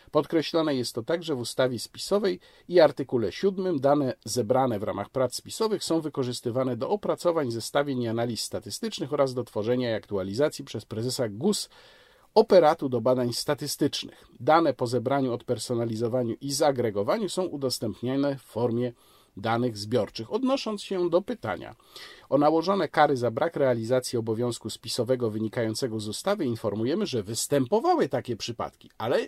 Podkreślone 0.09 0.74
jest 0.74 0.94
to 0.94 1.02
także 1.02 1.34
w 1.34 1.40
ustawie 1.40 1.78
spisowej 1.78 2.40
i 2.68 2.80
artykule 2.80 3.32
7. 3.32 3.80
Dane 3.80 4.14
zebrane 4.24 4.78
w 4.78 4.82
ramach 4.82 5.11
prac 5.11 5.34
spisowych 5.34 5.84
są 5.84 6.00
wykorzystywane 6.00 6.76
do 6.76 6.90
opracowań, 6.90 7.50
zestawień 7.50 8.02
i 8.02 8.09
analiz 8.09 8.40
statystycznych 8.40 9.12
oraz 9.12 9.34
do 9.34 9.44
tworzenia 9.44 9.90
i 9.90 9.94
aktualizacji 9.94 10.64
przez 10.64 10.84
prezesa 10.84 11.28
GUS 11.28 11.68
operatu 12.34 12.88
do 12.88 13.00
badań 13.00 13.32
statystycznych. 13.32 14.24
Dane 14.40 14.74
po 14.74 14.86
zebraniu, 14.86 15.32
odpersonalizowaniu 15.32 16.36
i 16.40 16.52
zagregowaniu 16.52 17.28
są 17.28 17.44
udostępniane 17.44 18.36
w 18.36 18.42
formie 18.42 18.92
danych 19.36 19.76
zbiorczych. 19.76 20.32
Odnosząc 20.32 20.82
się 20.82 21.11
do 21.11 21.22
pytania 21.22 21.76
o 22.28 22.38
nałożone 22.38 22.88
kary 22.88 23.16
za 23.16 23.30
brak 23.30 23.56
realizacji 23.56 24.18
obowiązku 24.18 24.70
spisowego 24.70 25.30
wynikającego 25.30 26.00
z 26.00 26.09
ustawy, 26.09 26.44
informujemy, 26.44 27.06
że 27.06 27.22
występowały 27.22 28.09
takie 28.09 28.36
przypadki, 28.36 28.90
ale 28.98 29.26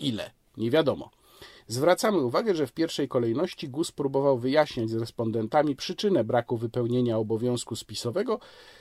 ile? 0.00 0.30
Nie 0.56 0.70
wiadomo. 0.70 1.10
Zwracamy 1.66 2.18
uwagę, 2.18 2.54
że 2.54 2.66
w 2.66 2.72
pierwszej 2.72 3.08
kolejności 3.08 3.68
GUS 3.68 3.92
próbował 3.92 4.38
wyjaśniać 4.38 4.90
z 4.90 4.94
respondentami 4.94 5.76
przyczynę 5.76 6.24
braku 6.24 6.56
wypełnienia 6.56 7.18
obowiązku 7.18 7.76
spisowego 7.76 8.40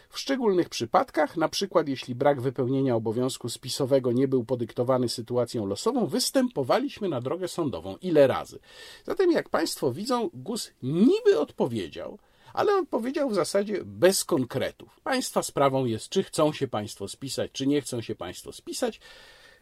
w 0.09 0.19
szczególnych 0.19 0.69
przypadkach, 0.69 1.37
na 1.37 1.49
przykład 1.49 1.87
jeśli 1.87 2.15
brak 2.15 2.41
wypełnienia 2.41 2.95
obowiązku 2.95 3.49
spisowego 3.49 4.11
nie 4.11 4.27
był 4.27 4.45
podyktowany 4.45 5.09
sytuacją 5.09 5.65
losową, 5.65 6.05
występowaliśmy 6.05 7.09
na 7.09 7.21
drogę 7.21 7.47
sądową. 7.47 7.95
Ile 8.01 8.27
razy? 8.27 8.59
Zatem, 9.05 9.31
jak 9.31 9.49
Państwo 9.49 9.91
widzą, 9.93 10.29
GUS 10.33 10.71
niby 10.83 11.39
odpowiedział, 11.39 12.19
ale 12.53 12.77
odpowiedział 12.77 13.29
w 13.29 13.35
zasadzie 13.35 13.81
bez 13.85 14.25
konkretów. 14.25 14.99
Państwa 15.03 15.43
sprawą 15.43 15.85
jest, 15.85 16.09
czy 16.09 16.23
chcą 16.23 16.53
się 16.53 16.67
Państwo 16.67 17.07
spisać, 17.07 17.51
czy 17.51 17.67
nie 17.67 17.81
chcą 17.81 18.01
się 18.01 18.15
Państwo 18.15 18.51
spisać. 18.51 18.99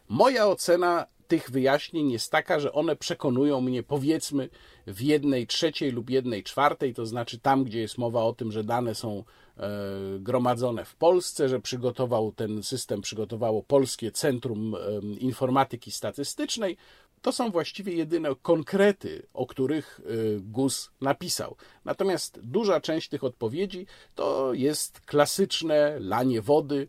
Moja 0.08 0.46
ocena 0.46 1.06
tych 1.28 1.50
wyjaśnień 1.50 2.10
jest 2.10 2.32
taka, 2.32 2.60
że 2.60 2.72
one 2.72 2.96
przekonują 2.96 3.60
mnie, 3.60 3.82
powiedzmy, 3.82 4.48
w 4.86 5.00
jednej 5.00 5.46
trzeciej 5.46 5.92
lub 5.92 6.10
jednej 6.10 6.44
czwartej, 6.44 6.94
to 6.94 7.06
znaczy 7.06 7.38
tam, 7.38 7.64
gdzie 7.64 7.80
jest 7.80 7.98
mowa 7.98 8.22
o 8.22 8.32
tym, 8.32 8.52
że 8.52 8.64
dane 8.64 8.94
są 8.94 9.24
e, 9.56 9.70
gromadzone 10.18 10.84
w 10.84 10.96
Polsce, 10.96 11.48
że 11.48 11.60
przygotował 11.60 12.32
ten 12.32 12.62
system, 12.62 13.00
przygotowało 13.00 13.62
Polskie 13.62 14.12
Centrum 14.12 14.74
e, 14.74 14.78
Informatyki 15.18 15.90
Statystycznej. 15.90 16.76
To 17.22 17.32
są 17.32 17.50
właściwie 17.50 17.92
jedyne 17.92 18.28
konkrety, 18.42 19.26
o 19.34 19.46
których 19.46 20.00
e, 20.00 20.40
GUS 20.40 20.90
napisał. 21.00 21.56
Natomiast 21.84 22.40
duża 22.42 22.80
część 22.80 23.08
tych 23.08 23.24
odpowiedzi 23.24 23.86
to 24.14 24.52
jest 24.54 25.00
klasyczne 25.00 25.96
lanie 26.00 26.42
wody, 26.42 26.88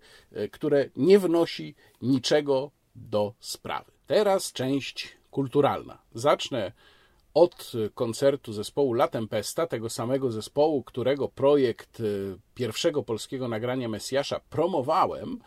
które 0.52 0.90
nie 0.96 1.20
wnosi 1.20 1.76
niczego 2.02 2.72
do 2.96 3.34
sprawy. 3.40 3.97
Teraz 4.08 4.54
część 4.54 5.18
kulturalna. 5.32 5.98
Zacznę 6.14 6.72
od 7.34 7.72
koncertu 7.94 8.54
zespołu 8.54 8.94
La 8.94 9.08
Tempesta, 9.08 9.68
tego 9.68 9.90
samego 9.90 10.32
zespołu, 10.32 10.84
którego 10.84 11.28
projekt 11.28 12.00
y, 12.00 12.38
pierwszego 12.56 13.04
polskiego 13.04 13.48
nagrania 13.48 13.90
Mesjasza 13.90 14.40
promowałem 14.50 15.40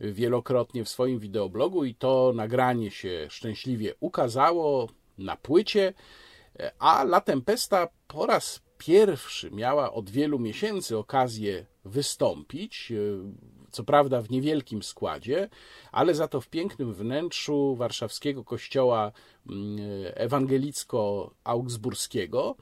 wielokrotnie 0.00 0.84
w 0.84 0.88
swoim 0.88 1.18
wideoblogu 1.18 1.84
i 1.84 1.94
to 1.94 2.32
nagranie 2.34 2.90
się 2.90 3.26
szczęśliwie 3.30 3.94
ukazało 4.00 4.88
na 5.18 5.36
płycie, 5.36 5.94
a 6.78 7.02
La 7.02 7.20
Tempesta 7.20 7.88
po 8.08 8.26
raz 8.26 8.60
pierwszy 8.78 9.50
miała 9.50 9.92
od 9.92 10.10
wielu 10.10 10.38
miesięcy 10.38 10.98
okazję 10.98 11.66
wystąpić 11.84 12.92
y, 12.92 13.18
co 13.70 13.84
prawda 13.84 14.22
w 14.22 14.30
niewielkim 14.30 14.82
składzie, 14.82 15.48
ale 15.92 16.14
za 16.14 16.28
to 16.28 16.40
w 16.40 16.48
pięknym 16.48 16.94
wnętrzu 16.94 17.76
warszawskiego 17.76 18.44
kościoła 18.44 19.12
mm, 19.50 19.78
ewangelicko-augsburskiego 20.14 22.54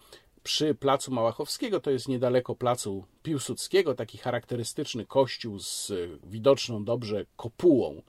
przy 0.43 0.75
placu 0.75 1.13
Małachowskiego, 1.13 1.81
to 1.81 1.91
jest 1.91 2.09
niedaleko 2.09 2.55
placu 2.55 3.05
Piłsudskiego, 3.23 3.95
taki 3.95 4.19
charakterystyczny 4.19 5.07
kościół 5.07 5.59
z 5.59 5.93
widoczną 6.25 6.85
dobrze 6.85 7.27
kopułą, 7.37 8.03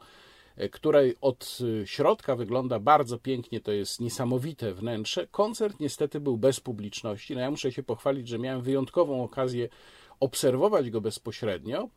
której 0.72 1.16
od 1.22 1.58
środka 1.86 2.36
wygląda 2.36 2.80
bardzo 2.80 3.18
pięknie, 3.18 3.62
to 3.62 3.72
jest 3.72 4.00
niesamowite 4.00 4.74
wnętrze. 4.74 5.28
Koncert 5.28 5.80
niestety 5.80 6.20
był 6.20 6.38
bez 6.38 6.60
publiczności. 6.60 7.36
No 7.36 7.42
ja 7.42 7.52
muszę 7.52 7.72
się 7.72 7.84
pochwalić, 7.84 8.28
że 8.28 8.40
miałem 8.40 8.62
wyjątkową 8.62 9.24
okazję 9.24 9.70
obserwować 10.20 10.90
go 10.90 11.02
bezpośrednio, 11.02 11.90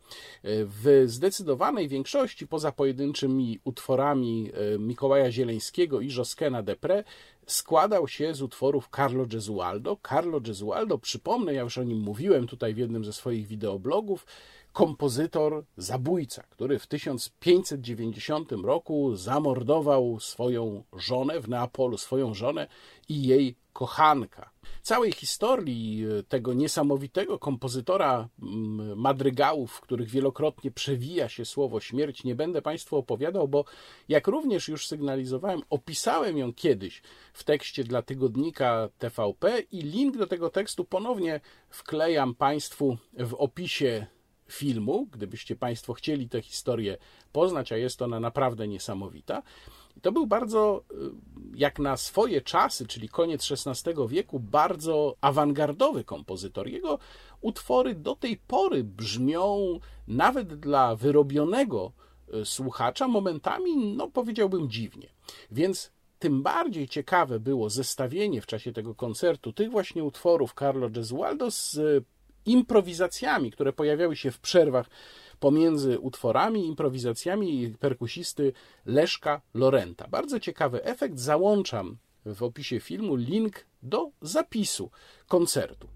w 0.44 1.02
zdecydowanej 1.06 1.88
większości, 1.88 2.46
poza 2.46 2.72
pojedynczymi 2.72 3.58
utworami 3.64 4.50
e, 4.74 4.78
Mikołaja 4.78 5.30
Zieleńskiego 5.30 6.00
i 6.00 6.14
Joskena 6.16 6.62
Depre, 6.62 7.04
składał 7.46 8.08
się 8.08 8.34
z 8.34 8.42
utworów 8.42 8.88
Carlo 8.96 9.26
Gesualdo. 9.26 9.96
Carlo 10.08 10.40
Gesualdo, 10.40 10.98
przypomnę, 10.98 11.54
ja 11.54 11.62
już 11.62 11.78
o 11.78 11.84
nim 11.84 11.98
mówiłem 11.98 12.46
tutaj 12.46 12.74
w 12.74 12.78
jednym 12.78 13.04
ze 13.04 13.12
swoich 13.12 13.46
wideoblogów, 13.46 14.26
kompozytor 14.72 15.64
zabójca, 15.76 16.42
który 16.42 16.78
w 16.78 16.86
1590 16.86 18.52
roku 18.52 19.16
zamordował 19.16 20.20
swoją 20.20 20.84
żonę 20.96 21.40
w 21.40 21.48
Neapolu, 21.48 21.98
swoją 21.98 22.34
żonę 22.34 22.68
i 23.08 23.22
jej 23.22 23.56
kochanka. 23.72 24.50
Całej 24.82 25.12
historii 25.12 26.04
e, 26.04 26.22
tego 26.22 26.52
niesamowitego 26.52 27.38
kompozytora 27.38 28.28
madrygałów, 28.96 29.72
w 29.72 29.80
których 29.80 30.08
wielokrotnie 30.08 30.70
przewija 30.70 31.28
się 31.28 31.44
słowo 31.44 31.80
śmierć, 31.80 32.24
nie 32.24 32.34
będę 32.34 32.62
Państwu 32.62 32.96
opowiadał, 32.96 33.48
bo 33.48 33.64
jak 34.08 34.26
również 34.26 34.68
już 34.68 34.86
sygnalizowałem, 34.86 35.62
opisałem 35.70 36.38
ją 36.38 36.52
kiedyś 36.52 37.02
w 37.32 37.44
tekście 37.44 37.84
dla 37.84 38.02
tygodnika 38.02 38.88
TVP 38.98 39.60
i 39.72 39.82
link 39.82 40.16
do 40.16 40.26
tego 40.26 40.50
tekstu 40.50 40.84
ponownie 40.84 41.40
wklejam 41.70 42.34
Państwu 42.34 42.96
w 43.12 43.34
opisie 43.34 44.06
filmu, 44.52 45.06
gdybyście 45.12 45.56
Państwo 45.56 45.92
chcieli 45.92 46.28
tę 46.28 46.42
historię 46.42 46.98
poznać, 47.32 47.72
a 47.72 47.76
jest 47.76 48.02
ona 48.02 48.20
naprawdę 48.20 48.68
niesamowita. 48.68 49.42
To 50.02 50.12
był 50.12 50.26
bardzo, 50.26 50.84
y, 50.92 50.94
jak 51.54 51.78
na 51.78 51.96
swoje 51.96 52.40
czasy, 52.40 52.86
czyli 52.86 53.08
koniec 53.08 53.48
XVI 53.52 53.92
wieku, 54.08 54.40
bardzo 54.40 55.16
awangardowy 55.20 56.04
kompozytor. 56.04 56.68
Jego 56.68 56.98
utwory 57.40 57.94
do 57.94 58.16
tej 58.16 58.36
pory 58.36 58.84
brzmią 58.84 59.78
nawet 60.08 60.54
dla 60.54 60.96
wyrobionego 60.96 61.92
y, 62.34 62.44
słuchacza 62.44 63.08
momentami, 63.08 63.76
no 63.76 64.10
powiedziałbym 64.10 64.70
dziwnie. 64.70 65.08
Więc 65.50 65.92
tym 66.18 66.42
bardziej 66.42 66.88
ciekawe 66.88 67.40
było 67.40 67.70
zestawienie 67.70 68.40
w 68.40 68.46
czasie 68.46 68.72
tego 68.72 68.94
koncertu 68.94 69.52
tych 69.52 69.70
właśnie 69.70 70.04
utworów 70.04 70.54
Carlo 70.58 70.90
Gesualdo 70.90 71.50
z 71.50 71.78
improwizacjami, 72.46 73.50
które 73.50 73.72
pojawiały 73.72 74.16
się 74.16 74.30
w 74.30 74.40
przerwach 74.40 74.86
pomiędzy 75.40 75.98
utworami, 75.98 76.66
improwizacjami 76.66 77.74
perkusisty 77.80 78.52
Leszka 78.86 79.40
Lorenta. 79.54 80.08
Bardzo 80.08 80.40
ciekawy 80.40 80.84
efekt. 80.84 81.18
Załączam 81.18 81.96
w 82.26 82.42
opisie 82.42 82.80
filmu 82.80 83.16
link 83.16 83.66
do 83.82 84.10
zapisu 84.22 84.90
koncertu. 85.28 85.88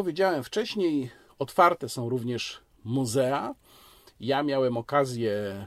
Powiedziałem 0.00 0.44
wcześniej, 0.44 1.10
otwarte 1.38 1.88
są 1.88 2.08
również 2.08 2.60
muzea. 2.84 3.54
Ja 4.20 4.42
miałem 4.42 4.76
okazję 4.76 5.66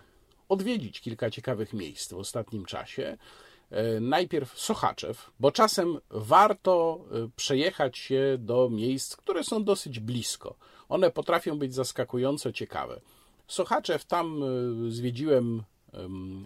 odwiedzić 0.49 1.01
kilka 1.01 1.29
ciekawych 1.29 1.73
miejsc 1.73 2.13
w 2.13 2.17
ostatnim 2.17 2.65
czasie. 2.65 3.17
E, 3.71 3.99
najpierw 3.99 4.59
Sochaczew, 4.59 5.31
bo 5.39 5.51
czasem 5.51 5.99
warto 6.09 6.99
e, 7.11 7.29
przejechać 7.35 7.97
się 7.97 8.35
do 8.39 8.69
miejsc, 8.69 9.15
które 9.15 9.43
są 9.43 9.63
dosyć 9.63 9.99
blisko. 9.99 10.55
One 10.89 11.11
potrafią 11.11 11.59
być 11.59 11.73
zaskakująco 11.73 12.51
ciekawe. 12.51 13.01
Sochaczew, 13.47 14.05
tam 14.05 14.43
e, 14.43 14.91
zwiedziłem 14.91 15.63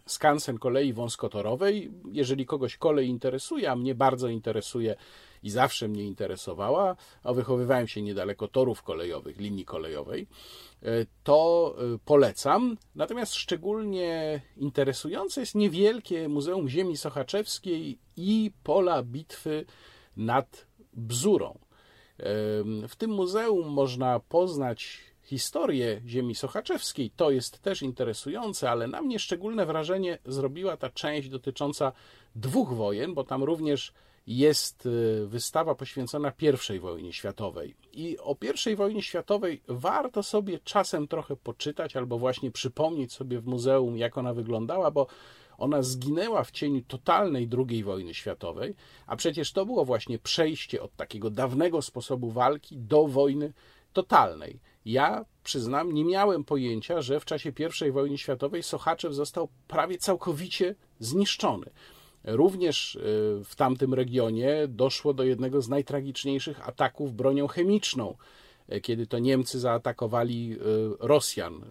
skansen 0.05 0.57
kolei 0.57 0.93
wąskotorowej. 0.93 1.91
Jeżeli 2.11 2.45
kogoś 2.45 2.77
kolej 2.77 3.07
interesuje, 3.07 3.71
a 3.71 3.75
mnie 3.75 3.95
bardzo 3.95 4.27
interesuje 4.27 4.95
i 5.43 5.49
zawsze 5.49 5.87
mnie 5.87 6.03
interesowała, 6.03 6.95
a 7.23 7.33
wychowywałem 7.33 7.87
się 7.87 8.01
niedaleko 8.01 8.47
torów 8.47 8.83
kolejowych, 8.83 9.39
linii 9.39 9.65
kolejowej, 9.65 10.27
e, 10.83 10.87
to 11.23 11.75
e, 11.77 11.97
polecam. 12.05 12.77
Natomiast 12.95 13.35
szczególnie 13.35 14.41
interesujące 14.57 15.39
jest 15.41 15.55
niewielkie 15.55 16.29
Muzeum 16.29 16.69
Ziemi 16.69 16.97
Sochaczewskiej 16.97 17.99
i 18.17 18.51
pola 18.63 19.03
bitwy 19.03 19.65
nad 20.17 20.67
Bzurą. 20.93 21.59
W 22.87 22.95
tym 22.97 23.11
muzeum 23.11 23.67
można 23.67 24.19
poznać 24.19 24.99
historię 25.27 26.01
ziemi 26.05 26.35
sochaczewskiej. 26.35 27.11
To 27.15 27.31
jest 27.31 27.59
też 27.59 27.81
interesujące, 27.81 28.71
ale 28.71 28.87
na 28.87 29.01
mnie 29.01 29.19
szczególne 29.19 29.65
wrażenie 29.65 30.17
zrobiła 30.25 30.77
ta 30.77 30.89
część 30.89 31.29
dotycząca 31.29 31.91
dwóch 32.35 32.73
wojen, 32.73 33.13
bo 33.13 33.23
tam 33.23 33.43
również 33.43 33.93
jest 34.27 34.85
y, 34.85 35.27
wystawa 35.27 35.75
poświęcona 35.75 36.33
I 36.75 36.79
wojnie 36.79 37.13
światowej. 37.13 37.75
I 37.93 38.17
o 38.19 38.35
I 38.71 38.75
wojnie 38.75 39.01
światowej 39.01 39.61
warto 39.67 40.23
sobie 40.23 40.59
czasem 40.59 41.07
trochę 41.07 41.35
poczytać 41.35 41.95
albo 41.95 42.17
właśnie 42.17 42.51
przypomnieć 42.51 43.13
sobie 43.13 43.39
w 43.39 43.45
muzeum, 43.45 43.97
jak 43.97 44.17
ona 44.17 44.33
wyglądała, 44.33 44.91
bo 44.91 45.07
ona 45.57 45.81
zginęła 45.81 46.43
w 46.43 46.51
cieniu 46.51 46.81
totalnej 46.81 47.49
II 47.69 47.83
wojny 47.83 48.13
światowej, 48.13 48.75
a 49.07 49.15
przecież 49.15 49.51
to 49.51 49.65
było 49.65 49.85
właśnie 49.85 50.19
przejście 50.19 50.81
od 50.81 50.95
takiego 50.95 51.29
dawnego 51.29 51.81
sposobu 51.81 52.31
walki 52.31 52.77
do 52.77 53.07
wojny 53.07 53.53
totalnej. 53.93 54.59
Ja 54.85 55.25
przyznam, 55.43 55.93
nie 55.93 56.05
miałem 56.05 56.43
pojęcia, 56.43 57.01
że 57.01 57.19
w 57.19 57.25
czasie 57.25 57.51
I 57.87 57.91
wojny 57.91 58.17
światowej 58.17 58.63
Sochaczew 58.63 59.13
został 59.13 59.47
prawie 59.67 59.97
całkowicie 59.97 60.75
zniszczony. 60.99 61.69
Również 62.23 62.95
y, 62.95 62.99
w 63.45 63.55
tamtym 63.55 63.93
regionie 63.93 64.67
doszło 64.67 65.13
do 65.13 65.23
jednego 65.23 65.61
z 65.61 65.69
najtragiczniejszych 65.69 66.67
ataków 66.67 67.13
bronią 67.13 67.47
chemiczną, 67.47 68.15
y, 68.73 68.81
kiedy 68.81 69.07
to 69.07 69.19
Niemcy 69.19 69.59
zaatakowali 69.59 70.53
y, 70.53 70.57
Rosjan 70.99 71.61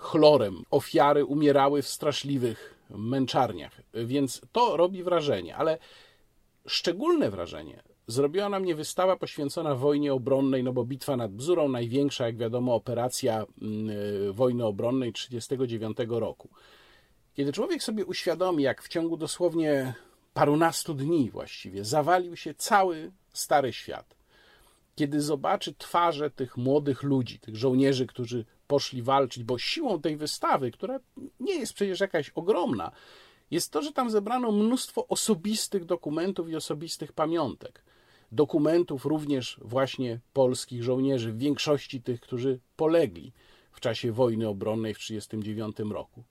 chlorem. 0.00 0.62
Ofiary 0.70 1.24
umierały 1.24 1.82
w 1.82 1.88
straszliwych 1.88 2.74
męczarniach, 2.90 3.80
więc 3.94 4.40
to 4.52 4.76
robi 4.76 5.02
wrażenie, 5.02 5.56
ale 5.56 5.78
szczególne 6.66 7.30
wrażenie 7.30 7.82
zrobiła 8.06 8.48
na 8.48 8.60
mnie 8.60 8.74
wystawa 8.74 9.16
poświęcona 9.16 9.74
wojnie 9.74 10.12
obronnej, 10.14 10.64
no 10.64 10.72
bo 10.72 10.84
bitwa 10.84 11.16
nad 11.16 11.32
Bzurą, 11.32 11.68
największa, 11.68 12.26
jak 12.26 12.36
wiadomo, 12.36 12.74
operacja 12.74 13.46
mm, 13.62 13.96
wojny 14.32 14.64
obronnej 14.64 15.12
1939 15.12 16.20
roku. 16.20 16.48
Kiedy 17.34 17.52
człowiek 17.52 17.82
sobie 17.82 18.06
uświadomi, 18.06 18.62
jak 18.62 18.82
w 18.82 18.88
ciągu 18.88 19.16
dosłownie 19.16 19.94
parunastu 20.34 20.94
dni 20.94 21.30
właściwie 21.30 21.84
zawalił 21.84 22.36
się 22.36 22.54
cały 22.54 23.12
stary 23.32 23.72
świat, 23.72 24.14
kiedy 24.94 25.20
zobaczy 25.20 25.74
twarze 25.74 26.30
tych 26.30 26.56
młodych 26.56 27.02
ludzi, 27.02 27.38
tych 27.38 27.56
żołnierzy, 27.56 28.06
którzy 28.06 28.44
poszli 28.66 29.02
walczyć, 29.02 29.44
bo 29.44 29.58
siłą 29.58 30.00
tej 30.00 30.16
wystawy, 30.16 30.70
która 30.70 31.00
nie 31.40 31.54
jest 31.54 31.72
przecież 31.72 32.00
jakaś 32.00 32.30
ogromna, 32.30 32.92
jest 33.50 33.70
to, 33.70 33.82
że 33.82 33.92
tam 33.92 34.10
zebrano 34.10 34.52
mnóstwo 34.52 35.08
osobistych 35.08 35.84
dokumentów 35.84 36.48
i 36.48 36.56
osobistych 36.56 37.12
pamiątek. 37.12 37.82
Dokumentów 38.32 39.04
również 39.04 39.60
właśnie 39.62 40.20
polskich 40.32 40.82
żołnierzy, 40.82 41.32
w 41.32 41.38
większości 41.38 42.02
tych, 42.02 42.20
którzy 42.20 42.60
polegli 42.76 43.32
w 43.72 43.80
czasie 43.80 44.12
wojny 44.12 44.48
obronnej 44.48 44.94
w 44.94 44.98
1939 44.98 45.92
roku. 45.92 46.24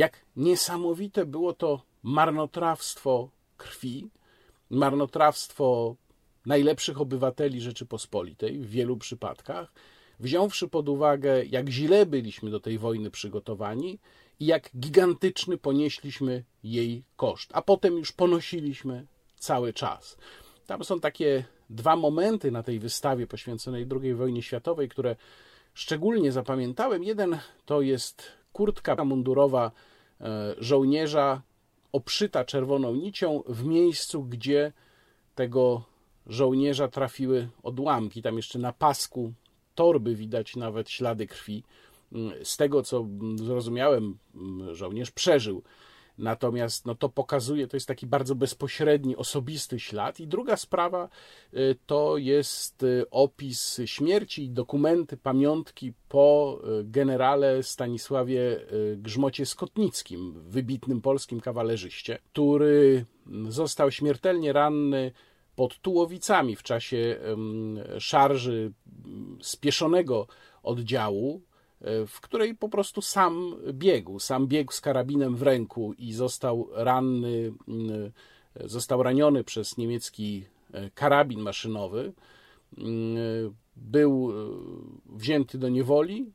Jak 0.00 0.24
niesamowite 0.36 1.26
było 1.26 1.52
to 1.52 1.82
marnotrawstwo 2.02 3.30
krwi, 3.56 4.08
marnotrawstwo 4.70 5.96
najlepszych 6.46 7.00
obywateli 7.00 7.60
Rzeczypospolitej 7.60 8.58
w 8.58 8.70
wielu 8.70 8.96
przypadkach, 8.96 9.72
wziąwszy 10.20 10.68
pod 10.68 10.88
uwagę, 10.88 11.44
jak 11.44 11.68
źle 11.68 12.06
byliśmy 12.06 12.50
do 12.50 12.60
tej 12.60 12.78
wojny 12.78 13.10
przygotowani 13.10 13.98
i 14.40 14.46
jak 14.46 14.70
gigantyczny 14.76 15.58
ponieśliśmy 15.58 16.44
jej 16.62 17.04
koszt, 17.16 17.50
a 17.52 17.62
potem 17.62 17.98
już 17.98 18.12
ponosiliśmy 18.12 19.06
cały 19.38 19.72
czas. 19.72 20.16
Tam 20.66 20.84
są 20.84 21.00
takie 21.00 21.44
dwa 21.70 21.96
momenty 21.96 22.50
na 22.50 22.62
tej 22.62 22.78
wystawie 22.78 23.26
poświęconej 23.26 23.86
II 24.02 24.14
wojnie 24.14 24.42
światowej, 24.42 24.88
które 24.88 25.16
szczególnie 25.74 26.32
zapamiętałem. 26.32 27.04
Jeden 27.04 27.38
to 27.66 27.80
jest 27.82 28.22
kurtka 28.52 29.04
mundurowa 29.04 29.72
żołnierza 30.58 31.42
obszyta 31.92 32.44
czerwoną 32.44 32.94
nicią 32.94 33.42
w 33.48 33.64
miejscu, 33.64 34.24
gdzie 34.24 34.72
tego 35.34 35.82
żołnierza 36.26 36.88
trafiły 36.88 37.48
odłamki. 37.62 38.22
Tam 38.22 38.36
jeszcze 38.36 38.58
na 38.58 38.72
pasku 38.72 39.32
torby 39.74 40.14
widać 40.14 40.56
nawet 40.56 40.90
ślady 40.90 41.26
krwi. 41.26 41.62
Z 42.42 42.56
tego 42.56 42.82
co 42.82 43.06
zrozumiałem, 43.36 44.18
żołnierz 44.72 45.10
przeżył 45.10 45.62
Natomiast 46.20 46.86
no, 46.86 46.94
to 46.94 47.08
pokazuje, 47.08 47.66
to 47.66 47.76
jest 47.76 47.88
taki 47.88 48.06
bardzo 48.06 48.34
bezpośredni, 48.34 49.16
osobisty 49.16 49.80
ślad. 49.80 50.20
I 50.20 50.26
druga 50.26 50.56
sprawa 50.56 51.08
y, 51.54 51.76
to 51.86 52.16
jest 52.16 52.82
y, 52.82 53.04
opis 53.10 53.80
śmierci, 53.84 54.50
dokumenty, 54.50 55.16
pamiątki 55.16 55.92
po 56.08 56.60
y, 56.80 56.84
generale 56.84 57.62
Stanisławie 57.62 58.60
Grzmocie 58.96 59.46
Skotnickim, 59.46 60.42
wybitnym 60.46 61.00
polskim 61.00 61.40
kawalerzyście, 61.40 62.18
który 62.32 63.04
został 63.48 63.90
śmiertelnie 63.90 64.52
ranny 64.52 65.12
pod 65.56 65.78
Tułowicami 65.78 66.56
w 66.56 66.62
czasie 66.62 67.16
szarży 67.98 68.72
spieszonego 69.40 70.26
oddziału 70.62 71.42
w 72.06 72.20
której 72.20 72.54
po 72.54 72.68
prostu 72.68 73.02
sam 73.02 73.56
biegł, 73.72 74.18
sam 74.18 74.46
biegł 74.46 74.72
z 74.72 74.80
karabinem 74.80 75.36
w 75.36 75.42
ręku 75.42 75.94
i 75.98 76.12
został 76.12 76.68
ranny, 76.72 77.52
został 78.64 79.02
raniony 79.02 79.44
przez 79.44 79.76
niemiecki 79.76 80.44
karabin 80.94 81.40
maszynowy. 81.40 82.12
Był 83.76 84.32
wzięty 85.06 85.58
do 85.58 85.68
niewoli, 85.68 86.32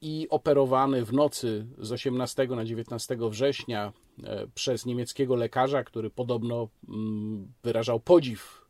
i 0.00 0.26
operowany 0.30 1.04
w 1.04 1.12
nocy 1.12 1.66
z 1.78 1.92
18 1.92 2.46
na 2.46 2.64
19 2.64 3.16
września 3.20 3.92
e, 4.24 4.46
przez 4.54 4.86
niemieckiego 4.86 5.36
lekarza, 5.36 5.84
który 5.84 6.10
podobno 6.10 6.68
mm, 6.88 7.52
wyrażał 7.62 8.00
podziw 8.00 8.62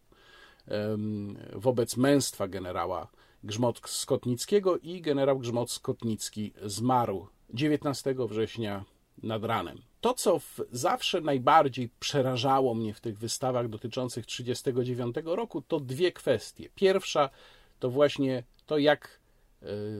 wobec 1.52 1.96
męstwa 1.96 2.48
generała 2.48 3.08
Grzmot-Skotnickiego 3.44 4.78
i 4.82 5.00
generał 5.00 5.38
Grzmot-Skotnicki 5.38 6.52
zmarł 6.64 7.26
19 7.54 8.14
września 8.18 8.84
nad 9.22 9.44
ranem. 9.44 9.82
To, 10.00 10.14
co 10.14 10.40
zawsze 10.70 11.20
najbardziej 11.20 11.90
przerażało 12.00 12.74
mnie 12.74 12.94
w 12.94 13.00
tych 13.00 13.18
wystawach 13.18 13.68
dotyczących 13.68 14.26
1939 14.26 15.36
roku, 15.36 15.62
to 15.62 15.80
dwie 15.80 16.12
kwestie. 16.12 16.68
Pierwsza 16.74 17.30
to 17.78 17.90
właśnie 17.90 18.42
to, 18.66 18.78
jak 18.78 19.20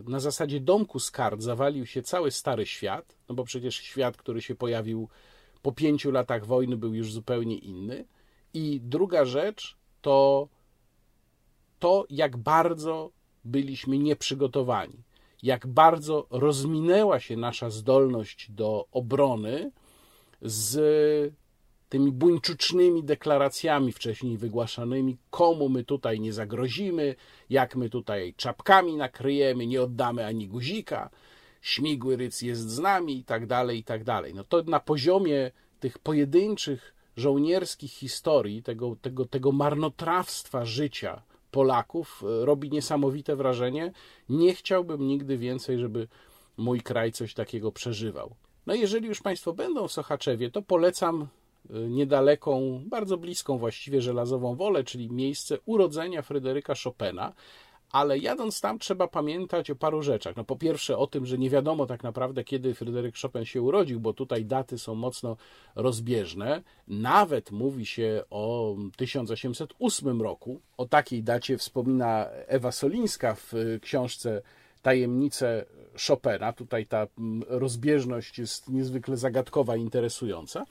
na 0.07 0.21
zasadzie 0.21 0.61
domku 0.61 0.99
z 0.99 1.11
kart 1.11 1.43
zawalił 1.43 1.87
się 1.87 2.03
cały 2.03 2.31
stary 2.31 2.67
świat, 2.67 3.17
no 3.29 3.35
bo 3.35 3.45
przecież 3.45 3.77
świat, 3.77 4.17
który 4.17 4.43
się 4.43 4.55
pojawił 4.55 5.09
po 5.63 5.73
pięciu 5.73 6.11
latach 6.11 6.47
wojny, 6.47 6.77
był 6.77 6.95
już 6.95 7.13
zupełnie 7.13 7.59
inny. 7.59 8.05
I 8.55 8.81
druga 8.85 9.25
rzecz 9.25 9.77
to 10.01 10.49
to, 11.79 12.07
jak 12.11 12.37
bardzo 12.37 13.11
byliśmy 13.45 13.99
nieprzygotowani, 13.99 15.03
jak 15.43 15.67
bardzo 15.67 16.27
rozminęła 16.31 17.21
się 17.21 17.37
nasza 17.37 17.71
zdolność 17.71 18.51
do 18.51 18.87
obrony 18.93 19.71
z 20.43 21.35
tymi 21.89 22.13
buńczucznymi 22.13 23.05
deklaracjami 23.05 23.93
wcześniej 23.93 24.39
wygłaszanymi, 24.39 25.17
komu 25.31 25.69
my 25.69 25.85
tutaj 25.85 26.21
nie 26.21 26.33
zagrozimy, 26.33 27.15
jak 27.51 27.77
my 27.77 27.91
tutaj 27.91 28.35
czapkami 28.37 28.97
nakryjemy, 28.97 29.67
nie 29.67 29.83
oddamy 29.83 30.27
ani 30.27 30.49
guzika, 30.49 31.11
śmigły 31.61 32.17
ryc 32.17 32.43
jest 32.43 32.71
z 32.71 32.79
nami 32.79 33.17
i 33.17 33.25
tak 33.25 33.47
dalej, 33.47 33.79
i 33.79 33.85
tak 33.85 34.05
dalej. 34.05 34.35
No 34.35 34.45
to 34.45 34.63
na 34.63 34.81
poziomie 34.81 35.51
tych 35.81 35.99
pojedynczych 35.99 36.95
żołnierskich 37.17 37.93
historii, 37.93 38.63
tego, 38.63 38.97
tego, 39.03 39.25
tego 39.25 39.53
marnotrawstwa 39.53 40.65
życia 40.65 41.23
Polaków 41.53 42.23
e, 42.43 42.45
robi 42.45 42.71
niesamowite 42.71 43.37
wrażenie. 43.37 43.93
Nie 44.29 44.55
chciałbym 44.55 45.07
nigdy 45.07 45.39
więcej, 45.39 45.79
żeby 45.79 46.09
mój 46.57 46.81
kraj 46.81 47.13
coś 47.13 47.35
takiego 47.35 47.73
przeżywał. 47.73 48.35
No 48.67 48.75
jeżeli 48.75 49.09
już 49.09 49.21
Państwo 49.21 49.53
będą 49.53 49.89
w 49.89 49.93
Sochaczewie, 49.93 50.51
to 50.51 50.63
polecam 50.63 51.29
niedaleką, 51.71 52.83
bardzo 52.87 53.17
bliską 53.17 53.59
właściwie 53.59 54.03
żelazową 54.03 54.55
wolę, 54.55 54.85
czyli 54.85 55.11
miejsce 55.11 55.59
urodzenia 55.65 56.23
Fryderyka 56.23 56.75
Chopina. 56.85 57.33
Ale 57.93 58.19
jadąc 58.19 58.61
tam 58.61 58.79
trzeba 58.79 59.09
pamiętać 59.09 59.71
o 59.71 59.77
paru 59.77 60.03
rzeczach. 60.03 60.37
No 60.37 60.45
po 60.45 60.57
pierwsze 60.57 60.99
o 60.99 61.07
tym, 61.07 61.27
że 61.27 61.39
nie 61.39 61.51
wiadomo 61.51 61.87
tak 61.87 62.03
naprawdę 62.03 62.45
kiedy 62.45 62.75
Fryderyk 62.75 63.17
Chopin 63.23 63.45
się 63.45 63.63
urodził, 63.63 64.01
bo 64.01 64.13
tutaj 64.13 64.45
daty 64.45 64.79
są 64.79 64.95
mocno 64.95 65.37
rozbieżne. 65.75 66.63
Nawet 66.89 67.51
mówi 67.51 67.87
się 67.87 68.25
o 68.31 68.77
1808 68.97 70.23
roku. 70.23 70.61
O 70.77 70.87
takiej 70.87 71.23
dacie 71.23 71.59
wspomina 71.59 72.27
Ewa 72.47 72.73
Solińska 72.73 73.35
w 73.35 73.53
książce 73.83 74.43
Tajemnice 74.83 75.67
Chopina. 76.09 76.53
Tutaj 76.53 76.87
ta 76.87 77.07
mm, 77.19 77.43
rozbieżność 77.49 78.39
jest 78.39 78.69
niezwykle 78.69 79.17
zagadkowa 79.17 79.77
interesująca. 79.77 80.65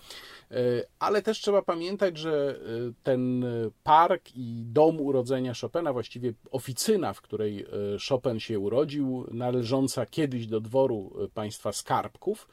E, 0.51 0.55
ale 0.99 1.21
też 1.21 1.39
trzeba 1.39 1.61
pamiętać, 1.61 2.17
że 2.17 2.55
e, 2.55 2.93
ten 3.03 3.45
park 3.83 4.35
i 4.35 4.63
dom 4.65 5.01
urodzenia 5.01 5.53
Chopina, 5.61 5.93
właściwie 5.93 6.33
oficyna, 6.51 7.13
w 7.13 7.21
której 7.21 7.61
e, 7.61 7.67
Chopin 8.09 8.39
się 8.39 8.59
urodził, 8.59 9.27
należąca 9.31 10.05
kiedyś 10.05 10.47
do 10.47 10.61
dworu 10.61 11.13
państwa 11.33 11.71
Skarbków, 11.71 12.47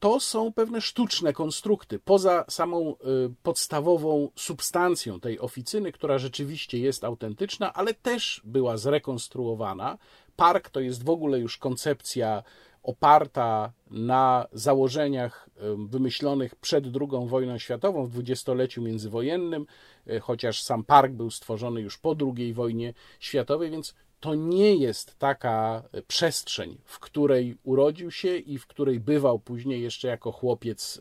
to 0.00 0.20
są 0.20 0.52
pewne 0.52 0.80
sztuczne 0.80 1.32
konstrukty, 1.32 1.98
poza 1.98 2.44
samą 2.48 2.96
podstawową 3.42 4.28
substancją 4.34 5.20
tej 5.20 5.40
oficyny, 5.40 5.92
która 5.92 6.18
rzeczywiście 6.18 6.78
jest 6.78 7.04
autentyczna, 7.04 7.72
ale 7.72 7.94
też 7.94 8.40
była 8.44 8.76
zrekonstruowana. 8.76 9.98
Park 10.36 10.70
to 10.70 10.80
jest 10.80 11.04
w 11.04 11.10
ogóle 11.10 11.38
już 11.38 11.58
koncepcja 11.58 12.42
oparta 12.82 13.72
na 13.90 14.46
założeniach 14.52 15.50
wymyślonych 15.88 16.54
przed 16.54 16.84
II 16.84 17.28
wojną 17.28 17.58
światową 17.58 18.06
w 18.06 18.10
dwudziestoleciu 18.10 18.82
międzywojennym, 18.82 19.66
e, 20.06 20.20
chociaż 20.20 20.62
sam 20.62 20.84
park 20.84 21.12
był 21.12 21.30
stworzony 21.30 21.80
już 21.80 21.98
po 21.98 22.16
II 22.36 22.54
wojnie 22.54 22.94
światowej, 23.20 23.70
więc 23.70 23.94
to 24.20 24.34
nie 24.34 24.74
jest 24.74 25.18
taka 25.18 25.82
przestrzeń, 26.08 26.78
w 26.84 26.98
której 26.98 27.56
urodził 27.62 28.10
się 28.10 28.36
i 28.36 28.58
w 28.58 28.66
której 28.66 29.00
bywał 29.00 29.38
później 29.38 29.82
jeszcze 29.82 30.08
jako 30.08 30.32
chłopiec 30.32 31.00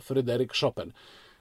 Fryderyk 0.00 0.52
Chopin. 0.60 0.92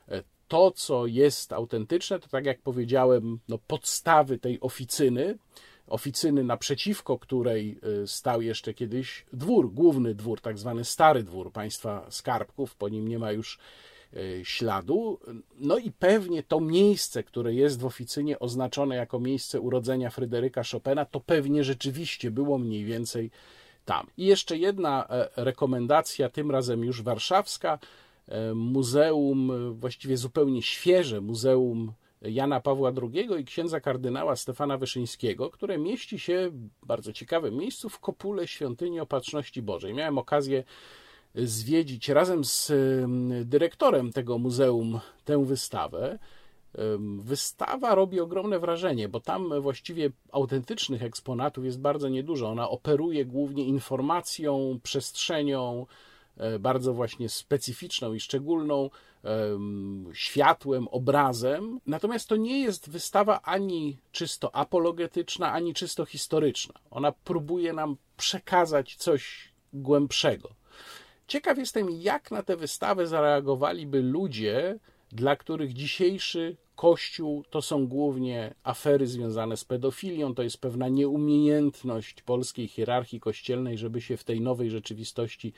E, 0.07 0.23
to, 0.47 0.71
co 0.71 1.05
jest 1.05 1.53
autentyczne, 1.53 2.19
to 2.19 2.27
tak 2.27 2.45
jak 2.45 2.61
powiedziałem, 2.61 3.39
no 3.47 3.57
podstawy 3.67 4.38
tej 4.38 4.59
oficyny, 4.61 5.38
oficyny, 5.88 6.43
naprzeciwko 6.43 7.19
której 7.19 7.79
y, 8.03 8.07
stał 8.07 8.41
jeszcze 8.41 8.73
kiedyś 8.73 9.25
dwór, 9.34 9.73
główny 9.73 10.15
dwór, 10.15 10.41
tak 10.41 10.57
zwany 10.57 10.86
stary 10.86 11.23
dwór 11.23 11.51
państwa 11.51 12.05
skarbków, 12.09 12.75
po 12.75 12.89
nim 12.89 13.07
nie 13.07 13.19
ma 13.19 13.32
już 13.32 13.59
y, 14.13 14.41
śladu. 14.43 15.19
No 15.59 15.77
i 15.77 15.91
pewnie 15.91 16.43
to 16.43 16.59
miejsce, 16.59 17.23
które 17.23 17.53
jest 17.53 17.79
w 17.79 17.86
oficynie 17.86 18.39
oznaczone 18.39 18.95
jako 18.95 19.19
miejsce 19.19 19.61
urodzenia 19.61 20.09
Fryderyka 20.09 20.61
Chopina, 20.71 21.05
to 21.05 21.19
pewnie 21.19 21.63
rzeczywiście 21.63 22.32
było 22.32 22.57
mniej 22.57 22.86
więcej 22.86 23.32
tam. 23.86 24.07
I 24.17 24.25
jeszcze 24.25 24.57
jedna 24.57 25.07
e, 25.09 25.29
rekomendacja, 25.36 26.29
tym 26.29 26.51
razem 26.51 26.84
już 26.84 27.01
warszawska. 27.01 27.79
E, 28.27 28.53
muzeum, 28.53 29.51
e, 29.51 29.71
właściwie 29.71 30.17
zupełnie 30.17 30.61
świeże 30.61 31.21
Muzeum 31.21 31.93
Jana 32.22 32.59
Pawła 32.59 32.91
II 33.01 33.41
i 33.41 33.45
księdza 33.45 33.80
kardynała 33.80 34.36
Stefana 34.36 34.78
Wyszyńskiego, 34.78 35.49
które 35.49 35.78
mieści 35.78 36.19
się 36.19 36.49
w 36.49 36.86
bardzo 36.86 37.13
ciekawym 37.13 37.57
miejscu 37.57 37.89
w 37.89 37.99
kopule 37.99 38.47
świątyni 38.47 38.99
Opatrzności 38.99 39.61
Bożej. 39.61 39.93
Miałem 39.93 40.17
okazję 40.17 40.63
zwiedzić 41.36 42.09
razem 42.09 42.45
z 42.45 42.72
dyrektorem 43.45 44.11
tego 44.11 44.38
muzeum 44.38 44.99
tę 45.26 45.45
wystawę. 45.45 46.19
Wystawa 47.19 47.95
robi 47.95 48.19
ogromne 48.19 48.59
wrażenie, 48.59 49.09
bo 49.09 49.19
tam 49.19 49.61
właściwie 49.61 50.09
autentycznych 50.32 51.03
eksponatów 51.03 51.65
jest 51.65 51.80
bardzo 51.80 52.09
niedużo. 52.09 52.49
Ona 52.49 52.69
operuje 52.69 53.26
głównie 53.26 53.65
informacją, 53.65 54.80
przestrzenią, 54.84 55.86
bardzo 56.59 56.93
właśnie 56.93 57.29
specyficzną 57.29 58.13
i 58.13 58.19
szczególną 58.19 58.89
światłem, 60.13 60.88
obrazem. 60.88 61.79
Natomiast 61.86 62.29
to 62.29 62.36
nie 62.36 62.61
jest 62.61 62.89
wystawa 62.89 63.41
ani 63.41 63.97
czysto 64.11 64.55
apologetyczna, 64.55 65.51
ani 65.51 65.73
czysto 65.73 66.05
historyczna. 66.05 66.73
Ona 66.91 67.11
próbuje 67.11 67.73
nam 67.73 67.97
przekazać 68.17 68.95
coś 68.95 69.51
głębszego. 69.73 70.49
Ciekaw 71.27 71.57
jestem, 71.57 71.89
jak 71.89 72.32
na 72.32 72.43
tę 72.43 72.57
wystawę 72.57 73.07
zareagowaliby 73.07 74.01
ludzie, 74.01 74.79
dla 75.11 75.36
których 75.36 75.73
dzisiejszy 75.73 76.57
Kościół 76.75 77.43
to 77.49 77.61
są 77.61 77.88
głównie 77.88 78.53
afery 78.63 79.07
związane 79.07 79.57
z 79.57 79.65
pedofilią, 79.65 80.36
to 80.36 80.43
jest 80.43 80.57
pewna 80.57 80.89
nieumiejętność 80.89 82.21
polskiej 82.21 82.67
hierarchii 82.67 83.19
kościelnej, 83.19 83.77
żeby 83.77 84.01
się 84.01 84.17
w 84.17 84.23
tej 84.23 84.41
nowej 84.41 84.69
rzeczywistości 84.69 85.53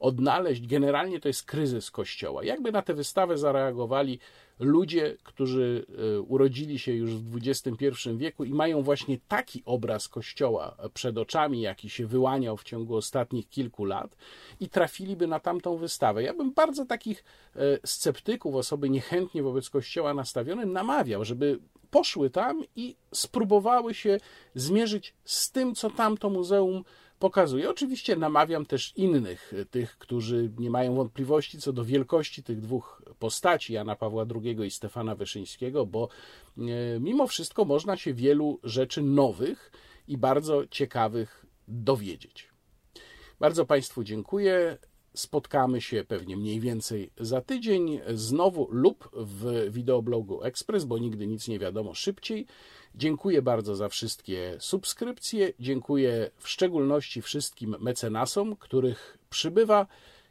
odnaleźć. 0.00 0.66
Generalnie 0.66 1.20
to 1.20 1.28
jest 1.28 1.44
kryzys 1.44 1.90
Kościoła. 1.90 2.44
Jakby 2.44 2.72
na 2.72 2.82
tę 2.82 2.94
wystawę 2.94 3.38
zareagowali 3.38 4.18
ludzie, 4.58 5.16
którzy 5.22 5.86
e, 6.16 6.20
urodzili 6.20 6.78
się 6.78 6.92
już 6.92 7.10
w 7.10 7.36
XXI 7.36 8.10
wieku 8.16 8.44
i 8.44 8.50
mają 8.50 8.82
właśnie 8.82 9.18
taki 9.28 9.62
obraz 9.64 10.08
Kościoła 10.08 10.76
przed 10.94 11.18
oczami, 11.18 11.60
jaki 11.60 11.90
się 11.90 12.06
wyłaniał 12.06 12.56
w 12.56 12.64
ciągu 12.64 12.96
ostatnich 12.96 13.48
kilku 13.48 13.84
lat 13.84 14.16
i 14.60 14.68
trafiliby 14.68 15.26
na 15.26 15.40
tamtą 15.40 15.76
wystawę. 15.76 16.22
Ja 16.22 16.34
bym 16.34 16.52
bardzo 16.52 16.86
takich 16.86 17.24
e, 17.56 17.60
sceptyków, 17.84 18.54
osoby 18.54 18.90
niechętnie 18.90 19.42
wobec 19.42 19.70
Kościoła 19.70 20.14
nastawione, 20.14 20.66
namawiał, 20.66 21.24
żeby 21.24 21.58
poszły 21.90 22.30
tam 22.30 22.62
i 22.76 22.96
spróbowały 23.12 23.94
się 23.94 24.18
zmierzyć 24.54 25.14
z 25.24 25.50
tym, 25.50 25.74
co 25.74 25.90
tamto 25.90 26.30
muzeum 26.30 26.84
pokazuje. 27.18 27.70
Oczywiście 27.70 28.16
namawiam 28.16 28.66
też 28.66 28.92
innych, 28.96 29.52
tych, 29.70 29.98
którzy 29.98 30.52
nie 30.58 30.70
mają 30.70 30.94
wątpliwości 30.94 31.58
co 31.58 31.72
do 31.72 31.84
wielkości 31.84 32.42
tych 32.42 32.60
dwóch 32.60 33.02
postaci, 33.18 33.72
Jana 33.72 33.96
Pawła 33.96 34.26
II 34.44 34.66
i 34.66 34.70
Stefana 34.70 35.14
Wyszyńskiego, 35.14 35.86
bo 35.86 36.08
e, 36.58 36.62
mimo 37.00 37.26
wszystko 37.26 37.64
można 37.64 37.96
się 37.96 38.14
wielu 38.14 38.60
rzeczy 38.62 39.02
nowych 39.02 39.72
i 40.08 40.18
bardzo 40.18 40.66
ciekawych 40.66 41.46
dowiedzieć. 41.68 42.48
Bardzo 43.40 43.66
Państwu 43.66 44.04
dziękuję. 44.04 44.78
Spotkamy 45.16 45.80
się 45.80 46.04
pewnie 46.08 46.36
mniej 46.36 46.60
więcej 46.60 47.10
za 47.20 47.40
tydzień 47.40 48.00
znowu 48.14 48.68
lub 48.70 49.10
w 49.12 49.66
wideoblogu 49.70 50.42
Express, 50.42 50.84
bo 50.84 50.98
nigdy 50.98 51.26
nic 51.26 51.48
nie 51.48 51.58
wiadomo 51.58 51.94
szybciej. 51.94 52.46
Dziękuję 52.94 53.42
bardzo 53.42 53.76
za 53.76 53.88
wszystkie 53.88 54.56
subskrypcje. 54.58 55.52
Dziękuję 55.60 56.30
w 56.38 56.48
szczególności 56.48 57.22
wszystkim 57.22 57.76
mecenasom, 57.80 58.56
których 58.56 59.18
przybywa. 59.30 59.86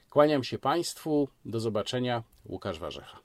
Kłaniam 0.10 0.44
się 0.44 0.60
Państwu. 0.60 1.28
Do 1.46 1.60
zobaczenia. 1.60 2.24
Łukasz 2.46 2.80
Warzecha. 2.80 3.25